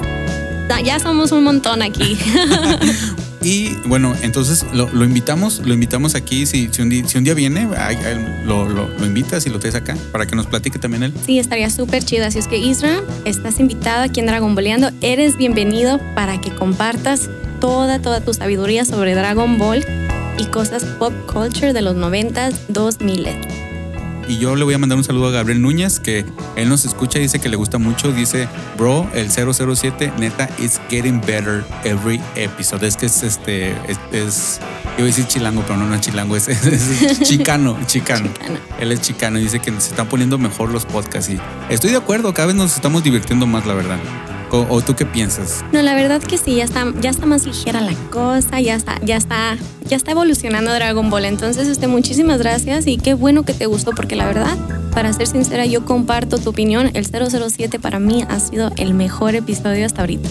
ya- 0.82 1.00
somos 1.00 1.32
un 1.32 1.44
montón 1.44 1.82
aquí. 1.82 2.18
Y 3.42 3.70
bueno, 3.86 4.14
entonces 4.22 4.66
lo, 4.74 4.90
lo 4.90 5.06
invitamos, 5.06 5.62
lo 5.66 5.74
invitamos 5.74 6.14
aquí. 6.14 6.46
Si, 6.46 6.68
si, 6.74 6.82
un, 6.82 6.90
día, 6.90 7.08
si 7.08 7.18
un 7.18 7.24
día 7.24 7.34
viene, 7.34 7.70
lo- 8.46 8.68
lo 8.68 9.06
invitas 9.06 9.46
y 9.46 9.50
lo 9.50 9.60
traes 9.60 9.76
acá 9.76 9.96
para 10.12 10.26
que 10.28 10.36
nos 10.36 10.46
platique 10.46 10.78
también 10.78 11.04
él. 11.04 11.14
sí, 11.26 11.40
estaría 11.40 11.70
súper 11.70 12.04
chido. 12.04 12.26
Así 12.26 12.38
es 12.40 12.50
que 12.50 12.58
Isra, 12.58 13.00
estás 13.24 13.62
invitado 13.62 14.04
aquí 14.04 14.20
en 14.20 14.26
Dragon 14.26 14.54
Boleando. 14.56 14.92
Eres 15.00 15.38
bienvenido 15.38 16.02
para 16.16 16.42
que 16.42 16.54
compartas 16.54 17.30
toda, 17.62 18.00
toda 18.02 18.20
tu 18.20 18.34
sabiduría 18.34 18.84
sobre 18.84 19.16
Dragon 19.16 19.58
Ball 19.58 19.86
y 20.38 20.44
cosas 20.48 20.84
pop 20.84 21.14
culture 21.32 21.72
de 21.72 21.82
los 21.82 21.96
90s, 21.96 22.54
2000 22.68 23.26
Y 24.30 24.38
yo 24.38 24.56
le 24.56 24.64
voy 24.64 24.76
a 24.76 24.78
mandar 24.78 24.96
un 24.96 25.04
saludo 25.04 25.28
a 25.30 25.32
Gabriel 25.32 25.60
Núñez, 25.60 26.00
que 26.00 26.24
él 26.56 26.70
nos 26.70 26.86
escucha 26.86 27.18
y 27.18 27.24
dice 27.24 27.40
que 27.40 27.50
le 27.50 27.56
gusta 27.56 27.80
mucho. 27.80 28.12
Dice, 28.12 28.48
bro, 28.78 29.10
el 29.16 29.32
007, 29.32 30.14
neta, 30.20 30.48
it's 30.60 30.80
getting 30.88 31.20
better 31.20 31.66
every 31.84 32.22
episode. 32.36 32.86
Es 32.86 32.96
que 32.96 33.08
es 33.08 33.24
este, 33.24 33.72
es, 33.88 33.98
es- 34.12 34.60
yo 34.98 35.00
iba 35.00 35.04
a 35.06 35.08
decir 35.08 35.26
chilango, 35.26 35.64
pero 35.64 35.78
no, 35.78 35.88
no 35.88 35.96
es 35.96 36.02
chilango, 36.02 36.36
es, 36.36 36.48
es- 36.48 36.64
es 37.02 37.20
chicano, 37.22 37.76
chicano. 37.88 38.30
Chicano. 38.32 38.60
Él 38.80 38.92
es 38.92 39.02
chicano 39.02 39.40
y 39.40 39.44
dice 39.44 39.60
que 39.60 39.72
se 39.72 39.90
están 39.90 40.08
poniendo 40.08 40.38
mejor 40.38 40.70
los 40.72 40.86
podcasts. 40.86 41.32
Y 41.32 41.40
estoy 41.74 41.90
de 41.90 41.98
acuerdo, 41.98 42.32
cada 42.32 42.46
vez 42.48 42.56
nos 42.56 42.76
estamos 42.76 43.04
divirtiendo 43.04 43.48
más, 43.48 43.66
la 43.66 43.74
verdad. 43.74 43.98
¿O, 44.52 44.66
o 44.70 44.82
tú 44.82 44.96
qué 44.96 45.06
piensas? 45.06 45.64
No, 45.72 45.82
la 45.82 45.94
verdad 45.94 46.22
que 46.22 46.38
sí, 46.38 46.56
ya 46.56 46.64
está, 46.64 46.86
ya 47.02 47.10
está 47.10 47.26
más 47.26 47.46
ligera 47.46 47.82
la 47.82 47.94
cosa, 48.12 48.60
ya 48.60 48.76
está, 48.76 49.00
ya 49.04 49.18
está, 49.18 49.58
ya 49.86 49.98
está 49.98 50.12
evolucionando 50.12 50.74
Dragon 50.74 51.10
Ball. 51.10 51.26
Entonces, 51.26 51.68
este, 51.68 51.88
muchísimas 51.88 52.40
gracias 52.40 52.88
y 52.88 52.98
qué 52.98 53.14
bueno 53.14 53.44
que 53.44 53.54
te 53.54 53.66
gustó, 53.66 53.92
porque 53.92 54.16
la 54.16 54.26
verdad, 54.26 54.58
para 54.94 55.14
ser 55.14 55.28
sincera, 55.28 55.66
yo 55.66 55.86
comparto 55.86 56.38
tu 56.38 56.50
opinión. 56.50 56.92
El 56.94 57.06
007 57.06 57.80
para 57.80 58.00
mí 58.00 58.26
ha 58.28 58.40
sido 58.40 58.72
el 58.78 58.94
mejor 58.94 59.36
episodio 59.36 59.86
hasta 59.86 60.02
ahorita. 60.02 60.30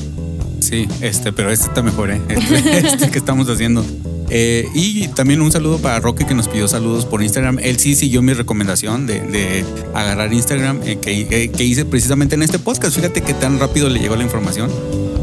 Sí, 0.61 0.89
este, 1.01 1.33
pero 1.33 1.51
este 1.51 1.69
está 1.69 1.83
mejor, 1.83 2.11
¿eh? 2.11 2.21
Este, 2.29 2.79
este 2.89 3.11
que 3.11 3.19
estamos 3.19 3.49
haciendo. 3.49 3.85
Eh, 4.31 4.69
y 4.75 5.09
también 5.09 5.41
un 5.41 5.51
saludo 5.51 5.79
para 5.79 6.01
Roque 6.01 6.27
que 6.27 6.35
nos 6.35 6.49
pidió 6.49 6.69
saludos 6.69 7.07
por 7.07 7.23
Instagram. 7.23 7.59
Él 7.63 7.79
sí 7.79 7.95
siguió 7.95 8.23
mi 8.23 8.35
recomendación 8.35 9.07
de, 9.07 9.65
agarrar 9.95 10.33
Instagram 10.33 10.81
eh, 10.85 10.99
que, 11.01 11.21
eh, 11.21 11.51
que 11.51 11.65
hice 11.65 11.85
precisamente 11.85 12.35
en 12.35 12.43
este 12.43 12.59
podcast. 12.59 12.95
Fíjate 12.95 13.23
que 13.23 13.35
tan 13.35 13.59
rápido 13.59 13.89
le 13.89 14.01
llegó 14.01 14.17
la 14.17 14.25
información 14.25 14.71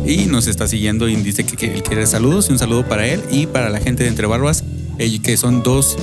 y 0.06 0.26
nos 0.26 0.48
está 0.48 0.68
siguiendo 0.68 1.08
y 1.08 1.16
dice 1.16 1.46
que, 1.46 1.56
que 1.56 1.74
él 1.74 1.84
quiere 1.84 2.06
saludos 2.08 2.50
y 2.50 2.54
un 2.54 2.60
saludo 2.60 2.88
para 2.88 3.08
él 3.08 3.22
y 3.32 3.48
para 3.48 3.70
la 3.70 3.80
gente 3.80 4.04
de 4.04 4.10
Entre 4.10 4.28
Barbas, 4.28 4.64
que 5.24 5.38
son 5.38 5.64
dos, 5.64 5.98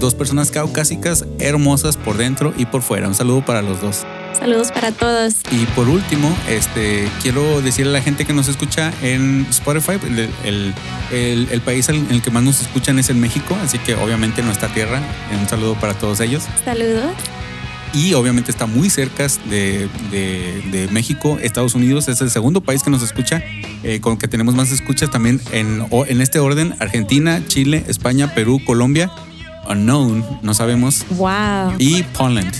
dos 0.00 0.14
personas 0.14 0.50
caucásicas 0.50 1.26
hermosas 1.38 1.96
por 1.96 2.16
dentro 2.16 2.52
y 2.56 2.66
por 2.66 2.82
fuera. 2.82 3.08
Un 3.08 3.14
saludo 3.14 3.44
para 3.44 3.62
los 3.62 3.80
dos. 3.80 4.04
Saludos 4.42 4.72
para 4.72 4.90
todos. 4.90 5.36
Y 5.52 5.66
por 5.66 5.88
último, 5.88 6.36
este, 6.48 7.08
quiero 7.22 7.62
decirle 7.62 7.90
a 7.90 8.00
la 8.00 8.02
gente 8.02 8.24
que 8.24 8.32
nos 8.32 8.48
escucha 8.48 8.92
en 9.00 9.46
Spotify, 9.50 9.92
el, 10.04 10.28
el- 10.44 10.74
el- 11.12 11.48
el 11.52 11.60
país 11.60 11.88
en 11.88 12.08
el 12.10 12.22
que 12.22 12.32
más 12.32 12.42
nos 12.42 12.60
escuchan 12.60 12.98
es 12.98 13.08
en 13.08 13.20
México, 13.20 13.56
así 13.62 13.78
que 13.78 13.94
obviamente 13.94 14.42
nuestra 14.42 14.66
tierra. 14.74 15.00
Un 15.40 15.48
saludo 15.48 15.74
para 15.76 15.94
todos 15.94 16.18
ellos. 16.18 16.42
Saludos. 16.64 17.12
Y 17.94 18.14
obviamente 18.14 18.50
está 18.50 18.66
muy 18.66 18.90
cerca 18.90 19.28
de, 19.48 19.88
de- 20.10 20.60
de 20.72 20.88
México, 20.90 21.38
Estados 21.40 21.76
Unidos, 21.76 22.08
es 22.08 22.20
el 22.20 22.30
segundo 22.32 22.62
país 22.62 22.82
que 22.82 22.90
nos 22.90 23.02
escucha, 23.04 23.44
eh, 23.84 24.00
con 24.00 24.16
que 24.16 24.26
tenemos 24.26 24.56
más 24.56 24.72
escuchas 24.72 25.08
también 25.12 25.40
en, 25.52 25.86
en 25.92 26.20
este 26.20 26.40
orden, 26.40 26.74
Argentina, 26.80 27.40
Chile, 27.46 27.84
España, 27.86 28.34
Perú, 28.34 28.60
Colombia, 28.66 29.08
Unknown, 29.68 30.26
no 30.42 30.52
sabemos, 30.52 31.04
Wow. 31.10 31.74
y 31.78 32.02
Poland, 32.02 32.52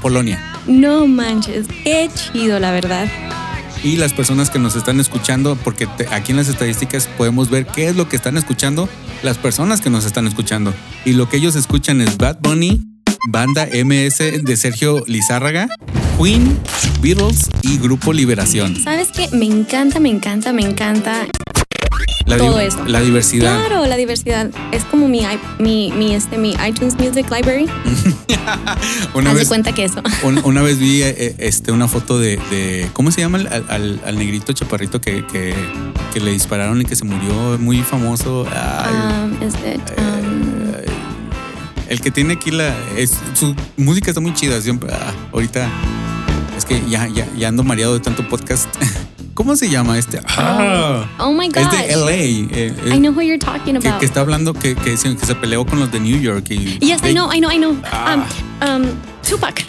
Polonia. 0.00 0.48
No 0.66 1.06
manches, 1.06 1.66
qué 1.84 2.08
chido, 2.14 2.58
la 2.60 2.70
verdad. 2.70 3.08
y 3.84 3.96
las 3.96 4.12
personas 4.12 4.48
que 4.48 4.60
nos 4.60 4.76
están 4.76 5.00
escuchando, 5.00 5.56
porque 5.56 5.88
te- 5.88 6.06
aquí 6.14 6.30
en 6.30 6.36
las 6.36 6.46
estadísticas 6.48 7.08
podemos 7.18 7.50
ver 7.50 7.66
qué 7.66 7.88
es 7.88 7.96
lo 7.96 8.08
que 8.08 8.14
están 8.14 8.36
escuchando 8.36 8.88
las 9.24 9.38
personas 9.38 9.80
que 9.80 9.90
nos 9.90 10.04
están 10.04 10.28
escuchando. 10.28 10.72
Y 11.04 11.14
lo 11.14 11.28
que 11.28 11.38
ellos 11.38 11.56
escuchan 11.56 12.00
es 12.00 12.16
Bad 12.16 12.38
Bunny, 12.42 12.80
Banda 13.28 13.66
MS 13.72 14.18
de 14.44 14.56
Sergio 14.56 15.02
Lizárraga, 15.08 15.66
Queen, 16.16 16.56
Beatles 17.00 17.48
y 17.62 17.78
Grupo 17.78 18.12
Liberación. 18.12 18.76
¿Sabes 18.84 19.08
qué? 19.12 19.28
Me 19.32 19.46
encanta, 19.46 19.98
me 19.98 20.10
encanta, 20.10 20.52
me 20.52 20.62
encanta 20.62 21.26
La, 22.26 22.36
Todo 22.38 22.60
eso. 22.60 22.84
la 22.86 23.00
diversidad. 23.00 23.58
Claro, 23.66 23.84
la 23.86 23.96
diversidad. 23.96 24.48
Es 24.70 24.84
como 24.84 25.08
mi, 25.08 25.22
mi, 25.58 25.90
mi, 25.92 26.14
este, 26.14 26.38
mi 26.38 26.52
iTunes 26.66 26.94
Music 26.96 27.26
Library. 27.30 27.66
Una 29.14 29.30
Haz 29.30 29.34
de 29.34 29.40
vez, 29.40 29.48
cuenta 29.48 29.72
que 29.72 29.84
eso. 29.84 30.02
un- 30.22 30.40
una 30.44 30.62
vez 30.62 30.78
vi 30.78 31.02
eh, 31.02 31.34
este, 31.38 31.72
una 31.72 31.88
foto 31.88 32.18
de, 32.18 32.36
de- 32.50 32.88
¿cómo 32.92 33.10
se 33.10 33.20
llama? 33.20 33.38
Al, 33.38 33.64
al- 33.68 34.00
al 34.06 34.18
negrito 34.18 34.52
chaparrito 34.52 35.00
que, 35.00 35.26
que, 35.26 35.54
que 36.14 36.20
le 36.20 36.30
dispararon 36.32 36.80
y 36.80 36.84
que 36.84 36.94
se 36.96 37.04
murió, 37.04 37.58
muy 37.58 37.82
famoso. 37.82 38.46
Ay, 38.50 38.92
Um, 38.92 39.32
is 39.46 39.54
it, 39.54 39.80
um, 39.98 40.72
El 41.88 42.00
que 42.00 42.10
tiene 42.10 42.34
aquí 42.34 42.50
la. 42.50 42.74
Es, 42.96 43.18
su 43.34 43.54
música 43.76 44.10
está 44.10 44.20
muy 44.20 44.32
chida. 44.34 44.60
Siempre, 44.60 44.90
ah, 44.92 45.12
ahorita. 45.32 45.68
Es 46.56 46.64
que 46.64 46.80
ya, 46.88 47.08
ya, 47.08 47.26
ya 47.36 47.48
ando 47.48 47.64
mareado 47.64 47.94
de 47.94 48.00
tanto 48.00 48.26
podcast. 48.28 48.68
¿Cómo 49.34 49.56
se 49.56 49.70
llama 49.70 49.98
este? 49.98 50.20
Ah, 50.36 51.06
oh 51.18 51.32
my 51.32 51.46
es 51.46 51.52
gosh. 51.54 51.70
de 51.70 51.96
LA. 51.96 52.10
eh, 52.12 52.48
eh, 52.54 52.94
I 52.94 52.98
know 52.98 53.12
who 53.12 53.22
you're 53.22 53.38
talking 53.38 53.78
que, 53.80 53.88
about. 53.88 54.00
que 54.00 54.06
está 54.06 54.20
hablando 54.20 54.52
que, 54.52 54.74
que, 54.74 54.96
se, 54.96 55.16
que 55.16 55.24
se 55.26 55.34
peleó 55.34 55.64
con 55.64 55.80
los 55.80 55.90
de 55.90 56.00
New 56.00 56.20
York. 56.20 56.46
Y, 56.50 56.78
Yes, 56.80 57.00
I 57.04 57.12
know, 57.14 57.32
I 57.32 57.40
know, 57.40 57.50
I 57.50 57.56
know. 57.58 57.76
Ah. 57.90 58.16
Um, 58.60 58.82
um, 58.82 58.86
Tupac. 59.26 59.64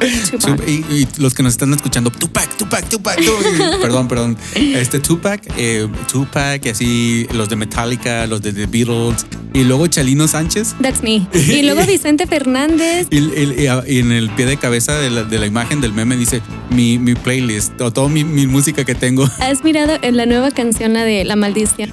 Y, 0.66 0.72
y 0.94 1.08
los 1.18 1.34
que 1.34 1.42
nos 1.42 1.52
están 1.54 1.72
escuchando, 1.72 2.10
Tupac, 2.10 2.56
Tupac, 2.56 2.88
Tupac, 2.88 3.16
Tupac. 3.16 3.80
perdón, 3.80 4.08
perdón. 4.08 4.36
Este 4.54 4.98
Tupac, 5.00 5.42
eh, 5.56 5.88
Tupac, 6.10 6.64
y 6.66 6.68
así 6.68 7.26
los 7.32 7.48
de 7.48 7.56
Metallica, 7.56 8.26
los 8.26 8.42
de 8.42 8.52
The 8.52 8.66
Beatles, 8.66 9.26
y 9.52 9.64
luego 9.64 9.86
Chalino 9.86 10.26
Sánchez. 10.28 10.74
That's 10.82 11.02
me. 11.02 11.26
Y 11.34 11.62
luego 11.62 11.84
Vicente 11.86 12.26
Fernández. 12.26 13.06
Y, 13.10 13.18
y- 13.18 13.68
y 13.86 13.98
en 13.98 14.12
el 14.12 14.30
pie 14.30 14.46
de 14.46 14.56
cabeza 14.56 14.94
de 14.98 15.10
la, 15.10 15.22
de 15.24 15.38
la 15.38 15.46
imagen 15.46 15.80
del 15.80 15.92
meme 15.92 16.16
dice 16.16 16.42
mi, 16.70 16.98
mi 16.98 17.14
playlist 17.14 17.80
o 17.80 17.92
toda 17.92 18.08
mi, 18.08 18.24
mi 18.24 18.46
música 18.46 18.84
que 18.84 18.94
tengo. 18.94 19.28
¿Has 19.40 19.62
mirado 19.64 19.96
en 20.02 20.16
la 20.16 20.26
nueva 20.26 20.50
canción, 20.50 20.92
la 20.94 21.04
de 21.04 21.24
La 21.24 21.36
Maldición? 21.36 21.90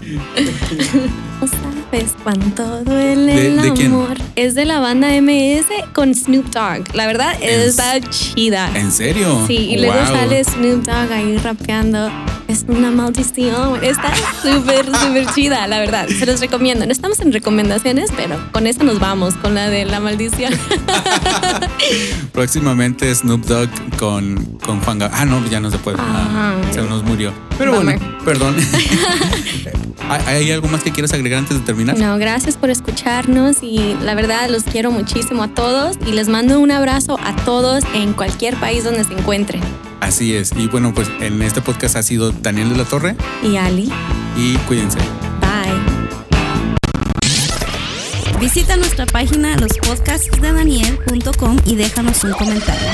O 1.92 1.98
sea, 1.98 2.08
sabes 2.08 2.16
cuánto 2.24 2.84
duele 2.84 3.34
¿De- 3.36 3.48
el 3.48 3.62
de 3.62 3.74
quién? 3.74 3.88
amor. 3.94 4.18
Es 4.36 4.56
de 4.56 4.66
la 4.66 4.80
banda 4.80 5.10
MS 5.14 5.66
con 5.94 6.14
Snoop 6.16 6.46
Dogg. 6.52 6.96
La 6.96 7.06
verdad, 7.08 7.36
¿En 7.42 7.60
está 7.62 8.00
chida. 8.10 8.70
¿En 8.76 8.92
serio? 8.92 9.44
Sí, 9.48 9.56
y 9.58 9.78
luego 9.78 9.94
Wow. 9.94 10.06
sale 10.08 10.44
Snoop 10.44 10.84
Dogg 10.86 11.12
ahí 11.12 11.38
rapeando. 11.38 12.10
Es 12.48 12.66
una 12.68 12.92
maldición. 12.92 13.82
Está 13.84 14.12
súper, 14.42 14.86
súper 14.86 15.26
chida, 15.34 15.68
la 15.68 15.80
verdad. 15.80 16.08
Se 16.08 16.26
los 16.26 16.39
recomiendo. 16.42 16.86
No 16.86 16.92
estamos 16.92 17.20
en 17.22 17.32
recomendaciones, 17.32 18.10
pero 18.16 18.36
con 18.52 18.68
eso 18.68 18.84
nos 18.84 19.00
vamos, 19.00 19.36
con 19.36 19.56
la 19.56 19.70
de 19.70 19.86
la 19.86 20.00
maldición. 20.02 20.54
Próximamente 22.34 23.14
Snoop 23.14 23.46
Dogg 23.46 23.70
con, 23.98 24.36
con 24.66 24.82
Juan 24.82 25.00
Gabriel. 25.00 25.22
Ah, 25.22 25.26
no, 25.26 25.46
ya 25.50 25.60
no 25.60 25.72
se 25.72 25.78
puede. 25.78 25.98
Ah, 26.00 26.56
se 26.72 26.82
nos 26.82 27.04
murió. 27.04 27.32
Pero 27.62 27.76
Bummer. 27.78 27.97
bueno, 27.99 28.18
perdón. 28.26 28.55
¿Hay- 30.09 30.22
¿Hay 30.36 30.51
algo 30.51 30.68
más 30.68 30.82
que 30.84 30.91
quieras 30.91 31.14
agregar 31.14 31.39
antes 31.39 31.57
de 31.59 31.64
terminar? 31.64 31.97
No, 31.97 32.18
gracias 32.18 32.57
por 32.57 32.70
escucharnos 32.70 33.57
y 33.62 33.95
la 34.03 34.14
verdad 34.16 34.49
los 34.49 34.64
quiero 34.64 34.91
muchísimo 34.91 35.43
a 35.43 35.47
todos 35.47 35.95
y 36.05 36.12
les 36.12 36.28
mando 36.28 36.59
un 36.59 36.72
abrazo 36.72 37.18
a 37.24 37.34
todos 37.45 37.84
en 37.93 38.12
cualquier 38.14 38.55
país 38.57 38.84
donde 38.84 39.03
se 39.05 39.14
encuentren. 39.14 39.62
Así 40.01 40.34
es. 40.36 40.51
Y 40.57 40.68
bueno, 40.68 40.93
pues 40.93 41.07
en 41.22 41.41
este 41.43 41.62
podcast 41.62 41.95
ha 41.95 42.03
sido 42.03 42.32
Daniel 42.32 42.70
de 42.70 42.76
la 42.78 42.84
Torre 42.86 43.16
Y 43.43 43.55
Ali, 43.57 43.91
y 44.36 44.55
cuídense. 44.68 44.97
bye. 45.39 45.72
Visita 48.39 48.76
nuestra 48.76 49.05
página 49.05 49.55
lospodcastsdedaniel.com 49.57 51.57
y 51.66 51.76
déjanos 51.76 52.24
un 52.24 52.32
comentario. 52.32 52.88